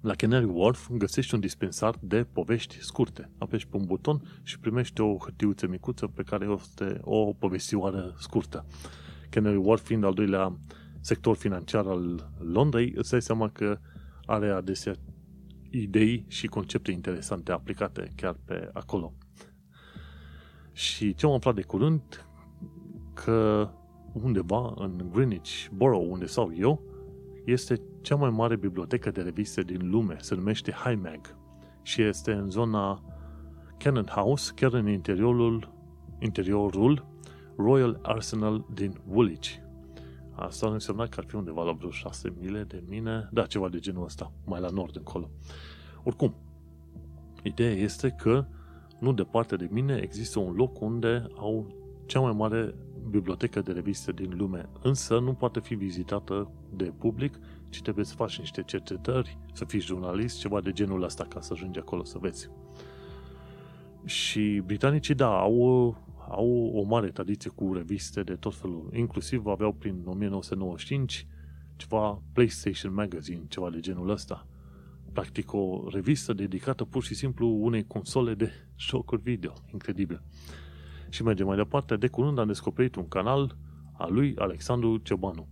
la 0.00 0.14
Canary 0.14 0.44
Wharf 0.44 0.88
găsești 0.90 1.34
un 1.34 1.40
dispensar 1.40 1.98
de 2.00 2.24
povești 2.24 2.82
scurte. 2.82 3.30
Apeși 3.38 3.66
pe 3.66 3.76
un 3.76 3.84
buton 3.84 4.22
și 4.42 4.58
primești 4.58 5.00
o 5.00 5.16
hârtiuță 5.16 5.66
micuță 5.66 6.06
pe 6.06 6.22
care 6.22 6.46
este 6.46 6.98
o 7.00 7.32
povestioară 7.32 8.14
scurtă. 8.18 8.66
Canary 9.30 9.56
Wharf 9.56 9.84
fiind 9.84 10.04
al 10.04 10.14
doilea 10.14 10.56
sector 11.00 11.36
financiar 11.36 11.86
al 11.86 12.32
Londrei, 12.38 12.92
îți 12.96 13.10
dai 13.10 13.22
seama 13.22 13.48
că 13.48 13.78
are 14.24 14.50
adesea 14.50 14.94
idei 15.70 16.24
și 16.28 16.46
concepte 16.46 16.90
interesante 16.90 17.52
aplicate 17.52 18.12
chiar 18.16 18.36
pe 18.44 18.70
acolo. 18.72 19.14
Și 20.72 21.14
ce 21.14 21.26
am 21.26 21.32
aflat 21.32 21.54
de 21.54 21.62
curând, 21.62 22.26
că 23.14 23.68
undeva 24.12 24.74
în 24.76 25.08
Greenwich 25.12 25.66
Borough, 25.74 26.06
unde 26.10 26.26
stau 26.26 26.52
eu, 26.56 26.82
este 27.44 27.80
cea 28.00 28.16
mai 28.16 28.30
mare 28.30 28.56
bibliotecă 28.56 29.10
de 29.10 29.20
reviste 29.20 29.62
din 29.62 29.90
lume, 29.90 30.16
se 30.20 30.34
numește 30.34 30.72
HiMag. 30.84 31.36
și 31.82 32.02
este 32.02 32.32
în 32.32 32.50
zona 32.50 33.02
Cannon 33.78 34.06
House, 34.06 34.52
chiar 34.54 34.72
în 34.72 34.88
interiorul, 34.88 35.72
interiorul 36.18 37.06
Royal 37.56 37.98
Arsenal 38.02 38.64
din 38.74 39.00
Woolwich. 39.08 39.48
Asta 40.34 40.66
ar 40.66 40.72
însemna 40.72 41.06
că 41.06 41.20
ar 41.20 41.24
fi 41.24 41.34
undeva 41.34 41.62
la 41.62 41.72
vreo 41.72 41.90
6 41.90 42.34
mile 42.40 42.62
de 42.62 42.82
mine, 42.88 43.28
da, 43.32 43.46
ceva 43.46 43.68
de 43.68 43.78
genul 43.78 44.04
ăsta, 44.04 44.32
mai 44.44 44.60
la 44.60 44.68
nord 44.68 44.96
încolo. 44.96 45.30
Oricum, 46.04 46.34
ideea 47.42 47.72
este 47.72 48.08
că 48.10 48.46
nu 49.00 49.12
departe 49.12 49.56
de 49.56 49.68
mine 49.70 49.96
există 50.02 50.38
un 50.38 50.54
loc 50.54 50.80
unde 50.80 51.26
au 51.36 51.81
cea 52.12 52.20
mai 52.20 52.32
mare 52.32 52.74
bibliotecă 53.10 53.60
de 53.60 53.72
reviste 53.72 54.12
din 54.12 54.36
lume, 54.36 54.68
însă 54.82 55.18
nu 55.18 55.34
poate 55.34 55.60
fi 55.60 55.74
vizitată 55.74 56.50
de 56.74 56.92
public, 56.98 57.38
ci 57.68 57.82
trebuie 57.82 58.04
să 58.04 58.14
faci 58.14 58.38
niște 58.38 58.62
cercetări, 58.62 59.38
să 59.52 59.64
fii 59.64 59.80
jurnalist, 59.80 60.38
ceva 60.38 60.60
de 60.60 60.72
genul 60.72 61.02
ăsta 61.02 61.24
ca 61.24 61.40
să 61.40 61.52
ajungi 61.52 61.78
acolo 61.78 62.04
să 62.04 62.18
vezi. 62.20 62.50
Și 64.04 64.62
britanicii, 64.64 65.14
da, 65.14 65.38
au, 65.38 65.96
au 66.28 66.70
o 66.74 66.82
mare 66.82 67.10
tradiție 67.10 67.50
cu 67.50 67.72
reviste 67.72 68.22
de 68.22 68.34
tot 68.34 68.54
felul. 68.54 68.90
Inclusiv 68.94 69.46
aveau 69.46 69.72
prin 69.72 70.02
1995 70.06 71.26
ceva 71.76 72.22
PlayStation 72.32 72.94
Magazine, 72.94 73.42
ceva 73.48 73.70
de 73.70 73.80
genul 73.80 74.08
ăsta. 74.08 74.46
Practic 75.12 75.52
o 75.52 75.84
revistă 75.90 76.32
dedicată 76.32 76.84
pur 76.84 77.02
și 77.02 77.14
simplu 77.14 77.48
unei 77.48 77.86
console 77.86 78.34
de 78.34 78.50
jocuri 78.88 79.22
video. 79.22 79.52
Incredibil. 79.72 80.22
Și 81.12 81.22
mergem 81.22 81.46
mai 81.46 81.56
departe. 81.56 81.96
De 81.96 82.08
curând 82.08 82.38
am 82.38 82.46
descoperit 82.46 82.94
un 82.94 83.08
canal 83.08 83.56
al 83.92 84.12
lui 84.12 84.36
Alexandru 84.36 84.96
Ciobanu. 84.96 85.48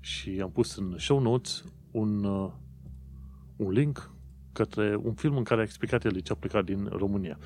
Și 0.00 0.40
am 0.42 0.50
pus 0.50 0.76
în 0.76 0.94
show 0.98 1.20
notes 1.20 1.64
un, 1.90 2.24
uh, 2.24 2.52
un 3.56 3.70
link 3.70 4.10
către 4.52 4.96
un 4.96 5.14
film 5.14 5.36
în 5.36 5.42
care 5.42 5.60
a 5.60 5.64
explicat 5.64 6.04
el 6.04 6.10
de 6.10 6.20
ce 6.20 6.32
a 6.32 6.36
plecat 6.36 6.64
din 6.64 6.88
România. 6.90 7.38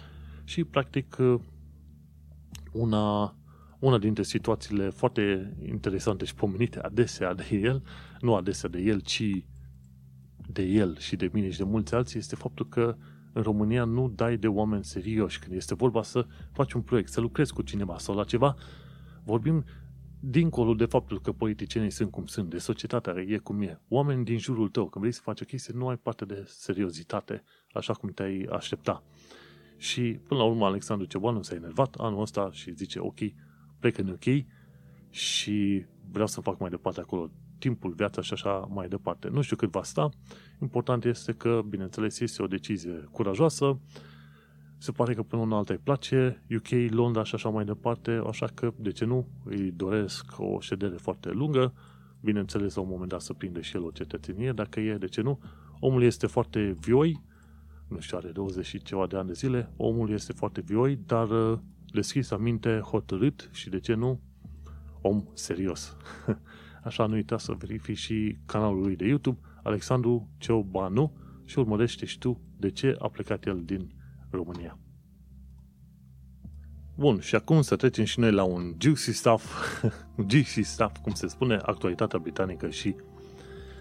Și, 0.45 0.65
practic, 0.65 1.17
uh, 1.19 1.41
una, 2.73 3.37
una 3.79 3.99
dintre 3.99 4.23
situațiile 4.23 4.91
foarte 4.91 5.57
interesante 5.63 6.25
și 6.25 6.35
pomenite 6.35 6.79
adesea 6.79 7.35
de 7.35 7.61
el, 7.63 7.83
nu 8.21 8.35
adesea 8.35 8.69
de 8.69 8.79
el, 8.79 9.01
ci 9.01 9.45
de 10.49 10.63
el 10.63 10.99
și 10.99 11.17
de 11.17 11.31
mine 11.33 11.51
și 11.51 11.59
de 11.59 11.65
mulți 11.65 11.95
alții, 11.95 12.19
este 12.19 12.37
faptul 12.37 12.69
că 12.69 12.97
în 13.37 13.43
România 13.43 13.85
nu 13.85 14.09
dai 14.09 14.37
de 14.37 14.49
oameni 14.49 14.85
serioși. 14.85 15.39
Când 15.39 15.55
este 15.57 15.75
vorba 15.75 16.03
să 16.03 16.27
faci 16.53 16.73
un 16.73 16.83
proiect, 16.83 17.11
să 17.11 17.21
lucrezi 17.21 17.53
cu 17.53 17.63
cineva 17.63 17.99
sau 17.99 18.15
la 18.15 18.25
ceva, 18.25 18.57
vorbim 19.25 19.65
dincolo 20.21 20.75
de 20.75 20.85
faptul 20.85 21.21
că 21.21 21.33
politicienii 21.33 21.91
sunt 21.91 22.11
cum 22.11 22.27
sunt, 22.27 22.51
de 22.51 22.59
societatea 22.59 23.21
e 23.21 23.39
cum 23.39 23.63
e. 23.63 23.81
Oameni 23.89 24.25
din 24.25 24.39
jurul 24.39 24.69
tău, 24.69 24.89
când 24.89 25.05
vrei 25.05 25.13
să 25.13 25.21
faci 25.23 25.41
o 25.41 25.45
chestie, 25.45 25.75
nu 25.77 25.89
ai 25.89 25.97
parte 25.97 26.25
de 26.25 26.45
seriozitate, 26.47 27.43
așa 27.73 27.93
cum 27.93 28.09
te-ai 28.09 28.49
aștepta. 28.53 29.05
Și 29.77 30.21
până 30.29 30.41
la 30.41 30.47
urmă 30.47 30.65
Alexandru 30.65 31.07
Cebanu 31.07 31.43
s-a 31.43 31.55
enervat 31.55 31.95
anul 31.95 32.21
ăsta 32.21 32.49
și 32.53 32.75
zice 32.75 32.99
ok, 32.99 33.19
plec 33.79 33.99
în 33.99 34.09
UK 34.09 34.45
și 35.11 35.87
vreau 36.11 36.27
să 36.27 36.41
fac 36.41 36.59
mai 36.59 36.71
departe 36.71 37.01
acolo 37.01 37.31
timpul, 37.59 37.93
viața 37.93 38.23
și 38.23 38.33
așa 38.33 38.69
mai 38.71 38.89
departe. 38.89 39.29
Nu 39.29 39.41
știu 39.41 39.57
cât 39.57 39.71
va 39.71 39.83
sta. 39.83 40.09
Important 40.61 41.05
este 41.05 41.33
că, 41.33 41.61
bineînțeles, 41.69 42.21
este 42.21 42.43
o 42.43 42.47
decizie 42.47 43.09
curajoasă. 43.11 43.79
Se 44.79 44.93
pare 44.93 45.15
că 45.15 45.23
până 45.23 45.43
una 45.43 45.57
alta 45.57 45.73
îi 45.73 45.81
place, 45.83 46.43
UK, 46.51 46.93
Londra 46.93 47.25
și 47.25 47.35
așa 47.35 47.49
mai 47.49 47.65
departe, 47.65 48.23
așa 48.27 48.47
că, 48.55 48.73
de 48.77 48.91
ce 48.91 49.05
nu, 49.05 49.27
îi 49.45 49.71
doresc 49.71 50.25
o 50.39 50.61
ședere 50.61 50.97
foarte 50.97 51.31
lungă, 51.31 51.73
bineînțeles, 52.21 52.75
la 52.75 52.83
un 52.83 52.89
moment 52.91 53.11
dat 53.11 53.21
să 53.21 53.33
prinde 53.33 53.61
și 53.61 53.77
el 53.77 53.85
o 53.85 53.91
cetățenie, 53.91 54.53
dacă 54.53 54.81
e, 54.81 54.97
de 54.97 55.07
ce 55.07 55.21
nu. 55.21 55.39
Omul 55.81 56.03
este 56.03 56.27
foarte 56.27 56.77
vioi, 56.81 57.23
nu 57.89 58.01
știu, 58.01 58.17
are 58.17 58.29
20 58.29 58.67
și 58.67 58.83
ceva 58.83 59.07
de 59.07 59.17
ani 59.17 59.27
de 59.27 59.33
zile, 59.33 59.73
omul 59.77 60.11
este 60.11 60.33
foarte 60.33 60.61
vioi, 60.61 60.99
dar 61.07 61.31
uh, 61.31 61.59
deschis 61.93 62.31
aminte, 62.31 62.79
hotărât 62.79 63.49
și, 63.53 63.69
de 63.69 63.81
ce 63.81 63.95
nu, 63.95 64.21
om 65.01 65.25
serios. 65.33 65.97
Așa 66.87 67.07
nu 67.07 67.15
uita 67.15 67.39
să 67.39 67.53
verifici 67.59 67.99
și 67.99 68.37
canalul 68.45 68.81
lui 68.81 68.97
de 68.97 69.07
YouTube, 69.07 69.39
Alexandru 69.63 70.29
Ceobanu, 70.39 71.13
și 71.45 71.59
urmărește 71.59 72.07
și 72.07 72.19
tu 72.19 72.41
de 72.57 72.71
ce 72.71 72.97
a 72.99 73.09
plecat 73.09 73.47
el 73.47 73.63
din 73.65 73.95
România. 74.31 74.79
Bun, 76.95 77.21
și 77.21 77.35
acum 77.35 77.63
să 77.63 77.77
trecem 77.77 78.05
și 78.05 78.21
noi 78.21 78.33
la 78.33 78.43
un 78.43 78.75
juicy 78.79 79.13
stuff, 79.13 79.73
juicy 80.31 80.63
stuff, 80.63 80.97
cum 81.03 81.13
se 81.13 81.27
spune, 81.27 81.59
actualitatea 81.63 82.19
britanică 82.19 82.69
și 82.69 82.95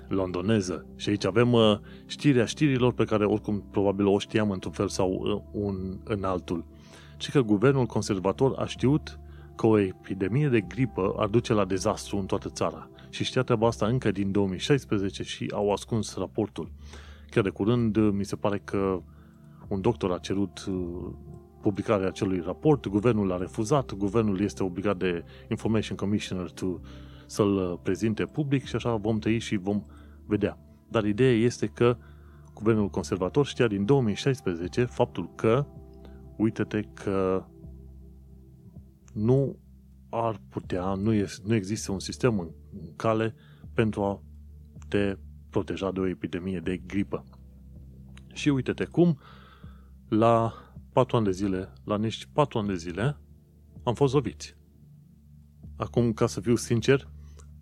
londoneză. 0.07 0.85
Și 0.95 1.09
aici 1.09 1.25
avem 1.25 1.51
uh, 1.51 1.79
știrea 2.05 2.45
știrilor 2.45 2.93
pe 2.93 3.05
care 3.05 3.25
oricum 3.25 3.63
probabil 3.71 4.05
o 4.05 4.19
știam 4.19 4.51
într-un 4.51 4.71
fel 4.71 4.87
sau 4.87 5.09
uh, 5.11 5.61
un, 5.63 5.99
în 6.03 6.23
altul. 6.23 6.65
Și 7.17 7.31
că 7.31 7.41
guvernul 7.41 7.85
conservator 7.85 8.59
a 8.59 8.65
știut 8.65 9.19
că 9.55 9.67
o 9.67 9.79
epidemie 9.79 10.49
de 10.49 10.61
gripă 10.61 11.13
ar 11.17 11.27
duce 11.27 11.53
la 11.53 11.65
dezastru 11.65 12.17
în 12.17 12.25
toată 12.25 12.49
țara. 12.49 12.89
Și 13.15 13.23
știa 13.23 13.41
treaba 13.41 13.67
asta 13.67 13.85
încă 13.85 14.11
din 14.11 14.31
2016 14.31 15.23
și 15.23 15.51
au 15.53 15.71
ascuns 15.71 16.15
raportul. 16.15 16.71
Chiar 17.29 17.43
de 17.43 17.49
curând 17.49 17.97
mi 17.97 18.25
se 18.25 18.35
pare 18.35 18.61
că 18.63 19.01
un 19.67 19.81
doctor 19.81 20.11
a 20.11 20.17
cerut 20.17 20.65
uh, 20.69 21.11
publicarea 21.61 22.07
acelui 22.07 22.41
raport, 22.45 22.87
guvernul 22.87 23.27
l-a 23.27 23.37
refuzat, 23.37 23.93
guvernul 23.93 24.39
este 24.39 24.63
obligat 24.63 24.97
de 24.97 25.23
Information 25.49 25.97
Commissioner 25.97 26.49
to, 26.49 26.79
să-l 27.25 27.55
uh, 27.55 27.79
prezinte 27.83 28.25
public 28.25 28.65
și 28.65 28.75
așa 28.75 28.95
vom 28.95 29.19
trăi 29.19 29.39
și 29.39 29.55
vom 29.55 29.81
vedea. 30.25 30.57
Dar 30.87 31.05
ideea 31.05 31.33
este 31.33 31.67
că 31.67 31.97
guvernul 32.53 32.89
conservator 32.89 33.45
știa 33.45 33.67
din 33.67 33.85
2016 33.85 34.85
faptul 34.85 35.29
că, 35.35 35.65
uite-te 36.37 36.81
că 36.93 37.45
nu 39.13 39.55
ar 40.23 40.41
putea, 40.49 40.93
nu, 40.93 41.13
este, 41.13 41.47
nu 41.47 41.55
există 41.55 41.91
un 41.91 41.99
sistem 41.99 42.39
în 42.39 42.49
cale 42.95 43.35
pentru 43.73 44.03
a 44.03 44.21
te 44.87 45.17
proteja 45.49 45.91
de 45.91 45.99
o 45.99 46.07
epidemie 46.07 46.59
de 46.59 46.77
gripă. 46.77 47.23
Și 48.33 48.49
uite-te 48.49 48.85
cum, 48.85 49.19
la 50.07 50.53
patru 50.93 51.15
ani 51.15 51.25
de 51.25 51.31
zile, 51.31 51.73
la 51.83 51.97
niște 51.97 52.25
patru 52.33 52.57
ani 52.57 52.67
de 52.67 52.75
zile, 52.75 53.17
am 53.83 53.93
fost 53.93 54.13
loviți. 54.13 54.55
Acum, 55.75 56.13
ca 56.13 56.27
să 56.27 56.41
fiu 56.41 56.55
sincer, 56.55 57.09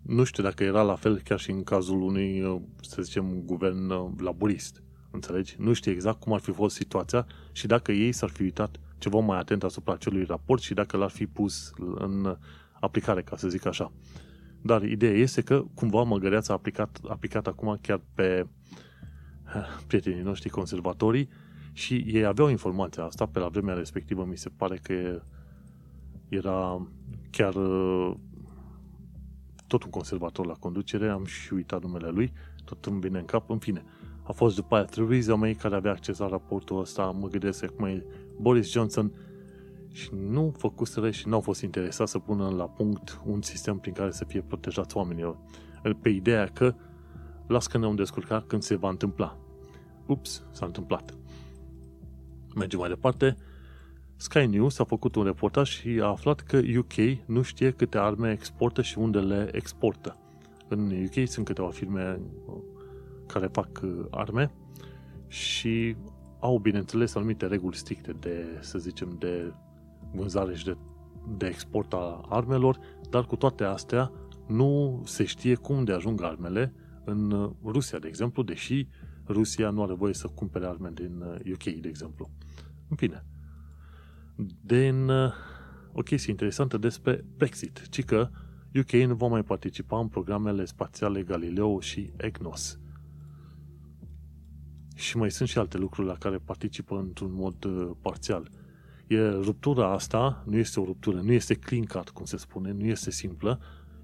nu 0.02 0.24
știu 0.24 0.42
dacă 0.42 0.64
era 0.64 0.82
la 0.82 0.94
fel 0.94 1.20
chiar 1.20 1.38
și 1.38 1.50
în 1.50 1.62
cazul 1.62 2.02
unui, 2.02 2.60
să 2.80 3.02
zicem, 3.02 3.42
guvern 3.44 3.92
laborist. 4.22 4.82
Înțelegi? 5.10 5.56
Nu 5.58 5.72
știu 5.72 5.92
exact 5.92 6.20
cum 6.20 6.32
ar 6.32 6.40
fi 6.40 6.50
fost 6.50 6.76
situația 6.76 7.26
și 7.52 7.66
dacă 7.66 7.92
ei 7.92 8.12
s-ar 8.12 8.30
fi 8.30 8.42
uitat 8.42 8.80
ceva 9.04 9.18
mai 9.18 9.38
atent 9.38 9.62
asupra 9.62 9.92
acelui 9.92 10.24
raport 10.24 10.62
și 10.62 10.74
dacă 10.74 10.96
l-ar 10.96 11.10
fi 11.10 11.26
pus 11.26 11.72
în 11.94 12.36
aplicare, 12.80 13.22
ca 13.22 13.36
să 13.36 13.48
zic 13.48 13.66
așa. 13.66 13.92
Dar 14.62 14.82
ideea 14.82 15.12
este 15.12 15.42
că 15.42 15.64
cumva 15.74 16.02
măgăreața 16.02 16.52
a 16.52 16.56
aplicat, 16.56 17.00
aplicat 17.08 17.46
acum 17.46 17.78
chiar 17.80 18.00
pe 18.14 18.46
eh, 19.54 19.62
prietenii 19.86 20.22
noștri 20.22 20.48
conservatorii 20.48 21.28
și 21.72 21.94
ei 21.94 22.24
aveau 22.24 22.48
informația 22.48 23.04
asta 23.04 23.26
pe 23.26 23.38
la 23.38 23.48
vremea 23.48 23.74
respectivă, 23.74 24.24
mi 24.24 24.36
se 24.36 24.48
pare 24.56 24.78
că 24.82 25.22
era 26.28 26.88
chiar 27.30 27.54
eh, 27.54 28.14
tot 29.66 29.82
un 29.82 29.90
conservator 29.90 30.46
la 30.46 30.54
conducere, 30.54 31.08
am 31.08 31.24
și 31.24 31.52
uitat 31.52 31.82
numele 31.82 32.08
lui, 32.08 32.32
tot 32.64 32.84
îmi 32.84 33.00
vine 33.00 33.18
în 33.18 33.24
cap, 33.24 33.50
în 33.50 33.58
fine. 33.58 33.84
A 34.22 34.32
fost 34.32 34.54
după 34.54 34.74
aia 34.74 34.84
Theresa 34.84 35.34
May 35.34 35.54
care 35.54 35.74
avea 35.74 35.90
acces 35.90 36.18
la 36.18 36.28
raportul 36.28 36.80
ăsta, 36.80 37.04
mă 37.04 37.28
gândesc 37.28 37.64
acum 37.64 37.84
e 37.84 38.04
Boris 38.36 38.70
Johnson 38.70 39.12
și 39.92 40.10
nu 40.12 40.54
făcuseră 40.56 41.10
și 41.10 41.28
nu 41.28 41.34
au 41.34 41.40
fost 41.40 41.62
interesați 41.62 42.10
să 42.10 42.18
pună 42.18 42.48
la 42.48 42.64
punct 42.64 43.20
un 43.24 43.42
sistem 43.42 43.78
prin 43.78 43.92
care 43.92 44.10
să 44.10 44.24
fie 44.24 44.40
protejați 44.40 44.96
oamenii 44.96 45.36
pe 46.00 46.08
ideea 46.08 46.46
că 46.46 46.74
las 47.46 47.66
că 47.66 47.78
ne-am 47.78 47.94
descurcat 47.94 48.46
când 48.46 48.62
se 48.62 48.76
va 48.76 48.88
întâmpla. 48.88 49.38
Ups, 50.06 50.42
s-a 50.50 50.66
întâmplat. 50.66 51.14
Mergem 52.54 52.78
mai 52.78 52.88
departe. 52.88 53.36
Sky 54.16 54.46
News 54.46 54.78
a 54.78 54.84
făcut 54.84 55.14
un 55.14 55.24
reportaj 55.24 55.70
și 55.70 56.00
a 56.02 56.06
aflat 56.06 56.40
că 56.40 56.60
UK 56.78 57.26
nu 57.26 57.42
știe 57.42 57.70
câte 57.70 57.98
arme 57.98 58.30
exportă 58.32 58.82
și 58.82 58.98
unde 58.98 59.18
le 59.18 59.48
exportă. 59.52 60.16
În 60.68 61.04
UK 61.04 61.28
sunt 61.28 61.46
câteva 61.46 61.70
firme 61.70 62.20
uh, 62.46 62.54
care 63.26 63.46
fac 63.46 63.80
uh, 63.82 64.04
arme 64.10 64.50
și 65.26 65.96
au, 66.44 66.58
bineînțeles, 66.58 67.14
anumite 67.14 67.46
reguli 67.46 67.76
stricte 67.76 68.12
de, 68.12 68.58
să 68.60 68.78
zicem, 68.78 69.16
de 69.18 69.52
vânzare 70.12 70.54
și 70.54 70.64
de, 70.64 70.76
de 71.36 71.46
export 71.46 71.92
a 71.92 72.26
armelor, 72.28 72.78
dar 73.10 73.24
cu 73.24 73.36
toate 73.36 73.64
astea 73.64 74.12
nu 74.46 75.02
se 75.04 75.24
știe 75.24 75.54
cum 75.54 75.84
de 75.84 75.92
ajung 75.92 76.22
armele 76.22 76.72
în 77.04 77.50
Rusia, 77.64 77.98
de 77.98 78.08
exemplu, 78.08 78.42
deși 78.42 78.88
Rusia 79.26 79.70
nu 79.70 79.82
are 79.82 79.94
voie 79.94 80.14
să 80.14 80.26
cumpere 80.26 80.66
arme 80.66 80.90
din 80.94 81.22
UK, 81.52 81.64
uh, 81.64 81.80
de 81.80 81.88
exemplu. 81.88 82.30
În 82.88 82.96
fine, 82.96 83.24
din 84.60 85.08
uh, 85.08 85.32
o 85.92 86.00
chestie 86.00 86.30
interesantă 86.30 86.78
despre 86.78 87.24
Brexit, 87.36 87.88
ci 87.88 88.04
că 88.04 88.28
UK 88.74 88.92
nu 88.92 89.14
va 89.14 89.26
mai 89.26 89.42
participa 89.42 89.98
în 89.98 90.08
programele 90.08 90.64
spațiale 90.64 91.22
Galileo 91.22 91.80
și 91.80 92.12
EGNOS. 92.16 92.78
Și 94.94 95.16
mai 95.16 95.30
sunt 95.30 95.48
și 95.48 95.58
alte 95.58 95.78
lucruri 95.78 96.06
la 96.06 96.14
care 96.14 96.38
participă 96.38 96.98
într-un 96.98 97.32
mod 97.32 97.64
uh, 97.64 97.90
parțial. 98.00 98.50
E, 99.06 99.28
ruptura 99.28 99.92
asta 99.92 100.44
nu 100.46 100.56
este 100.56 100.80
o 100.80 100.84
ruptură, 100.84 101.20
nu 101.20 101.32
este 101.32 101.54
clean 101.54 101.84
cut, 101.84 102.10
cum 102.10 102.24
se 102.24 102.36
spune, 102.36 102.72
nu 102.72 102.84
este 102.84 103.10
simplă 103.10 103.60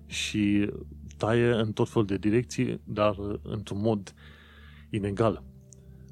și 0.06 0.70
taie 1.16 1.50
în 1.50 1.72
tot 1.72 1.88
fel 1.88 2.04
de 2.04 2.16
direcții, 2.16 2.80
dar 2.84 3.16
într-un 3.42 3.80
mod 3.80 4.14
inegal. 4.90 5.42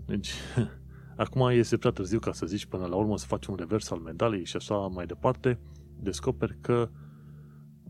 Deci, 0.06 0.30
acum 1.16 1.48
este 1.48 1.76
prea 1.76 1.90
târziu 1.90 2.18
ca 2.18 2.32
să 2.32 2.46
zici 2.46 2.66
până 2.66 2.86
la 2.86 2.94
urmă 2.94 3.18
să 3.18 3.26
faci 3.26 3.46
un 3.46 3.56
revers 3.56 3.90
al 3.90 3.98
medalei 3.98 4.44
și 4.44 4.56
așa 4.56 4.74
mai 4.74 5.06
departe, 5.06 5.58
descoperi 6.00 6.56
că 6.60 6.90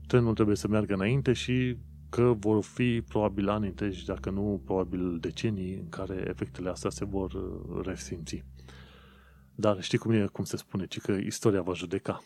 trenul 0.07 0.35
trebuie 0.35 0.57
să 0.57 0.69
meargă 0.69 0.95
înainte 0.95 1.33
și 1.33 1.77
că 2.09 2.35
vor 2.39 2.63
fi 2.63 3.03
probabil 3.09 3.49
ani 3.49 3.67
întregi, 3.67 4.05
dacă 4.05 4.31
nu 4.31 4.61
probabil 4.65 5.19
decenii, 5.19 5.75
în 5.75 5.89
care 5.89 6.25
efectele 6.29 6.69
astea 6.69 6.91
se 6.91 7.05
vor 7.05 7.33
uh, 7.33 7.85
resimți. 7.85 8.45
Dar 9.55 9.83
știi 9.83 9.99
cum 9.99 10.11
e, 10.11 10.27
cum 10.27 10.45
se 10.45 10.57
spune, 10.57 10.87
ci 10.87 11.01
că 11.01 11.13
istoria 11.13 11.63
va 11.63 11.73
judeca. 11.73 12.23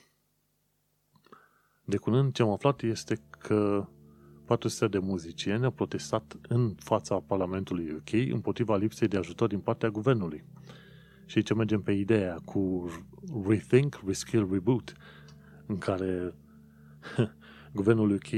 De 1.85 1.97
curând 1.97 2.33
ce 2.33 2.43
am 2.43 2.51
aflat 2.51 2.83
este 2.83 3.21
că 3.39 3.89
400 4.45 4.89
de 4.89 4.99
muzicieni 4.99 5.65
au 5.65 5.71
protestat 5.71 6.37
în 6.49 6.75
fața 6.79 7.21
Parlamentului 7.21 7.91
UK 7.91 8.13
împotriva 8.33 8.77
lipsei 8.77 9.09
de 9.09 9.17
ajutor 9.17 9.49
din 9.49 9.61
partea 9.61 9.89
guvernului. 9.89 10.45
Și 11.27 11.43
ce 11.43 11.55
mergem 11.55 11.83
pe 11.83 11.93
ideea 11.93 12.39
cu 12.45 12.91
Rethink, 13.47 14.01
Reskill, 14.07 14.49
Reboot, 14.53 14.93
în 15.67 15.79
care 15.79 16.35
guvernul 17.79 18.11
UK 18.11 18.31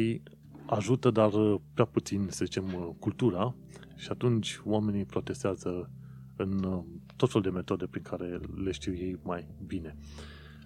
ajută, 0.75 1.11
dar 1.11 1.31
prea 1.75 1.85
puțin, 1.85 2.27
să 2.31 2.45
zicem, 2.45 2.97
cultura 2.99 3.55
și 3.97 4.09
atunci 4.11 4.61
oamenii 4.65 5.05
protestează 5.05 5.91
în 6.37 6.83
tot 7.17 7.29
felul 7.29 7.43
de 7.43 7.57
metode 7.57 7.87
prin 7.87 8.03
care 8.03 8.41
le 8.65 8.71
știu 8.71 8.95
ei 8.95 9.19
mai 9.23 9.47
bine. 9.67 9.97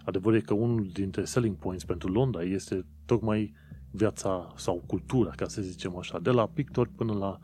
Adevărul 0.04 0.38
e 0.38 0.40
că 0.40 0.54
unul 0.54 0.88
dintre 0.92 1.24
selling 1.24 1.56
points 1.56 1.84
pentru 1.84 2.12
Londra 2.12 2.42
este 2.42 2.86
tocmai 3.06 3.54
viața 3.90 4.52
sau 4.56 4.82
cultura, 4.86 5.30
ca 5.30 5.48
să 5.48 5.62
zicem 5.62 5.96
așa, 5.96 6.18
de 6.18 6.30
la 6.30 6.46
pictori 6.46 6.88
până 6.88 7.12
la 7.12 7.38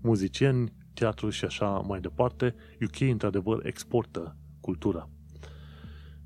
muzicieni, 0.00 0.72
teatru 0.94 1.30
și 1.30 1.44
așa 1.44 1.68
mai 1.68 2.00
departe. 2.00 2.54
UK, 2.82 3.00
într-adevăr, 3.00 3.66
exportă 3.66 4.36
cultura. 4.60 5.08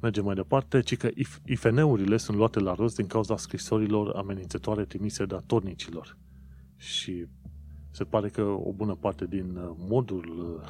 Mergem 0.03 0.25
mai 0.25 0.35
departe, 0.35 0.81
ci 0.81 0.97
că 0.97 1.09
IFN-urile 1.45 2.17
sunt 2.17 2.37
luate 2.37 2.61
la 2.61 2.75
rost 2.75 2.97
din 2.97 3.07
cauza 3.07 3.37
scrisorilor 3.37 4.17
amenințătoare 4.17 4.85
trimise 4.85 5.25
datornicilor. 5.25 6.17
Și 6.77 7.27
se 7.91 8.05
pare 8.05 8.29
că 8.29 8.43
o 8.43 8.73
bună 8.73 8.95
parte 8.95 9.27
din 9.27 9.57
uh, 9.57 9.71
modul 9.77 10.59
uh, 10.61 10.69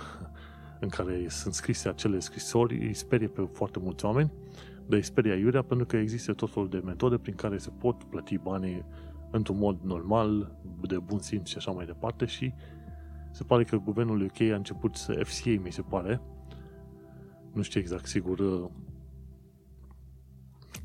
în 0.80 0.88
care 0.88 1.28
sunt 1.28 1.54
scrise 1.54 1.88
acele 1.88 2.18
scrisori 2.18 2.86
îi 2.86 2.94
sperie 2.94 3.28
pe 3.28 3.48
foarte 3.52 3.78
mulți 3.78 4.04
oameni 4.04 4.32
de 4.86 5.00
speria 5.00 5.34
iurea 5.34 5.62
pentru 5.62 5.86
că 5.86 5.96
există 5.96 6.32
tot 6.32 6.52
felul 6.52 6.68
de 6.68 6.80
metode 6.84 7.18
prin 7.18 7.34
care 7.34 7.58
se 7.58 7.70
pot 7.70 8.04
plăti 8.04 8.38
banii 8.38 8.84
într-un 9.30 9.58
mod 9.58 9.80
normal, 9.82 10.56
de 10.80 10.98
bun 10.98 11.18
simț 11.18 11.48
și 11.48 11.56
așa 11.56 11.70
mai 11.70 11.86
departe 11.86 12.24
și 12.24 12.52
se 13.30 13.44
pare 13.44 13.64
că 13.64 13.76
guvernul 13.76 14.22
UK 14.22 14.40
a 14.40 14.54
început 14.54 14.96
să 14.96 15.20
FCA, 15.24 15.60
mi 15.62 15.72
se 15.72 15.82
pare, 15.82 16.20
nu 17.52 17.62
știu 17.62 17.80
exact 17.80 18.06
sigur 18.06 18.38
uh, 18.38 18.70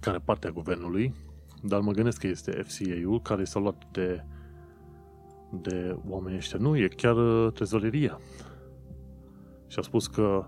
care 0.07 0.21
parte 0.25 0.47
a 0.47 0.51
guvernului, 0.51 1.13
dar 1.63 1.79
mă 1.79 1.91
gândesc 1.91 2.19
că 2.19 2.27
este 2.27 2.51
FCA-ul 2.51 3.21
care 3.21 3.43
s-a 3.43 3.59
luat 3.59 3.83
de, 3.91 4.23
de 5.61 5.97
oamenii 6.07 6.37
ăștia. 6.37 6.59
Nu, 6.59 6.77
e 6.77 6.87
chiar 6.87 7.15
uh, 7.15 7.51
trezoreria. 7.51 8.19
Și 9.67 9.79
a 9.79 9.81
spus 9.81 10.07
că 10.07 10.45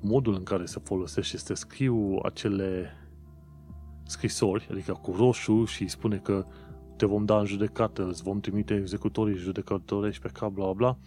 modul 0.00 0.34
în 0.34 0.42
care 0.42 0.64
se 0.64 0.80
folosește 0.84 1.36
este 1.36 1.54
scriu 1.54 2.18
acele 2.22 2.92
scrisori, 4.06 4.68
adică 4.70 4.92
cu 4.92 5.12
roșu 5.12 5.64
și 5.64 5.88
spune 5.88 6.16
că 6.16 6.46
te 6.96 7.06
vom 7.06 7.24
da 7.24 7.38
în 7.38 7.44
judecată, 7.44 8.06
îți 8.06 8.22
vom 8.22 8.40
trimite 8.40 8.74
executorii 8.74 9.36
judecătorești 9.36 10.22
pe 10.22 10.28
cap, 10.32 10.50
bla, 10.52 10.72
bla, 10.72 10.98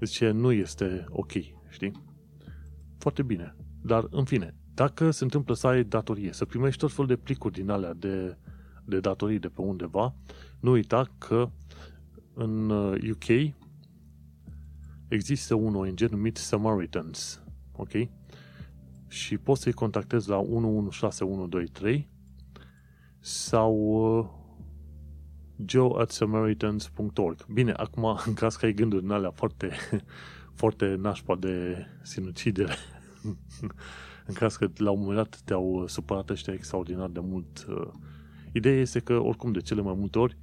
zice, 0.00 0.30
nu 0.30 0.52
este 0.52 1.04
ok, 1.08 1.32
știi? 1.68 1.92
Foarte 2.98 3.22
bine. 3.22 3.56
Dar, 3.82 4.06
în 4.10 4.24
fine, 4.24 4.54
dacă 4.74 5.10
se 5.10 5.24
întâmplă 5.24 5.54
să 5.54 5.66
ai 5.66 5.84
datorie, 5.84 6.32
să 6.32 6.44
primești 6.44 6.80
tot 6.80 6.92
felul 6.92 7.06
de 7.06 7.16
plicuri 7.16 7.54
din 7.54 7.70
alea 7.70 7.94
de, 7.94 8.36
de 8.84 9.00
datorii 9.00 9.38
de 9.38 9.48
pe 9.48 9.60
undeva, 9.60 10.14
nu 10.60 10.70
uita 10.70 11.10
că 11.18 11.50
în 12.34 12.70
UK 13.10 13.28
uh, 13.28 13.50
există 15.08 15.54
un 15.54 15.74
ONG 15.74 16.00
numit 16.00 16.36
Samaritans, 16.36 17.42
ok? 17.72 17.90
Și 19.08 19.38
poți 19.38 19.62
să-i 19.62 19.72
contactezi 19.72 20.28
la 20.28 20.38
116123 20.38 22.08
sau 23.20 23.74
uh, 24.18 24.26
joe 25.66 26.00
at 26.00 26.10
samaritans.org. 26.10 27.46
Bine, 27.46 27.72
acum, 27.72 28.04
în 28.26 28.34
caz 28.34 28.56
că 28.56 28.64
ai 28.64 28.72
gânduri 28.72 29.04
în 29.04 29.10
alea 29.10 29.30
foarte, 29.30 29.70
foarte 30.60 30.94
nașpa 30.94 31.36
de 31.36 31.86
sinucidere, 32.02 32.74
în 34.26 34.34
caz 34.34 34.56
că 34.56 34.68
la 34.76 34.90
un 34.90 34.98
moment 34.98 35.16
dat 35.16 35.40
te-au 35.44 35.86
supărat 35.86 36.30
ăștia 36.30 36.52
extraordinar 36.52 37.08
de 37.08 37.20
mult, 37.20 37.66
uh, 37.68 37.90
ideea 38.52 38.80
este 38.80 38.98
că, 38.98 39.12
oricum, 39.12 39.52
de 39.52 39.60
cele 39.60 39.82
mai 39.82 39.94
multe 39.96 40.18
ori, 40.18 40.38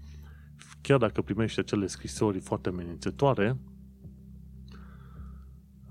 chiar 0.82 0.98
dacă 0.98 1.22
primești 1.22 1.60
acele 1.60 1.88
scrisori 1.88 2.40
foarte 2.40 2.70
amenințătoare, 2.70 3.58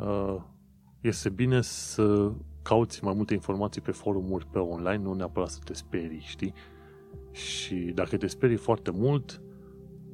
Uh, 0.01 0.37
este 1.01 1.29
bine 1.29 1.61
să 1.61 2.33
cauți 2.63 3.05
mai 3.05 3.15
multe 3.17 3.35
informații 3.35 3.81
pe 3.81 3.91
forumuri 3.91 4.47
pe 4.47 4.59
online, 4.59 5.03
nu 5.03 5.13
neapărat 5.13 5.49
să 5.49 5.59
te 5.65 5.75
sperii, 5.75 6.21
știi? 6.21 6.53
Și 7.31 7.75
dacă 7.75 8.17
te 8.17 8.27
sperii 8.27 8.57
foarte 8.57 8.91
mult, 8.91 9.43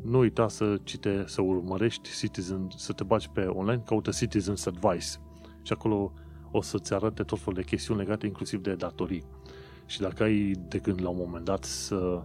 nu 0.03 0.19
uita 0.19 0.49
să 0.49 0.79
cite, 0.83 1.25
să 1.27 1.43
urmărești 1.43 2.11
Citizen, 2.19 2.69
să 2.77 2.93
te 2.93 3.05
bagi 3.05 3.31
pe 3.31 3.41
online, 3.41 3.83
caută 3.87 4.11
Citizens 4.11 4.67
Advice 4.67 5.07
și 5.63 5.73
acolo 5.73 6.13
o 6.57 6.63
să-ți 6.63 6.95
arate 6.95 7.23
tot 7.23 7.39
felul 7.39 7.55
de 7.55 7.63
chestiuni 7.63 8.01
legate 8.01 8.27
inclusiv 8.27 8.63
de 8.63 8.75
datorii. 8.75 9.25
Și 9.87 10.01
dacă 10.01 10.23
ai 10.23 10.53
de 10.69 10.79
gând 10.79 11.03
la 11.03 11.09
un 11.09 11.17
moment 11.19 11.45
dat 11.45 11.65
să 11.65 12.23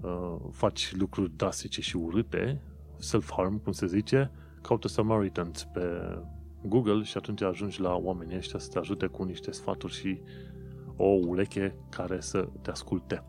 uh, 0.00 0.36
faci 0.50 0.94
lucruri 0.96 1.32
drastice 1.36 1.80
și 1.80 1.96
urâte, 1.96 2.60
self-harm, 2.98 3.62
cum 3.62 3.72
se 3.72 3.86
zice, 3.86 4.30
caută 4.62 4.88
Samaritans 4.88 5.64
pe 5.64 6.18
Google 6.66 7.02
și 7.02 7.16
atunci 7.16 7.42
ajungi 7.42 7.80
la 7.80 7.94
oamenii 7.94 8.36
ăștia 8.36 8.58
să 8.58 8.68
te 8.68 8.78
ajute 8.78 9.06
cu 9.06 9.22
niște 9.22 9.52
sfaturi 9.52 9.92
și 9.92 10.20
o 10.96 11.06
uleche 11.06 11.76
care 11.88 12.20
să 12.20 12.48
te 12.62 12.70
asculte. 12.70 13.24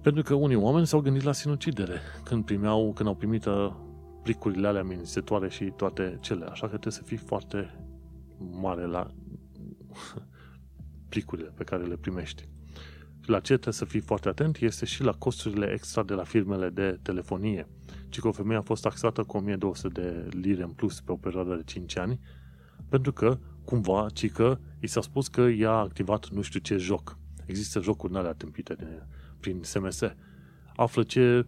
Pentru 0.00 0.22
că 0.22 0.34
unii 0.34 0.56
oameni 0.56 0.86
s-au 0.86 1.00
gândit 1.00 1.22
la 1.22 1.32
sinucidere 1.32 2.00
când, 2.24 2.44
primeau, 2.44 2.92
când 2.92 3.08
au 3.08 3.14
primit 3.14 3.44
uh, 3.44 3.72
plicurile 4.22 4.66
alea 4.66 4.80
amenințătoare 4.80 5.48
și 5.48 5.64
toate 5.64 6.18
cele. 6.20 6.44
Așa 6.44 6.60
că 6.60 6.66
trebuie 6.66 6.92
să 6.92 7.02
fii 7.02 7.16
foarte 7.16 7.85
mare 8.38 8.86
la 8.86 9.06
plicurile 11.08 11.52
pe 11.54 11.64
care 11.64 11.84
le 11.84 11.96
primești. 11.96 12.48
Și 13.20 13.30
la 13.30 13.40
ce 13.40 13.52
trebuie 13.52 13.74
să 13.74 13.84
fii 13.84 14.00
foarte 14.00 14.28
atent 14.28 14.56
este 14.56 14.84
și 14.84 15.02
la 15.02 15.12
costurile 15.12 15.72
extra 15.72 16.02
de 16.02 16.14
la 16.14 16.24
firmele 16.24 16.68
de 16.68 16.98
telefonie 17.02 17.66
ci 18.08 18.20
că 18.20 18.28
o 18.28 18.32
femeie 18.32 18.58
a 18.58 18.62
fost 18.62 18.82
taxată 18.82 19.22
cu 19.22 19.36
1200 19.36 20.00
de 20.00 20.28
lire 20.38 20.62
în 20.62 20.70
plus 20.70 21.00
pe 21.00 21.12
o 21.12 21.16
perioadă 21.16 21.54
de 21.54 21.62
5 21.64 21.96
ani, 21.96 22.20
pentru 22.88 23.12
că, 23.12 23.38
cumva, 23.64 24.06
ci 24.12 24.30
că 24.30 24.58
i 24.80 24.86
s-a 24.86 25.00
spus 25.00 25.28
că 25.28 25.40
i-a 25.40 25.72
activat 25.72 26.28
nu 26.28 26.42
știu 26.42 26.60
ce 26.60 26.76
joc. 26.76 27.18
Există 27.44 27.80
jocuri 27.80 28.12
în 28.12 28.18
alea 28.18 28.32
tâmpite 28.32 28.74
de, 28.74 29.02
prin 29.40 29.62
SMS. 29.62 30.02
Află 30.76 31.02
ce 31.02 31.46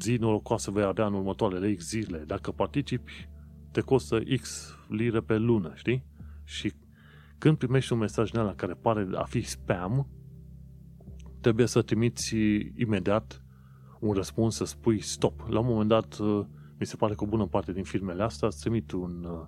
zi 0.00 0.16
norocoasă 0.16 0.70
vei 0.70 0.84
avea 0.84 1.06
în 1.06 1.14
următoarele 1.14 1.74
X 1.74 1.88
zile. 1.88 2.18
Dacă 2.18 2.50
participi, 2.50 3.28
te 3.74 3.80
costă 3.80 4.20
X 4.40 4.74
lire 4.88 5.20
pe 5.20 5.36
lună, 5.36 5.72
știi? 5.74 6.04
Și 6.44 6.72
când 7.38 7.56
primești 7.56 7.92
un 7.92 7.98
mesaj 7.98 8.32
în 8.32 8.40
ala 8.40 8.54
care 8.54 8.74
pare 8.74 9.08
a 9.14 9.22
fi 9.22 9.42
spam, 9.42 10.08
trebuie 11.40 11.66
să 11.66 11.82
trimiți 11.82 12.36
imediat 12.76 13.44
un 14.00 14.12
răspuns 14.12 14.54
să 14.54 14.64
spui 14.64 15.00
stop. 15.00 15.46
La 15.48 15.58
un 15.58 15.66
moment 15.66 15.88
dat, 15.88 16.18
uh, 16.18 16.46
mi 16.78 16.86
se 16.86 16.96
pare 16.96 17.14
că 17.14 17.24
o 17.24 17.26
bună 17.26 17.46
parte 17.46 17.72
din 17.72 17.84
firmele 17.84 18.22
astea 18.22 18.48
îți 18.48 18.60
trimit 18.60 18.92
un 18.92 19.24
uh, 19.24 19.46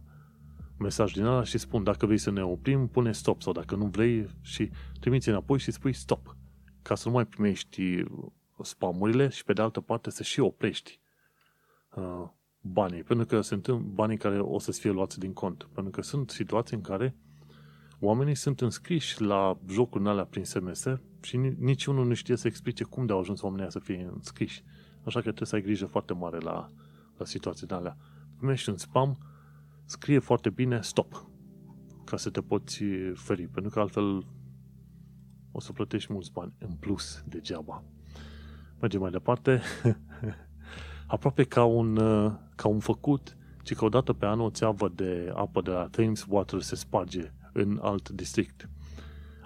mesaj 0.78 1.12
din 1.12 1.24
ala 1.24 1.44
și 1.44 1.58
spun 1.58 1.82
dacă 1.82 2.06
vrei 2.06 2.18
să 2.18 2.30
ne 2.30 2.42
oprim, 2.42 2.88
pune 2.88 3.12
stop 3.12 3.42
sau 3.42 3.52
dacă 3.52 3.74
nu 3.74 3.86
vrei 3.86 4.26
și 4.40 4.70
trimiți 5.00 5.28
înapoi 5.28 5.58
și 5.58 5.70
spui 5.70 5.92
stop. 5.92 6.36
Ca 6.82 6.94
să 6.94 7.08
nu 7.08 7.14
mai 7.14 7.26
primești 7.26 8.04
spamurile 8.62 9.28
și 9.28 9.44
pe 9.44 9.52
de 9.52 9.62
altă 9.62 9.80
parte 9.80 10.10
să 10.10 10.22
și 10.22 10.40
oprești 10.40 11.00
uh, 11.94 12.28
banii, 12.72 13.02
pentru 13.02 13.26
că 13.26 13.40
sunt 13.40 13.70
banii 13.72 14.16
care 14.16 14.40
o 14.40 14.58
să 14.58 14.72
fie 14.72 14.90
luați 14.90 15.18
din 15.18 15.32
cont. 15.32 15.68
Pentru 15.72 15.92
că 15.92 16.02
sunt 16.02 16.30
situații 16.30 16.76
în 16.76 16.82
care 16.82 17.16
oamenii 18.00 18.34
sunt 18.34 18.60
înscriși 18.60 19.22
la 19.22 19.58
jocuri 19.68 20.02
în 20.02 20.08
alea 20.10 20.24
prin 20.24 20.44
SMS 20.44 20.86
și 21.20 21.36
niciunul 21.58 22.06
nu 22.06 22.14
știe 22.14 22.36
să 22.36 22.46
explice 22.46 22.84
cum 22.84 23.06
de 23.06 23.12
au 23.12 23.18
ajuns 23.18 23.42
oamenii 23.42 23.70
să 23.70 23.78
fie 23.78 24.10
înscriși. 24.14 24.64
Așa 25.04 25.18
că 25.18 25.20
trebuie 25.20 25.46
să 25.46 25.54
ai 25.54 25.62
grijă 25.62 25.86
foarte 25.86 26.12
mare 26.12 26.38
la, 26.38 26.70
la 27.16 27.24
situații 27.24 27.66
de 27.66 27.74
alea. 27.74 27.96
primești 28.36 28.68
un 28.68 28.76
spam, 28.76 29.18
scrie 29.84 30.18
foarte 30.18 30.50
bine 30.50 30.80
stop 30.82 31.26
ca 32.04 32.16
să 32.16 32.30
te 32.30 32.40
poți 32.40 32.84
feri, 33.14 33.48
pentru 33.48 33.70
că 33.70 33.80
altfel 33.80 34.26
o 35.52 35.60
să 35.60 35.72
plătești 35.72 36.12
mulți 36.12 36.32
bani 36.32 36.52
în 36.58 36.74
plus 36.74 37.24
degeaba. 37.26 37.84
Mergem 38.80 39.00
mai 39.00 39.10
departe. 39.10 39.60
Aproape 41.06 41.44
ca 41.44 41.64
un, 41.64 41.94
ca 42.54 42.68
un 42.68 42.78
făcut, 42.78 43.36
ci 43.62 43.74
că 43.74 43.84
odată 43.84 44.12
pe 44.12 44.26
an 44.26 44.40
o 44.40 44.50
țeavă 44.50 44.88
de 44.94 45.32
apă 45.34 45.60
de 45.60 45.70
la 45.70 45.86
Thames 45.86 46.24
Water 46.28 46.60
se 46.60 46.74
sparge 46.74 47.32
în 47.52 47.78
alt 47.82 48.08
district. 48.08 48.68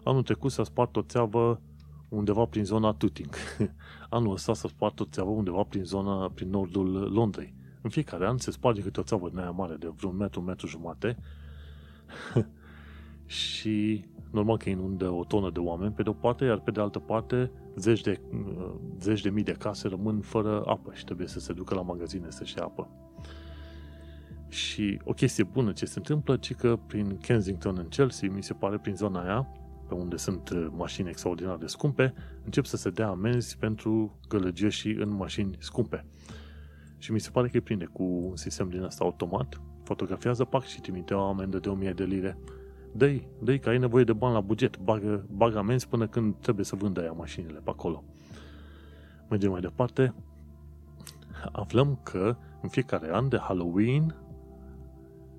Anul 0.05 0.23
trecut 0.23 0.51
s-a 0.51 0.65
spart 0.65 0.97
o 0.97 1.03
țeavă 1.03 1.61
undeva 2.09 2.45
prin 2.45 2.65
zona 2.65 2.93
Tuting. 2.93 3.35
Anul 4.11 4.33
ăsta 4.33 4.55
s-a 4.55 4.69
spart 4.69 5.01
o 5.01 5.05
țeavă 5.05 5.31
undeva 5.31 5.63
prin 5.63 5.85
zona, 5.85 6.31
prin 6.35 6.51
nordul 6.51 7.13
Londrei. 7.13 7.55
În 7.83 7.91
fiecare 7.91 8.27
an 8.27 8.39
se 8.39 8.51
sparge 8.51 8.83
câte 8.83 9.01
o 9.01 9.03
țeavă 9.03 9.29
din 9.29 9.39
aia 9.39 9.51
mare 9.51 9.75
de 9.75 9.93
vreun 9.97 10.17
metru, 10.17 10.41
metru 10.41 10.67
jumate 10.67 11.17
și 13.31 14.05
normal 14.31 14.57
că 14.57 14.69
inundă 14.69 15.11
o 15.11 15.25
tonă 15.25 15.51
de 15.51 15.59
oameni 15.59 15.93
pe 15.93 16.03
de 16.03 16.09
o 16.09 16.13
parte, 16.13 16.45
iar 16.45 16.61
pe 16.61 16.71
de 16.71 16.81
altă 16.81 16.99
parte 16.99 17.51
zeci 17.77 18.01
de, 18.01 18.21
zeci 19.01 19.21
de 19.21 19.31
mii 19.31 19.43
de 19.43 19.53
case 19.53 19.89
rămân 19.89 20.21
fără 20.21 20.63
apă 20.67 20.93
și 20.95 21.05
trebuie 21.05 21.27
să 21.27 21.41
se 21.41 21.53
ducă 21.53 21.75
la 21.75 21.83
magazine 21.83 22.31
să-și 22.31 22.59
ia 22.59 22.65
apă. 22.65 22.89
Și 24.49 25.01
o 25.05 25.13
chestie 25.13 25.45
bună 25.45 25.73
ce 25.73 25.87
se 25.87 25.99
întâmplă, 25.99 26.37
ci 26.37 26.55
că 26.55 26.79
prin 26.87 27.17
Kensington 27.17 27.77
în 27.79 27.89
Chelsea, 27.89 28.31
mi 28.31 28.43
se 28.43 28.53
pare 28.53 28.79
prin 28.79 28.95
zona 28.95 29.23
aia, 29.23 29.49
pe 29.89 29.95
unde 29.95 30.17
sunt 30.17 30.49
uh, 30.49 30.67
mașini 30.71 31.09
extraordinar 31.09 31.57
de 31.57 31.67
scumpe, 31.67 32.15
încep 32.45 32.65
să 32.65 32.77
se 32.77 32.91
dea 32.91 33.09
amenzi 33.09 33.59
pentru 33.59 34.19
gălăgieșii 34.29 34.95
în 34.95 35.09
mașini 35.09 35.57
scumpe. 35.59 36.07
Și 36.99 37.13
mi 37.13 37.21
se 37.21 37.31
pare 37.31 37.49
că 37.49 37.57
îi 37.57 37.63
prinde 37.63 37.85
cu 37.85 38.03
un 38.03 38.37
sistem 38.37 38.69
din 38.69 38.83
asta 38.83 39.05
automat, 39.05 39.61
fotografiază 39.83 40.45
pac 40.45 40.65
și 40.65 40.81
trimite 40.81 41.15
o 41.15 41.21
amendă 41.21 41.59
de 41.59 41.69
1000 41.69 41.93
de 41.93 42.05
lire. 42.05 42.39
Dă-i, 42.93 43.29
dă 43.43 43.57
că 43.57 43.69
ai 43.69 43.79
nevoie 43.79 44.05
de 44.05 44.13
bani 44.13 44.35
la 44.35 44.41
buget, 44.41 44.79
bagă, 44.79 45.27
bagă 45.31 45.59
amenzi 45.59 45.89
până 45.89 46.07
când 46.07 46.35
trebuie 46.41 46.65
să 46.65 46.77
vândă 46.77 47.01
aia 47.01 47.13
mașinile 47.13 47.59
pe 47.59 47.71
acolo. 47.71 48.05
Mergem 49.29 49.51
mai 49.51 49.61
departe. 49.61 50.15
Aflăm 51.53 52.01
că 52.03 52.37
în 52.63 52.69
fiecare 52.69 53.09
an 53.13 53.29
de 53.29 53.39
Halloween 53.39 54.17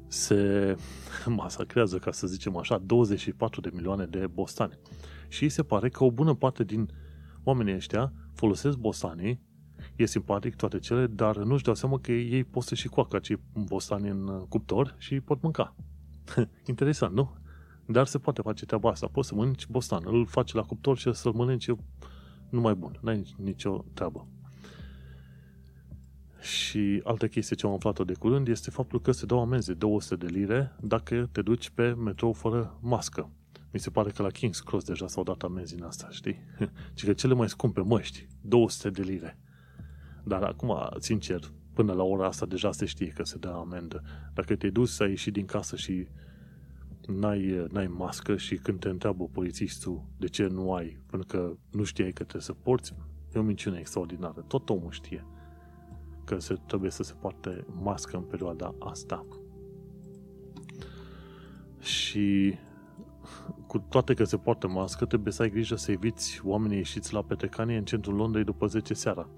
se 0.07 0.75
masacrează, 1.25 1.97
ca 1.97 2.11
să 2.11 2.27
zicem 2.27 2.57
așa, 2.57 2.77
24 2.77 3.61
de 3.61 3.69
milioane 3.73 4.05
de 4.05 4.27
bostani. 4.27 4.79
Și 5.27 5.49
se 5.49 5.63
pare 5.63 5.89
că 5.89 6.03
o 6.03 6.11
bună 6.11 6.33
parte 6.33 6.63
din 6.63 6.89
oamenii 7.43 7.75
ăștia 7.75 8.13
folosesc 8.33 8.77
bostanii, 8.77 9.41
e 9.95 10.05
simpatic 10.05 10.55
toate 10.55 10.79
cele, 10.79 11.07
dar 11.07 11.37
nu-și 11.37 11.63
dau 11.63 11.73
seama 11.73 11.99
că 11.99 12.11
ei 12.11 12.43
pot 12.43 12.63
să 12.63 12.75
și 12.75 12.87
coacă 12.87 13.15
acei 13.15 13.39
bostani 13.53 14.09
în 14.09 14.45
cuptor 14.49 14.95
și 14.97 15.19
pot 15.19 15.41
mânca. 15.41 15.75
Interesant, 16.67 17.13
nu? 17.13 17.40
Dar 17.91 18.05
se 18.07 18.17
poate 18.17 18.41
face 18.41 18.65
treaba 18.65 18.89
asta. 18.89 19.07
Poți 19.07 19.27
să 19.27 19.35
mănânci 19.35 19.67
bostan, 19.67 20.03
îl 20.05 20.25
faci 20.25 20.53
la 20.53 20.61
cuptor 20.61 20.97
și 20.97 21.13
să-l 21.13 21.33
mănânci 21.33 21.69
numai 22.49 22.73
bun. 22.73 22.99
N-ai 23.01 23.35
nicio 23.37 23.85
treabă. 23.93 24.27
Și 26.41 27.01
altă 27.03 27.27
chestie 27.27 27.55
ce 27.55 27.65
am 27.65 27.73
aflat-o 27.73 28.03
de 28.03 28.13
curând 28.13 28.47
este 28.47 28.69
faptul 28.69 29.01
că 29.01 29.11
se 29.11 29.25
dau 29.25 29.39
amenzi 29.39 29.73
200 29.73 30.25
de 30.25 30.31
lire 30.31 30.75
dacă 30.81 31.29
te 31.31 31.41
duci 31.41 31.69
pe 31.69 31.93
metrou 31.93 32.33
fără 32.33 32.77
mască. 32.81 33.29
Mi 33.71 33.79
se 33.79 33.89
pare 33.89 34.09
că 34.09 34.21
la 34.21 34.29
King's 34.29 34.63
Cross 34.65 34.85
deja 34.85 35.07
s-au 35.07 35.23
dat 35.23 35.41
amenzi 35.41 35.75
în 35.75 35.83
asta, 35.83 36.07
știi? 36.11 36.37
Și 36.97 37.05
că 37.05 37.13
cele 37.13 37.33
mai 37.33 37.49
scumpe 37.49 37.81
măști, 37.81 38.27
200 38.41 38.89
de 38.89 39.01
lire. 39.01 39.39
Dar 40.23 40.43
acum, 40.43 40.89
sincer, 40.99 41.39
până 41.73 41.93
la 41.93 42.03
ora 42.03 42.27
asta 42.27 42.45
deja 42.45 42.71
se 42.71 42.85
știe 42.85 43.07
că 43.07 43.23
se 43.23 43.37
dă 43.37 43.49
amendă. 43.49 44.03
Dacă 44.33 44.55
te 44.55 44.69
duci 44.69 44.87
să 44.87 45.07
ieși 45.07 45.31
din 45.31 45.45
casă 45.45 45.75
și 45.75 46.07
n-ai, 47.07 47.67
n-ai 47.71 47.87
mască 47.87 48.37
și 48.37 48.55
când 48.55 48.79
te 48.79 48.89
întreabă 48.89 49.27
polițistul 49.31 50.05
de 50.17 50.27
ce 50.27 50.47
nu 50.47 50.73
ai, 50.73 50.99
pentru 51.09 51.27
că 51.27 51.53
nu 51.71 51.83
știai 51.83 52.11
că 52.11 52.23
trebuie 52.23 52.41
să 52.41 52.53
porți, 52.53 52.95
e 53.35 53.39
o 53.39 53.41
minciună 53.41 53.77
extraordinară. 53.77 54.45
Tot 54.47 54.69
omul 54.69 54.91
știe 54.91 55.25
că 56.25 56.39
se, 56.39 56.55
trebuie 56.67 56.91
să 56.91 57.03
se 57.03 57.13
poarte 57.13 57.65
mască 57.81 58.17
în 58.17 58.23
perioada 58.23 58.75
asta. 58.79 59.25
Și 61.79 62.55
cu 63.67 63.79
toate 63.79 64.13
că 64.13 64.23
se 64.23 64.37
poartă 64.37 64.67
mască, 64.67 65.05
trebuie 65.05 65.33
să 65.33 65.41
ai 65.41 65.49
grijă 65.49 65.75
să 65.75 65.91
eviți 65.91 66.41
oamenii 66.43 66.77
ieșiți 66.77 67.13
la 67.13 67.23
petrecanie 67.23 67.77
în 67.77 67.85
centrul 67.85 68.15
Londrei 68.15 68.43
după 68.43 68.65
10 68.65 68.93
seara. 68.93 69.29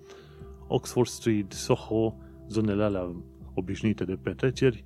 Oxford 0.68 1.08
Street, 1.08 1.52
Soho, 1.52 2.18
zonele 2.48 2.84
alea 2.84 3.16
obișnuite 3.54 4.04
de 4.04 4.16
petreceri, 4.16 4.86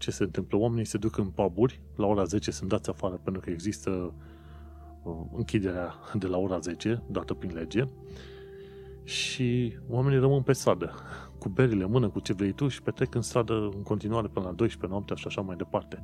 ce 0.00 0.10
se 0.10 0.22
întâmplă? 0.22 0.58
Oamenii 0.58 0.84
se 0.84 0.98
duc 0.98 1.16
în 1.16 1.26
puburi, 1.26 1.80
la 1.96 2.06
ora 2.06 2.24
10 2.24 2.50
sunt 2.50 2.68
dați 2.68 2.90
afară 2.90 3.20
pentru 3.22 3.42
că 3.42 3.50
există 3.50 4.14
uh, 5.02 5.14
închiderea 5.36 5.94
de 6.14 6.26
la 6.26 6.36
ora 6.36 6.58
10, 6.58 7.02
dată 7.06 7.34
prin 7.34 7.52
lege, 7.54 7.84
și 9.04 9.76
oamenii 9.88 10.18
rămân 10.18 10.42
pe 10.42 10.52
stradă, 10.52 10.94
cu 11.38 11.48
berile 11.48 11.84
în 11.84 11.90
mână, 11.90 12.08
cu 12.08 12.20
ce 12.20 12.32
vrei 12.32 12.52
tu 12.52 12.68
și 12.68 12.82
petrec 12.82 13.14
în 13.14 13.22
stradă 13.22 13.54
în 13.54 13.82
continuare 13.82 14.28
până 14.28 14.46
la 14.46 14.52
12 14.52 14.86
noaptea 14.86 15.16
și 15.16 15.26
așa 15.26 15.40
mai 15.40 15.56
departe. 15.56 16.02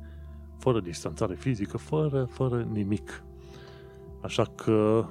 Fără 0.57 0.79
distanțare 0.79 1.35
fizică, 1.35 1.77
fără, 1.77 2.25
fără 2.25 2.67
nimic. 2.71 3.23
Așa 4.21 4.43
că 4.43 5.05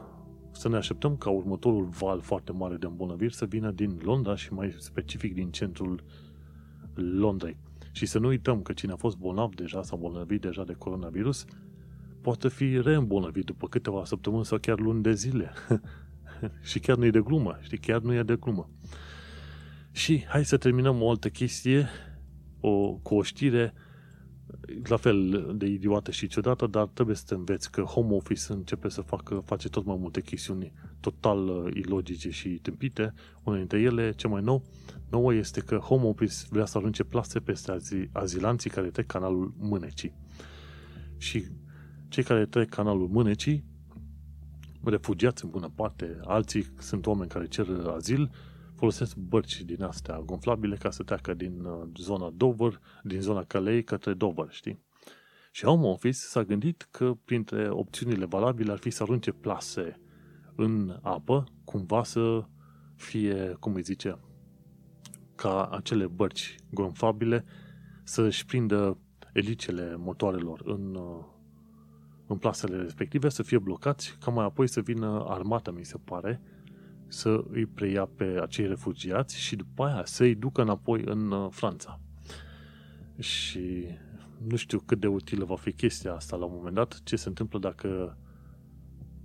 să 0.50 0.68
ne 0.68 0.76
așteptăm 0.76 1.16
ca 1.16 1.30
următorul 1.30 1.84
val 1.84 2.20
foarte 2.20 2.52
mare 2.52 2.76
de 2.76 2.86
îmbolnăviri 2.86 3.34
să 3.34 3.44
vină 3.44 3.70
din 3.70 4.00
Londra 4.02 4.36
și 4.36 4.52
mai 4.52 4.74
specific 4.78 5.34
din 5.34 5.50
centrul 5.50 6.04
Londrei. 6.94 7.56
Și 7.96 8.06
să 8.06 8.18
nu 8.18 8.26
uităm 8.26 8.62
că 8.62 8.72
cine 8.72 8.92
a 8.92 8.96
fost 8.96 9.16
bolnav 9.16 9.54
deja 9.54 9.82
sau 9.82 9.98
bolnăvit 9.98 10.40
deja 10.40 10.64
de 10.64 10.72
coronavirus 10.72 11.44
poate 12.20 12.48
fi 12.48 12.80
reîmbolnăvit 12.80 13.44
după 13.44 13.68
câteva 13.68 14.04
săptămâni 14.04 14.44
sau 14.44 14.58
chiar 14.58 14.78
luni 14.78 15.02
de 15.02 15.12
zile. 15.12 15.52
și 16.70 16.78
chiar 16.78 16.96
nu 16.96 17.04
e 17.04 17.10
de 17.10 17.20
glumă, 17.20 17.58
știi, 17.60 17.78
chiar 17.78 18.00
nu 18.00 18.14
e 18.14 18.22
de 18.22 18.36
glumă. 18.36 18.70
Și 19.92 20.24
hai 20.28 20.44
să 20.44 20.56
terminăm 20.56 21.02
o 21.02 21.10
altă 21.10 21.28
chestie, 21.28 21.88
o, 22.60 22.92
cu 22.92 23.14
o 23.14 23.22
știre 23.22 23.74
la 24.84 24.96
fel 24.96 25.52
de 25.56 25.66
idiotă 25.66 26.10
și 26.10 26.26
ciudată, 26.26 26.66
dar 26.66 26.86
trebuie 26.86 27.16
să 27.16 27.22
te 27.26 27.34
înveți 27.34 27.70
că 27.70 27.80
home 27.80 28.14
office 28.14 28.52
începe 28.52 28.88
să 28.88 29.00
facă, 29.00 29.42
face 29.44 29.68
tot 29.68 29.84
mai 29.84 29.96
multe 29.98 30.20
chestiuni 30.20 30.72
total 31.00 31.48
uh, 31.48 31.74
ilogice 31.74 32.30
și 32.30 32.48
tâmpite. 32.48 33.14
Una 33.42 33.56
dintre 33.56 33.80
ele, 33.80 34.12
ce 34.12 34.28
mai 34.28 34.42
nou, 34.42 34.64
nouă 35.10 35.34
este 35.34 35.60
că 35.60 35.76
home 35.76 36.04
office 36.04 36.34
vrea 36.50 36.64
să 36.64 36.78
arunce 36.78 37.04
plase 37.04 37.40
peste 37.40 37.76
azilanții 38.12 38.70
care 38.70 38.88
trec 38.90 39.06
canalul 39.06 39.54
Mânecii. 39.58 40.14
Și 41.16 41.46
cei 42.08 42.22
care 42.22 42.46
trec 42.46 42.68
canalul 42.68 43.08
Mânecii, 43.08 43.64
refugiați 44.84 45.44
în 45.44 45.50
bună 45.50 45.72
parte, 45.74 46.18
alții 46.24 46.66
sunt 46.78 47.06
oameni 47.06 47.30
care 47.30 47.46
cer 47.46 47.66
azil, 47.96 48.30
folosesc 48.76 49.16
bărci 49.16 49.62
din 49.62 49.82
astea 49.82 50.20
gonflabile 50.20 50.76
ca 50.76 50.90
să 50.90 51.02
treacă 51.02 51.34
din 51.34 51.64
uh, 51.64 51.88
zona 51.96 52.30
Dover, 52.30 52.80
din 53.02 53.20
zona 53.20 53.44
Calais 53.44 53.84
către 53.84 54.14
Dover, 54.14 54.46
știi? 54.50 54.84
Și 55.50 55.64
Home 55.64 55.86
Office 55.86 56.16
s-a 56.16 56.42
gândit 56.42 56.88
că 56.90 57.14
printre 57.24 57.68
opțiunile 57.70 58.24
valabile 58.24 58.72
ar 58.72 58.78
fi 58.78 58.90
să 58.90 59.02
arunce 59.02 59.32
plase 59.32 60.00
în 60.56 60.98
apă, 61.02 61.44
cumva 61.64 62.02
să 62.02 62.44
fie, 62.94 63.56
cum 63.60 63.74
îi 63.74 63.82
zice, 63.82 64.18
ca 65.34 65.66
acele 65.66 66.06
bărci 66.06 66.56
gonfabile 66.70 67.44
să-și 68.04 68.46
prindă 68.46 68.98
elicele 69.32 69.96
motoarelor 69.96 70.62
în, 70.64 70.94
uh, 70.94 71.24
în 72.26 72.36
plasele 72.36 72.76
respective, 72.76 73.28
să 73.28 73.42
fie 73.42 73.58
blocați, 73.58 74.16
ca 74.20 74.30
mai 74.30 74.44
apoi 74.44 74.66
să 74.68 74.80
vină 74.80 75.24
armata, 75.28 75.70
mi 75.70 75.84
se 75.84 75.98
pare, 76.04 76.40
să 77.08 77.44
îi 77.50 77.66
preia 77.66 78.08
pe 78.16 78.38
acei 78.42 78.66
refugiați 78.66 79.40
și 79.40 79.56
după 79.56 79.84
aia 79.84 80.04
să 80.04 80.22
îi 80.22 80.34
ducă 80.34 80.62
înapoi 80.62 81.02
în 81.04 81.30
uh, 81.30 81.46
Franța. 81.50 82.00
Și 83.18 83.86
nu 84.48 84.56
știu 84.56 84.78
cât 84.78 85.00
de 85.00 85.06
utilă 85.06 85.44
va 85.44 85.56
fi 85.56 85.72
chestia 85.72 86.14
asta 86.14 86.36
la 86.36 86.44
un 86.44 86.52
moment 86.54 86.74
dat, 86.74 87.00
ce 87.04 87.16
se 87.16 87.28
întâmplă 87.28 87.58
dacă 87.58 88.18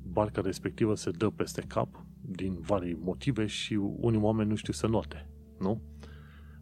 barca 0.03 0.41
respectivă 0.41 0.95
se 0.95 1.11
dă 1.11 1.29
peste 1.29 1.61
cap 1.61 2.05
din 2.21 2.59
vari 2.59 2.97
motive 2.99 3.45
și 3.45 3.73
unii 3.73 4.19
oameni 4.19 4.49
nu 4.49 4.55
știu 4.55 4.73
să 4.73 4.87
note, 4.87 5.27
nu? 5.59 5.81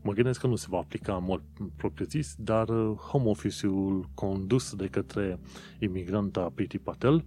Mă 0.01 0.13
gândesc 0.13 0.39
că 0.39 0.47
nu 0.47 0.55
se 0.55 0.67
va 0.69 0.77
aplica 0.77 1.15
în 1.15 1.23
mod 1.23 1.41
propriu-zis, 1.75 2.35
dar 2.37 2.69
uh, 2.69 2.97
home 2.97 3.29
office-ul 3.29 4.09
condus 4.13 4.75
de 4.75 4.87
către 4.87 5.39
imigranta 5.79 6.51
Priti 6.55 6.77
Patel 6.77 7.25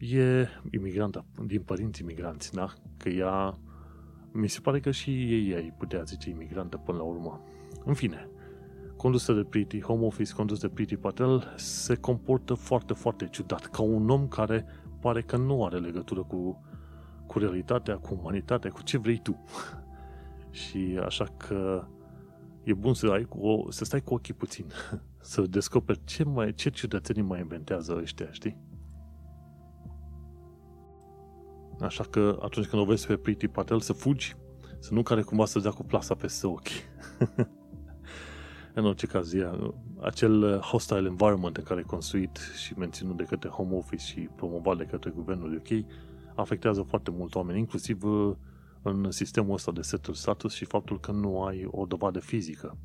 e 0.00 0.48
imigrantă, 0.70 1.24
din 1.46 1.62
părinți 1.62 2.02
imigranți, 2.02 2.52
da? 2.52 2.72
Că 2.96 3.08
ea, 3.08 3.58
mi 4.32 4.48
se 4.48 4.60
pare 4.60 4.80
că 4.80 4.90
și 4.90 5.10
ei 5.10 5.54
ai 5.54 5.74
putea 5.78 6.02
zice 6.02 6.30
imigrantă 6.30 6.76
până 6.76 6.98
la 6.98 7.04
urmă. 7.04 7.44
În 7.84 7.94
fine, 7.94 8.28
condusă 8.96 9.32
de 9.32 9.44
Priti, 9.44 9.80
home 9.80 10.06
office 10.06 10.32
condus 10.32 10.60
de 10.60 10.68
Priti 10.68 10.96
Patel, 10.96 11.54
se 11.56 11.94
comportă 11.94 12.54
foarte, 12.54 12.92
foarte 12.92 13.28
ciudat, 13.30 13.66
ca 13.66 13.82
un 13.82 14.10
om 14.10 14.28
care 14.28 14.64
pare 15.00 15.22
că 15.22 15.36
nu 15.36 15.64
are 15.64 15.78
legătură 15.78 16.22
cu, 16.22 16.64
cu 17.26 17.38
realitatea, 17.38 17.96
cu 17.96 18.18
umanitatea, 18.20 18.70
cu 18.70 18.82
ce 18.82 18.98
vrei 18.98 19.20
tu. 19.22 19.44
și 20.60 21.00
așa 21.04 21.24
că 21.36 21.86
e 22.62 22.74
bun 22.74 22.94
să, 22.94 23.06
ai 23.06 23.24
cu 23.24 23.46
o, 23.46 23.70
să 23.70 23.84
stai 23.84 24.00
cu 24.00 24.14
ochii 24.14 24.34
puțin, 24.34 24.66
să 25.20 25.42
descoperi 25.42 26.00
ce, 26.04 26.24
mai, 26.24 26.54
ce 26.54 26.70
ciudățenii 26.70 27.22
mai 27.22 27.40
inventează 27.40 27.98
ăștia, 28.00 28.28
știi? 28.30 28.69
Așa 31.80 32.04
că 32.10 32.38
atunci 32.42 32.66
când 32.66 32.82
o 32.82 32.84
vezi 32.84 33.06
pe 33.06 33.16
Pretty 33.16 33.48
Patel 33.48 33.80
să 33.80 33.92
fugi, 33.92 34.36
să 34.78 34.94
nu 34.94 35.02
care 35.02 35.22
cumva 35.22 35.44
să 35.44 35.58
dea 35.58 35.70
cu 35.70 35.84
plasa 35.84 36.14
peste 36.14 36.46
ochi. 36.46 36.68
în 38.74 38.84
orice 38.84 39.06
caz, 39.06 39.34
ea, 39.34 39.74
acel 40.00 40.58
hostile 40.58 41.08
environment 41.08 41.56
în 41.56 41.64
care 41.64 41.80
e 41.80 41.82
construit 41.82 42.38
și 42.56 42.78
menținut 42.78 43.16
de 43.16 43.24
către 43.24 43.48
Home 43.48 43.76
Office 43.76 44.04
și 44.04 44.20
promovat 44.36 44.76
de 44.76 44.84
către 44.84 45.10
guvernul 45.10 45.54
UK 45.54 45.86
afectează 46.34 46.82
foarte 46.82 47.10
mult 47.10 47.34
oameni, 47.34 47.58
inclusiv 47.58 48.04
uh, 48.04 48.36
în 48.82 49.10
sistemul 49.10 49.54
ăsta 49.54 49.72
de 49.72 49.80
settle 49.80 50.14
status 50.14 50.54
și 50.54 50.64
faptul 50.64 51.00
că 51.00 51.12
nu 51.12 51.42
ai 51.42 51.68
o 51.70 51.86
dovadă 51.86 52.18
fizică 52.18 52.78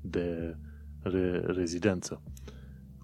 de 0.00 0.56
re- 1.02 1.40
rezidență. 1.46 2.22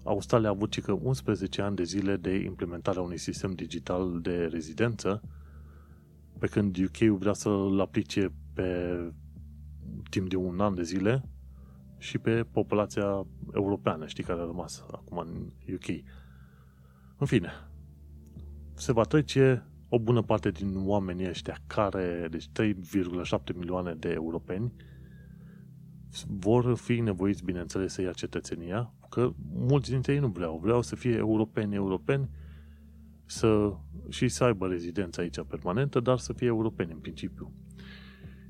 Australia 0.03 0.47
a 0.47 0.51
avut 0.51 0.79
că 0.79 0.91
11 0.91 1.61
ani 1.61 1.75
de 1.75 1.83
zile 1.83 2.15
de 2.15 2.35
implementarea 2.35 3.01
unui 3.01 3.17
sistem 3.17 3.51
digital 3.51 4.19
de 4.21 4.45
rezidență, 4.45 5.21
pe 6.39 6.47
când 6.47 6.77
UK 6.77 6.97
vrea 6.97 7.33
să-l 7.33 7.79
aplice 7.79 8.31
pe 8.53 8.97
timp 10.09 10.29
de 10.29 10.35
un 10.35 10.59
an 10.59 10.75
de 10.75 10.83
zile 10.83 11.23
și 11.97 12.17
pe 12.17 12.43
populația 12.43 13.25
europeană, 13.53 14.07
știi, 14.07 14.23
care 14.23 14.39
a 14.39 14.45
rămas 14.45 14.85
acum 14.91 15.17
în 15.17 15.51
UK. 15.73 16.03
În 17.17 17.25
fine, 17.25 17.51
se 18.73 18.91
va 18.91 19.03
trece 19.03 19.65
o 19.89 19.99
bună 19.99 20.21
parte 20.21 20.51
din 20.51 20.73
oamenii 20.85 21.29
ăștia 21.29 21.57
care, 21.67 22.27
deci 22.31 22.47
3,7 22.47 23.55
milioane 23.55 23.93
de 23.93 24.09
europeni, 24.09 24.73
vor 26.27 26.75
fi 26.75 26.99
nevoiți, 26.99 27.43
bineînțeles, 27.43 27.93
să 27.93 28.01
ia 28.01 28.11
cetățenia, 28.11 28.93
că 29.11 29.33
mulți 29.53 29.89
dintre 29.89 30.13
ei 30.13 30.19
nu 30.19 30.27
vreau. 30.27 30.59
Vreau 30.63 30.81
să 30.81 30.95
fie 30.95 31.15
europeni, 31.15 31.75
europeni, 31.75 32.29
să, 33.25 33.73
și 34.09 34.27
să 34.27 34.43
aibă 34.43 34.67
rezidență 34.67 35.21
aici 35.21 35.41
permanentă, 35.47 35.99
dar 35.99 36.17
să 36.17 36.33
fie 36.33 36.47
europeni 36.47 36.91
în 36.91 36.97
principiu. 36.97 37.51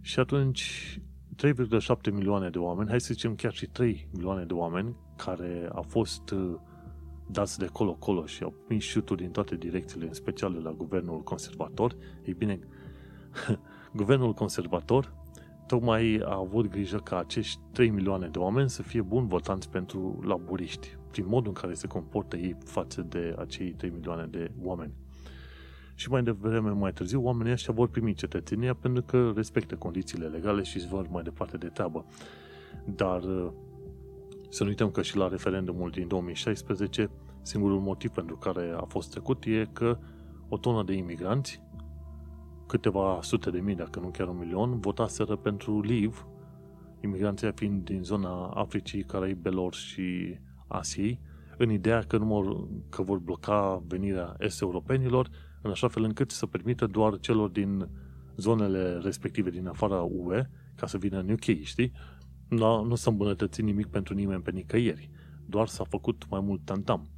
Și 0.02 0.20
atunci 0.20 1.00
3,7 1.46 2.12
milioane 2.12 2.50
de 2.50 2.58
oameni, 2.58 2.90
hai 2.90 3.02
să 3.02 3.14
zicem 3.14 3.36
chiar 3.36 3.54
și 3.54 3.66
3 3.66 4.08
milioane 4.12 4.44
de 4.44 4.54
oameni 4.54 4.96
care 5.16 5.70
au 5.74 5.82
fost 5.82 6.30
uh, 6.30 6.56
dați 7.28 7.60
de 7.60 7.66
colo-colo 7.66 8.26
și 8.26 8.44
au 8.44 8.54
prins 8.68 8.84
șuturi 8.84 9.22
din 9.22 9.32
toate 9.32 9.56
direcțiile, 9.56 10.08
în 10.08 10.14
special 10.14 10.54
la 10.64 10.72
guvernul 10.72 11.22
conservator, 11.22 11.96
ei 12.26 12.34
bine, 12.34 12.60
guvernul 14.02 14.34
conservator 14.34 15.14
tocmai 15.72 16.22
a 16.26 16.36
avut 16.36 16.68
grijă 16.68 16.98
ca 16.98 17.18
acești 17.18 17.60
3 17.72 17.90
milioane 17.90 18.28
de 18.28 18.38
oameni 18.38 18.70
să 18.70 18.82
fie 18.82 19.02
buni 19.02 19.28
votanți 19.28 19.70
pentru 19.70 20.20
laburiști, 20.26 20.98
prin 21.12 21.26
modul 21.28 21.48
în 21.56 21.62
care 21.62 21.74
se 21.74 21.88
comportă 21.88 22.38
ei 22.38 22.56
față 22.66 23.02
de 23.02 23.36
acei 23.40 23.72
3 23.72 23.90
milioane 23.90 24.26
de 24.26 24.52
oameni. 24.62 24.94
Și 25.96 26.10
mai 26.10 26.24
devreme, 26.24 26.70
mai 26.70 26.94
târziu, 26.94 27.24
oamenii 27.24 27.52
ăștia 27.52 27.74
vor 27.74 27.88
primi 27.88 28.14
cetățenia 28.14 28.74
pentru 28.74 29.04
că 29.04 29.32
respectă 29.36 29.76
condițiile 29.76 30.28
legale 30.28 30.64
și 30.64 30.88
vor 30.88 31.08
mai 31.10 31.24
departe 31.24 31.58
de 31.58 31.68
treabă. 31.68 32.06
Dar 32.86 33.22
să 34.50 34.64
nu 34.64 34.70
uităm 34.70 34.92
că 34.92 35.02
și 35.02 35.18
la 35.18 35.28
referendumul 35.28 35.90
din 35.90 36.08
2016, 36.08 37.10
singurul 37.42 37.80
motiv 37.80 38.10
pentru 38.10 38.38
care 38.38 38.74
a 38.78 38.84
fost 38.84 39.10
trecut 39.10 39.44
e 39.44 39.68
că 39.74 39.98
o 40.50 40.58
tonă 40.58 40.84
de 40.84 40.94
imigranți, 40.94 41.62
câteva 42.72 43.20
sute 43.22 43.50
de 43.50 43.60
mii, 43.60 43.76
dacă 43.76 44.00
nu 44.00 44.08
chiar 44.08 44.28
un 44.28 44.38
milion, 44.38 44.80
votaseră 44.80 45.36
pentru 45.36 45.82
Leave, 45.82 46.16
imigranții 47.02 47.52
fiind 47.56 47.84
din 47.84 48.04
zona 48.04 48.48
Africii, 48.48 49.04
Caraibelor 49.04 49.74
și 49.74 50.38
Asiei, 50.68 51.20
în 51.58 51.70
ideea 51.70 52.02
că, 52.02 52.18
nu 52.18 52.70
că 52.90 53.02
vor 53.02 53.18
bloca 53.18 53.84
venirea 53.88 54.36
est-europenilor, 54.40 55.30
în 55.62 55.72
așa 55.72 55.88
fel 55.88 56.04
încât 56.04 56.32
să 56.32 56.46
permită 56.46 56.86
doar 56.86 57.20
celor 57.20 57.50
din 57.50 57.88
zonele 58.38 58.98
respective 58.98 59.50
din 59.50 59.68
afara 59.68 60.02
UE 60.02 60.50
ca 60.76 60.88
să 60.88 60.98
vină 60.98 61.20
în 61.20 61.30
UK, 61.30 61.64
știi? 61.64 61.92
nu, 62.48 62.84
nu 62.84 62.96
s-a 62.96 63.12
îmbunătățit 63.12 63.64
nimic 63.64 63.88
pentru 63.88 64.14
nimeni 64.14 64.42
pe 64.42 64.52
nicăieri. 64.52 65.10
Doar 65.46 65.68
s-a 65.68 65.84
făcut 65.84 66.26
mai 66.30 66.40
mult 66.40 66.62
tantam. 66.64 67.10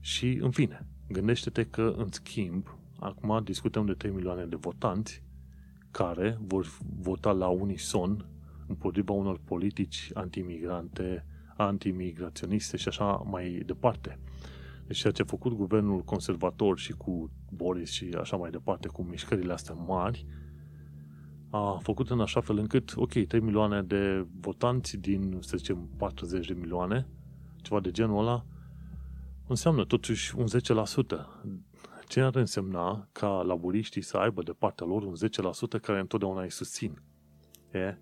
Și, 0.00 0.38
în 0.42 0.50
fine, 0.50 0.86
gândește-te 1.08 1.64
că, 1.64 1.94
în 1.96 2.06
schimb, 2.10 2.77
acum 2.98 3.40
discutăm 3.44 3.86
de 3.86 3.92
3 3.92 4.10
milioane 4.10 4.44
de 4.44 4.56
votanți 4.56 5.22
care 5.90 6.38
vor 6.40 6.66
vota 7.00 7.32
la 7.32 7.48
unison 7.48 8.26
împotriva 8.66 9.12
unor 9.12 9.40
politici 9.44 10.10
antimigrante, 10.14 11.24
antimigraționiste 11.56 12.76
și 12.76 12.88
așa 12.88 13.04
mai 13.30 13.62
departe. 13.66 14.18
Deci 14.86 14.98
ceea 14.98 15.12
ce 15.12 15.22
a 15.22 15.24
făcut 15.24 15.52
guvernul 15.52 16.00
conservator 16.00 16.78
și 16.78 16.92
cu 16.92 17.30
Boris 17.50 17.90
și 17.90 18.08
așa 18.20 18.36
mai 18.36 18.50
departe, 18.50 18.88
cu 18.88 19.02
mișcările 19.02 19.52
astea 19.52 19.74
mari, 19.74 20.26
a 21.50 21.78
făcut 21.82 22.10
în 22.10 22.20
așa 22.20 22.40
fel 22.40 22.58
încât, 22.58 22.92
ok, 22.96 23.12
3 23.12 23.40
milioane 23.40 23.82
de 23.82 24.26
votanți 24.40 24.96
din, 24.96 25.38
să 25.40 25.56
zicem, 25.56 25.88
40 25.96 26.46
de 26.46 26.54
milioane, 26.54 27.06
ceva 27.62 27.80
de 27.80 27.90
genul 27.90 28.18
ăla, 28.18 28.44
înseamnă 29.46 29.84
totuși 29.84 30.36
un 30.36 30.46
10%. 30.46 30.50
Ce 32.08 32.20
ar 32.20 32.34
însemna 32.34 33.08
ca 33.12 33.28
laburiștii 33.28 34.02
să 34.02 34.16
aibă 34.16 34.42
de 34.42 34.52
partea 34.52 34.86
lor 34.86 35.02
un 35.02 35.14
10% 35.78 35.80
care 35.82 36.00
întotdeauna 36.00 36.42
îi 36.42 36.50
susțin? 36.50 37.02
E, 37.72 37.98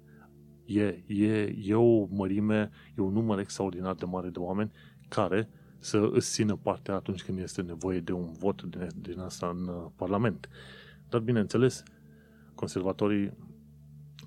e, 0.64 1.04
e, 1.06 1.54
e 1.62 1.74
o 1.74 2.06
mărime, 2.06 2.70
e 2.96 3.00
un 3.00 3.12
număr 3.12 3.38
extraordinar 3.38 3.94
de 3.94 4.04
mare 4.04 4.28
de 4.28 4.38
oameni 4.38 4.70
care 5.08 5.48
să 5.78 6.08
îți 6.12 6.32
țină 6.32 6.56
partea 6.56 6.94
atunci 6.94 7.22
când 7.22 7.38
este 7.38 7.62
nevoie 7.62 8.00
de 8.00 8.12
un 8.12 8.32
vot 8.32 8.62
din, 8.62 8.88
din 9.00 9.18
asta 9.18 9.48
în 9.48 9.68
uh, 9.68 9.90
Parlament. 9.96 10.48
Dar, 11.08 11.20
bineînțeles, 11.20 11.82
conservatorii 12.54 13.32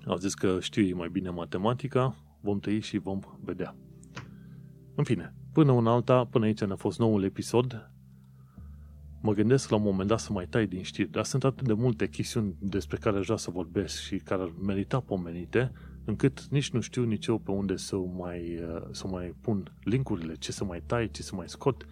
au 0.06 0.16
zis 0.16 0.34
că 0.34 0.60
știu 0.60 0.82
ei 0.82 0.92
mai 0.92 1.08
bine 1.08 1.30
matematica, 1.30 2.16
vom 2.40 2.58
tăi 2.58 2.80
și 2.80 2.98
vom 2.98 3.18
vedea. 3.40 3.76
În 4.94 5.04
fine, 5.04 5.34
până 5.52 5.72
una 5.72 5.92
alta, 5.92 6.24
până 6.24 6.44
aici 6.44 6.64
ne-a 6.64 6.76
fost 6.76 6.98
noul 6.98 7.22
episod, 7.22 7.90
mă 9.20 9.32
gândesc 9.32 9.70
la 9.70 9.76
un 9.76 9.82
moment 9.82 10.08
dat 10.08 10.20
să 10.20 10.32
mai 10.32 10.46
tai 10.46 10.66
din 10.66 10.82
știri, 10.82 11.10
dar 11.10 11.24
sunt 11.24 11.44
atât 11.44 11.66
de 11.66 11.72
multe 11.72 12.08
chestiuni 12.08 12.54
despre 12.58 12.96
care 12.96 13.18
aș 13.18 13.24
vrea 13.24 13.36
să 13.36 13.50
vorbesc 13.50 14.00
și 14.00 14.16
care 14.16 14.42
ar 14.42 14.52
merita 14.62 15.00
pomenite, 15.00 15.72
încât 16.04 16.46
nici 16.46 16.70
nu 16.70 16.80
știu 16.80 17.04
nici 17.04 17.26
eu 17.26 17.38
pe 17.38 17.50
unde 17.50 17.76
să 17.76 17.96
mai, 17.96 18.60
să 18.90 19.06
mai 19.06 19.34
pun 19.40 19.72
linkurile, 19.82 20.34
ce 20.34 20.52
să 20.52 20.64
mai 20.64 20.82
tai, 20.86 21.10
ce 21.10 21.22
să 21.22 21.34
mai 21.34 21.48
scot. 21.48 21.86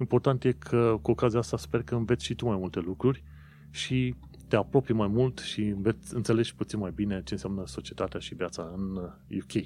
Important 0.00 0.44
e 0.44 0.52
că 0.52 0.98
cu 1.02 1.10
ocazia 1.10 1.38
asta 1.38 1.56
sper 1.56 1.82
că 1.82 1.94
înveți 1.94 2.24
și 2.24 2.34
tu 2.34 2.46
mai 2.46 2.56
multe 2.56 2.80
lucruri 2.80 3.22
și 3.70 4.14
te 4.48 4.56
apropii 4.56 4.94
mai 4.94 5.08
mult 5.08 5.38
și 5.38 5.62
înveți, 5.62 6.14
înțelegi 6.14 6.54
puțin 6.54 6.78
mai 6.78 6.92
bine 6.94 7.22
ce 7.24 7.32
înseamnă 7.32 7.66
societatea 7.66 8.20
și 8.20 8.34
viața 8.34 8.72
în 8.76 8.96
UK. 9.40 9.54
Uh, 9.54 9.64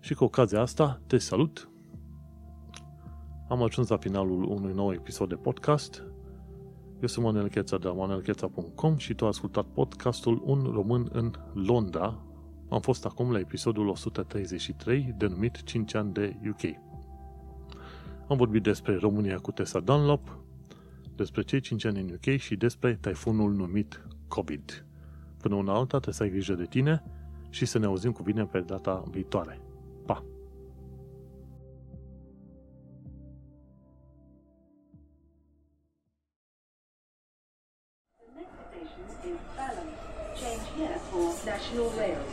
și 0.00 0.14
cu 0.14 0.24
ocazia 0.24 0.60
asta 0.60 1.00
te 1.06 1.18
salut. 1.18 1.68
Am 3.48 3.62
ajuns 3.62 3.88
la 3.88 3.96
finalul 3.96 4.42
unui 4.42 4.72
nou 4.72 4.92
episod 4.92 5.28
de 5.28 5.34
podcast. 5.34 6.02
Eu 7.00 7.08
sunt 7.08 7.24
Manuel 7.24 7.48
Cheța 7.48 7.78
de 7.78 7.86
la 7.86 7.92
manuelcheța.com 7.92 8.96
și 8.96 9.14
tu 9.14 9.24
ai 9.24 9.30
ascultat 9.30 9.64
podcastul 9.64 10.42
Un 10.44 10.70
român 10.72 11.08
în 11.12 11.32
Londra. 11.54 12.22
Am 12.68 12.80
fost 12.80 13.04
acum 13.04 13.32
la 13.32 13.38
episodul 13.38 13.88
133, 13.88 15.14
denumit 15.16 15.62
5 15.62 15.94
ani 15.94 16.12
de 16.12 16.36
UK. 16.48 16.62
Am 18.28 18.36
vorbit 18.36 18.62
despre 18.62 18.96
România 18.96 19.38
cu 19.38 19.50
Tessa 19.50 19.80
Dunlop, 19.80 20.38
despre 21.16 21.42
cei 21.42 21.60
5 21.60 21.84
ani 21.84 22.00
în 22.00 22.10
UK 22.14 22.36
și 22.36 22.56
despre 22.56 22.98
taifunul 23.00 23.52
numit 23.52 24.06
COVID. 24.28 24.86
Până 25.40 25.54
una 25.54 25.72
alta, 25.72 25.86
trebuie 25.86 26.14
să 26.14 26.22
ai 26.22 26.30
grijă 26.30 26.54
de 26.54 26.64
tine 26.64 27.04
și 27.50 27.64
să 27.64 27.78
ne 27.78 27.86
auzim 27.86 28.12
cu 28.12 28.22
bine 28.22 28.44
pe 28.44 28.60
data 28.60 29.02
viitoare. 29.10 29.60
Pa! 30.06 30.24
National 41.16 41.88
Rail. 41.98 42.25